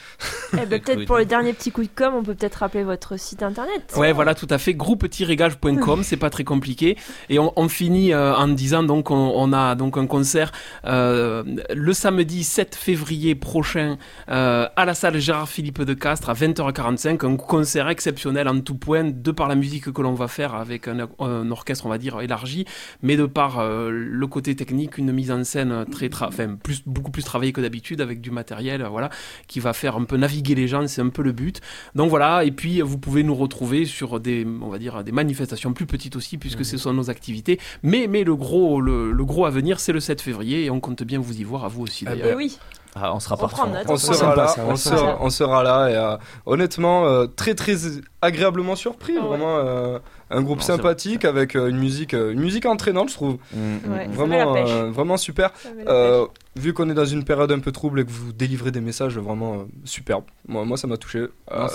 Eh 0.55 0.67
ben, 0.67 0.81
peut-être 0.81 1.07
pour 1.07 1.17
le 1.17 1.25
dernier 1.25 1.53
petit 1.53 1.73
coup 1.73 1.83
de 1.83 1.89
com, 1.95 2.15
on 2.15 2.23
peut 2.23 2.35
peut-être 2.35 2.57
rappeler 2.57 2.85
votre 2.85 3.19
site 3.19 3.43
internet. 3.43 3.95
Ouais, 3.97 4.13
voilà, 4.13 4.35
tout 4.35 4.47
à 4.51 4.59
fait. 4.59 4.75
Groupe-gage.com, 4.75 6.03
c'est 6.03 6.17
pas 6.17 6.31
très 6.31 6.45
compliqué. 6.45 6.97
Et 7.29 7.39
on, 7.39 7.53
on 7.57 7.69
finit 7.69 8.13
euh, 8.13 8.35
en 8.35 8.49
disant 8.49 8.83
donc 8.83 9.11
on, 9.11 9.33
on 9.35 9.53
a 9.53 9.75
donc 9.75 9.97
un 9.97 10.07
concert 10.07 10.53
euh, 10.85 11.43
le 11.75 11.93
samedi 11.93 12.45
7 12.45 12.75
février 12.75 13.35
prochain 13.35 13.97
euh, 14.29 14.69
à 14.77 14.85
la 14.85 14.95
salle 14.95 15.19
Gérard 15.19 15.49
Philippe 15.49 15.83
de 15.83 15.95
Castres 15.95 16.31
à 16.31 16.35
20h45, 16.35 17.27
un 17.27 17.37
concert 17.37 17.89
exceptionnel 17.89 18.49
en 18.49 18.61
tout 18.61 18.75
point, 18.75 19.05
de 19.05 19.31
par 19.31 19.49
la 19.49 19.55
musique 19.55 19.93
que 19.93 20.03
l'on 20.03 20.15
va 20.15 20.29
faire 20.29 20.55
avec 20.55 20.89
un, 20.89 21.09
un 21.19 21.51
orchestre, 21.51 21.87
on 21.87 21.89
va 21.89 21.99
dire 21.99 22.21
élargi, 22.21 22.65
mais 23.03 23.17
de 23.17 23.27
par 23.27 23.52
euh, 23.61 23.91
le 23.91 24.27
côté 24.27 24.55
technique, 24.57 24.99
une 24.99 25.13
mise 25.13 25.31
en 25.31 25.45
scène 25.45 25.85
très, 25.91 26.09
tra- 26.09 26.29
enfin 26.29 26.57
plus 26.63 26.83
beaucoup 26.87 27.11
plus 27.11 27.23
travaillée 27.23 27.53
que 27.53 27.61
d'habitude 27.61 28.01
avec 28.01 28.21
du 28.21 28.31
matériel, 28.31 28.83
euh, 28.83 28.89
voilà, 28.89 29.11
qui 29.47 29.61
va 29.61 29.73
faire 29.73 29.97
un 29.97 30.05
peu 30.05 30.17
naviguer 30.17 30.55
les 30.55 30.69
gens, 30.69 30.87
c'est 30.87 31.01
un 31.03 31.09
peu 31.09 31.23
le 31.23 31.33
but. 31.33 31.61
Donc 31.95 32.11
voilà, 32.11 32.45
et 32.45 32.53
puis 32.53 32.81
vous 32.81 32.99
pouvez 32.99 33.23
nous 33.23 33.35
retrouver 33.35 33.85
sur 33.85 34.21
des, 34.21 34.47
on 34.61 34.69
va 34.69 34.79
dire, 34.79 35.05
des 35.05 35.13
manifestations 35.13 35.73
plus 35.73 35.87
petites 35.87 36.17
aussi, 36.17 36.39
puisque 36.39 36.65
ce 36.65 36.77
sont 36.77 36.93
nos 36.93 37.11
activités. 37.11 37.59
Mais, 37.83 38.07
mais 38.09 38.25
le 38.25 38.37
gros, 38.37 38.81
le, 38.81 39.13
le 39.13 39.25
gros 39.25 39.45
à 39.47 39.51
venir, 39.51 39.81
c'est 39.81 39.93
le 39.93 40.01
7 40.01 40.21
février, 40.21 40.65
et 40.65 40.71
on 40.71 40.81
compte 40.81 41.03
bien 41.03 41.19
vous 41.19 41.41
y 41.41 41.45
voir, 41.45 41.65
à 41.65 41.69
vous 41.69 41.83
aussi 41.83 42.05
Eh 42.07 42.11
d'ailleurs. 42.11 42.29
Eh 42.33 42.35
oui, 42.35 42.59
Ah, 42.95 43.15
on 43.15 43.21
sera 43.21 43.37
partout. 43.37 43.63
On 43.89 43.93
on 43.93 43.97
sera 43.97 44.37
là, 44.37 44.55
on 44.67 44.77
sera, 44.77 45.17
on 45.21 45.31
sera 45.31 45.63
là 45.63 45.89
et 45.89 45.97
euh, 45.97 46.17
honnêtement 46.45 47.07
euh, 47.07 47.27
très 47.27 47.55
très 47.55 47.75
agréablement 48.21 48.77
surpris, 48.77 49.15
ouais. 49.17 49.27
vraiment 49.27 49.57
euh, 49.57 49.99
un 50.31 50.43
groupe 50.43 50.59
Non, 50.59 50.65
sympathique 50.65 51.25
avec 51.25 51.57
euh, 51.57 51.69
une 51.69 51.79
musique 51.79 52.13
euh, 52.13 52.33
une 52.33 52.41
musique 52.41 52.67
entraînante, 52.67 53.09
je 53.09 53.15
trouve. 53.15 53.39
Mm, 53.55 53.59
mm, 53.59 53.93
Ouais. 53.93 54.09
mm. 54.09 54.13
Vraiment 54.13 54.57
euh, 54.57 54.91
vraiment 54.91 55.17
super. 55.17 55.53
Euh, 55.89 56.27
vu 56.55 56.75
qu'on 56.75 56.91
est 56.91 56.95
dans 56.95 57.07
une 57.07 57.25
période 57.25 57.51
un 57.51 57.61
peu 57.61 57.73
trouble 57.73 58.01
et 58.01 58.05
que 58.05 58.11
vous 58.11 58.33
délivrez 58.33 58.71
des 58.71 58.83
messages 58.83 59.17
vraiment 59.19 59.55
euh, 59.55 59.65
superbes, 59.85 60.25
moi, 60.47 60.65
moi 60.67 60.77
ça 60.77 60.87
m'a 60.87 60.99
touché. 60.99 61.29
Non, 61.51 61.67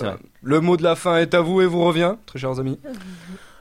le 0.44 0.60
mot 0.62 0.78
de 0.78 0.84
la 0.84 0.96
fin 0.96 1.18
est 1.18 1.34
à 1.34 1.42
vous 1.42 1.62
et 1.62 1.66
vous 1.66 1.84
revient, 1.84 2.14
très 2.28 2.38
chers 2.38 2.60
amis. 2.60 2.80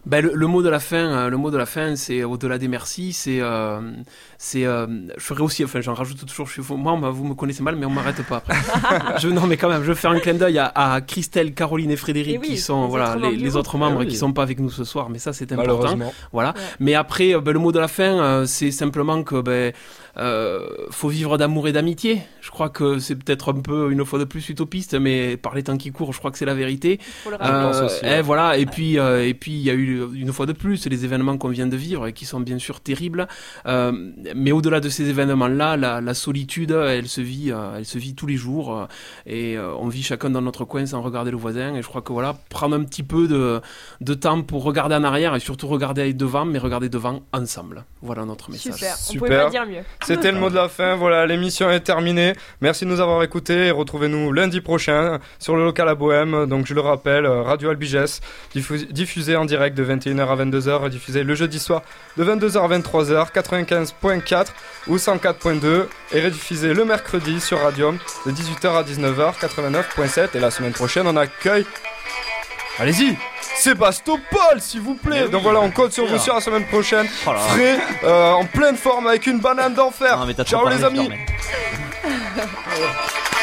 Ben, 0.05 0.25
le, 0.25 0.35
le 0.35 0.47
mot 0.47 0.63
de 0.63 0.69
la 0.69 0.79
fin, 0.79 0.97
euh, 0.99 1.31
le 1.31 1.37
mot 1.37 1.51
de 1.51 1.57
la 1.57 1.67
fin, 1.67 1.97
c'est 1.97 2.23
au-delà 2.23 2.59
des 2.59 2.69
merci, 2.69 3.13
c'est, 3.13 3.41
euh, 3.41 3.81
c'est, 4.39 4.65
euh, 4.67 4.87
je 5.17 5.23
ferai 5.23 5.43
aussi, 5.43 5.65
enfin, 5.65 5.81
j'en 5.81 5.95
rajoute 5.95 6.25
toujours. 6.27 6.47
Je 6.47 6.61
suis, 6.61 6.75
moi, 6.75 6.93
on 6.93 7.11
vous 7.11 7.25
me 7.25 7.35
connaissez 7.35 7.63
mal, 7.63 7.77
mais 7.77 7.87
on 7.87 7.91
m'arrête 7.91 8.23
pas. 8.27 8.37
Après. 8.37 8.55
je, 9.21 9.29
non, 9.29 9.47
mais 9.47 9.57
quand 9.57 9.69
même, 9.69 9.83
je 9.83 9.89
vais 9.89 9.95
faire 9.95 10.11
un 10.11 10.19
clin 10.19 10.35
d'œil 10.35 10.59
à, 10.59 10.67
à 10.75 11.01
Christelle, 11.01 11.55
Caroline 11.55 11.91
et 11.91 11.97
Frédéric, 11.97 12.35
Et 12.35 12.39
oui, 12.39 12.49
qui 12.49 12.59
sont, 12.59 12.85
les 12.85 12.89
voilà, 12.91 13.17
autres 13.17 13.29
les, 13.31 13.57
autres 13.57 13.79
membres 13.79 14.01
Eh 14.03 14.05
oui. 14.05 14.11
qui 14.11 14.17
sont 14.17 14.33
pas 14.33 14.43
avec 14.43 14.61
nous 14.61 14.71
ce 14.71 14.85
soir, 14.85 15.09
mais 15.11 15.19
ça, 15.19 15.33
c'est 15.33 15.53
important. 15.53 15.97
Voilà. 16.33 16.51
Ouais. 16.51 16.61
Mais 16.81 16.95
après, 16.95 17.35
euh, 17.35 17.41
ben, 17.41 17.53
le 17.53 17.59
mot 17.59 17.73
de 17.73 17.79
la 17.79 17.89
fin, 17.89 18.21
euh, 18.21 18.47
c'est 18.47 18.71
simplement 18.71 19.23
que 19.23 19.41
ben, 19.41 19.73
euh, 20.19 20.67
faut 20.91 21.09
vivre 21.09 21.37
d'amour 21.39 21.69
et 21.69 21.73
d'amitié. 21.73 22.23
Je 22.41 22.51
crois 22.51 22.69
que 22.71 22.99
c'est 22.99 23.17
peut-être 23.17 23.53
un 23.53 23.61
peu 23.61 23.91
une 23.93 24.05
fois 24.05 24.19
de 24.19 24.25
plus 24.25 24.49
utopiste, 24.49 24.95
mais 24.95 25.37
par 25.37 25.55
les 25.55 25.63
temps 25.63 25.77
qui 25.77 25.93
courent, 25.93 26.13
je 26.13 26.19
crois 26.19 26.31
que 26.31 26.39
c'est 26.39 26.47
la 26.47 26.55
vérité. 26.55 26.99
Faut 27.25 27.31
le 27.31 27.37
Euh, 27.41 27.87
aussi, 27.87 28.05
et 28.05 28.09
ouais. 28.09 28.23
voilà. 28.23 28.57
Et 28.57 28.67
puis, 28.67 28.99
euh, 28.99 29.27
et 29.27 29.35
puis, 29.35 29.53
il 29.53 29.63
y 29.63 29.71
a 29.71 29.75
eu 29.75 30.03
une 30.15 30.33
fois 30.33 30.47
de 30.47 30.53
plus 30.53 30.87
les 30.87 31.05
événements 31.05 31.37
qu'on 31.37 31.49
vient 31.49 31.67
de 31.67 31.77
vivre, 31.77 32.07
et 32.07 32.13
qui 32.13 32.25
sont 32.25 32.41
bien 32.41 32.59
sûr 32.59 32.81
terribles. 32.81 33.27
Mais 34.35 34.53
au-delà 34.53 34.81
de 34.81 34.89
ces 34.89 35.09
événements-là, 35.09 35.77
la, 35.77 36.01
la 36.01 36.15
solitude, 36.15 36.71
elle 36.73 37.09
se 37.09 37.21
vit, 37.21 37.53
euh, 37.53 37.77
elle 37.79 37.85
se 37.85 37.99
vit 37.99 38.15
tous 38.15 38.27
les 38.27 38.37
jours, 38.37 38.77
euh, 38.77 38.87
et 39.27 39.57
euh, 39.57 39.73
on 39.79 39.89
vit 39.89 40.03
chacun 40.03 40.31
dans 40.31 40.41
notre 40.43 40.65
coin 40.65 40.87
sans 40.87 41.03
regarder 41.03 41.31
le 41.31 41.37
voisin. 41.37 41.75
Et 41.75 41.83
je 41.83 41.87
crois 41.89 42.03
que 42.03 42.13
voilà, 42.13 42.35
prendre 42.49 42.77
un 42.77 42.83
petit 42.85 43.03
peu 43.03 43.29
de, 43.29 43.61
de 44.01 44.15
temps 44.15 44.43
pour 44.43 44.63
regarder 44.65 44.95
en 44.95 45.05
arrière 45.05 45.35
et 45.35 45.41
surtout 45.41 45.69
regarder 45.69 46.13
devant, 46.15 46.45
mais 46.45 46.59
regarder 46.59 46.89
devant 46.89 47.23
ensemble. 47.33 47.85
Voilà 48.03 48.25
notre 48.25 48.51
message. 48.51 48.75
Super, 48.75 48.93
on 48.95 49.13
Super. 49.13 49.19
pouvait 49.29 49.45
pas 49.45 49.51
dire 49.51 49.67
mieux. 49.67 49.83
C'était 50.05 50.33
le 50.33 50.39
mot 50.39 50.51
de 50.51 50.55
la 50.55 50.69
fin, 50.69 50.95
voilà, 50.97 51.27
l'émission 51.27 51.71
est 51.71 51.81
terminée. 51.81 52.33
Merci 52.61 52.85
de 52.85 52.91
nous 52.91 53.01
avoir 53.01 53.23
écoutés 53.23 53.67
et 53.67 53.71
retrouvez-nous 53.71 54.33
lundi 54.33 54.61
prochain 54.61 55.19
sur 55.39 55.57
le 55.57 55.65
local 55.65 55.89
à 55.89 55.95
Bohème. 55.95 56.47
Donc 56.47 56.67
je 56.67 56.75
le 56.75 56.81
rappelle, 56.81 57.27
Radio 57.27 57.71
Albigès, 57.71 58.21
diffus- 58.55 58.87
diffusé 58.93 59.37
en 59.37 59.45
direct 59.45 59.77
de 59.77 59.85
21h 59.85 60.29
à 60.29 60.37
22h, 60.37 60.87
et 60.87 60.91
diffusé 60.91 61.23
le 61.25 61.35
jeudi 61.35 61.59
soir 61.59 61.83
de 62.17 62.25
22h 62.25 62.59
à 62.59 62.79
23h, 62.79 63.33
95.4 64.21 64.47
ou 64.89 64.97
104.2, 64.97 65.87
et 66.13 66.21
rediffusé 66.21 66.75
le 66.75 66.85
mercredi 66.85 67.41
sur 67.41 67.61
Radium 67.61 67.99
de 68.25 68.33
18h 68.33 68.77
à 68.77 68.83
19h, 68.83 69.35
89.7. 69.41 70.31
Et 70.35 70.41
la 70.41 70.51
semaine 70.51 70.73
prochaine, 70.73 71.07
on 71.07 71.17
accueille... 71.17 71.67
Allez-y 72.79 73.17
Sébastopol, 73.41 74.61
s'il 74.61 74.83
vous 74.83 74.97
plaît 74.97 75.21
Eh 75.21 75.25
oui, 75.25 75.31
Donc 75.31 75.43
voilà, 75.43 75.61
on 75.61 75.71
compte 75.71 75.93
sur 75.93 76.05
vous 76.07 76.19
sur 76.19 76.35
la 76.35 76.43
semaine 76.43 76.67
prochaine. 76.67 77.07
Oh 77.27 77.33
là 77.33 77.39
là. 77.39 77.41
Frais, 77.41 77.79
euh, 78.05 78.33
en 78.33 78.45
pleine 78.45 78.77
forme 78.77 79.07
avec 79.07 79.27
une 79.27 79.41
banane 79.41 79.73
d'enfer. 79.73 80.27
Ciao 80.45 80.69
les 80.69 80.85
amis. 80.85 81.09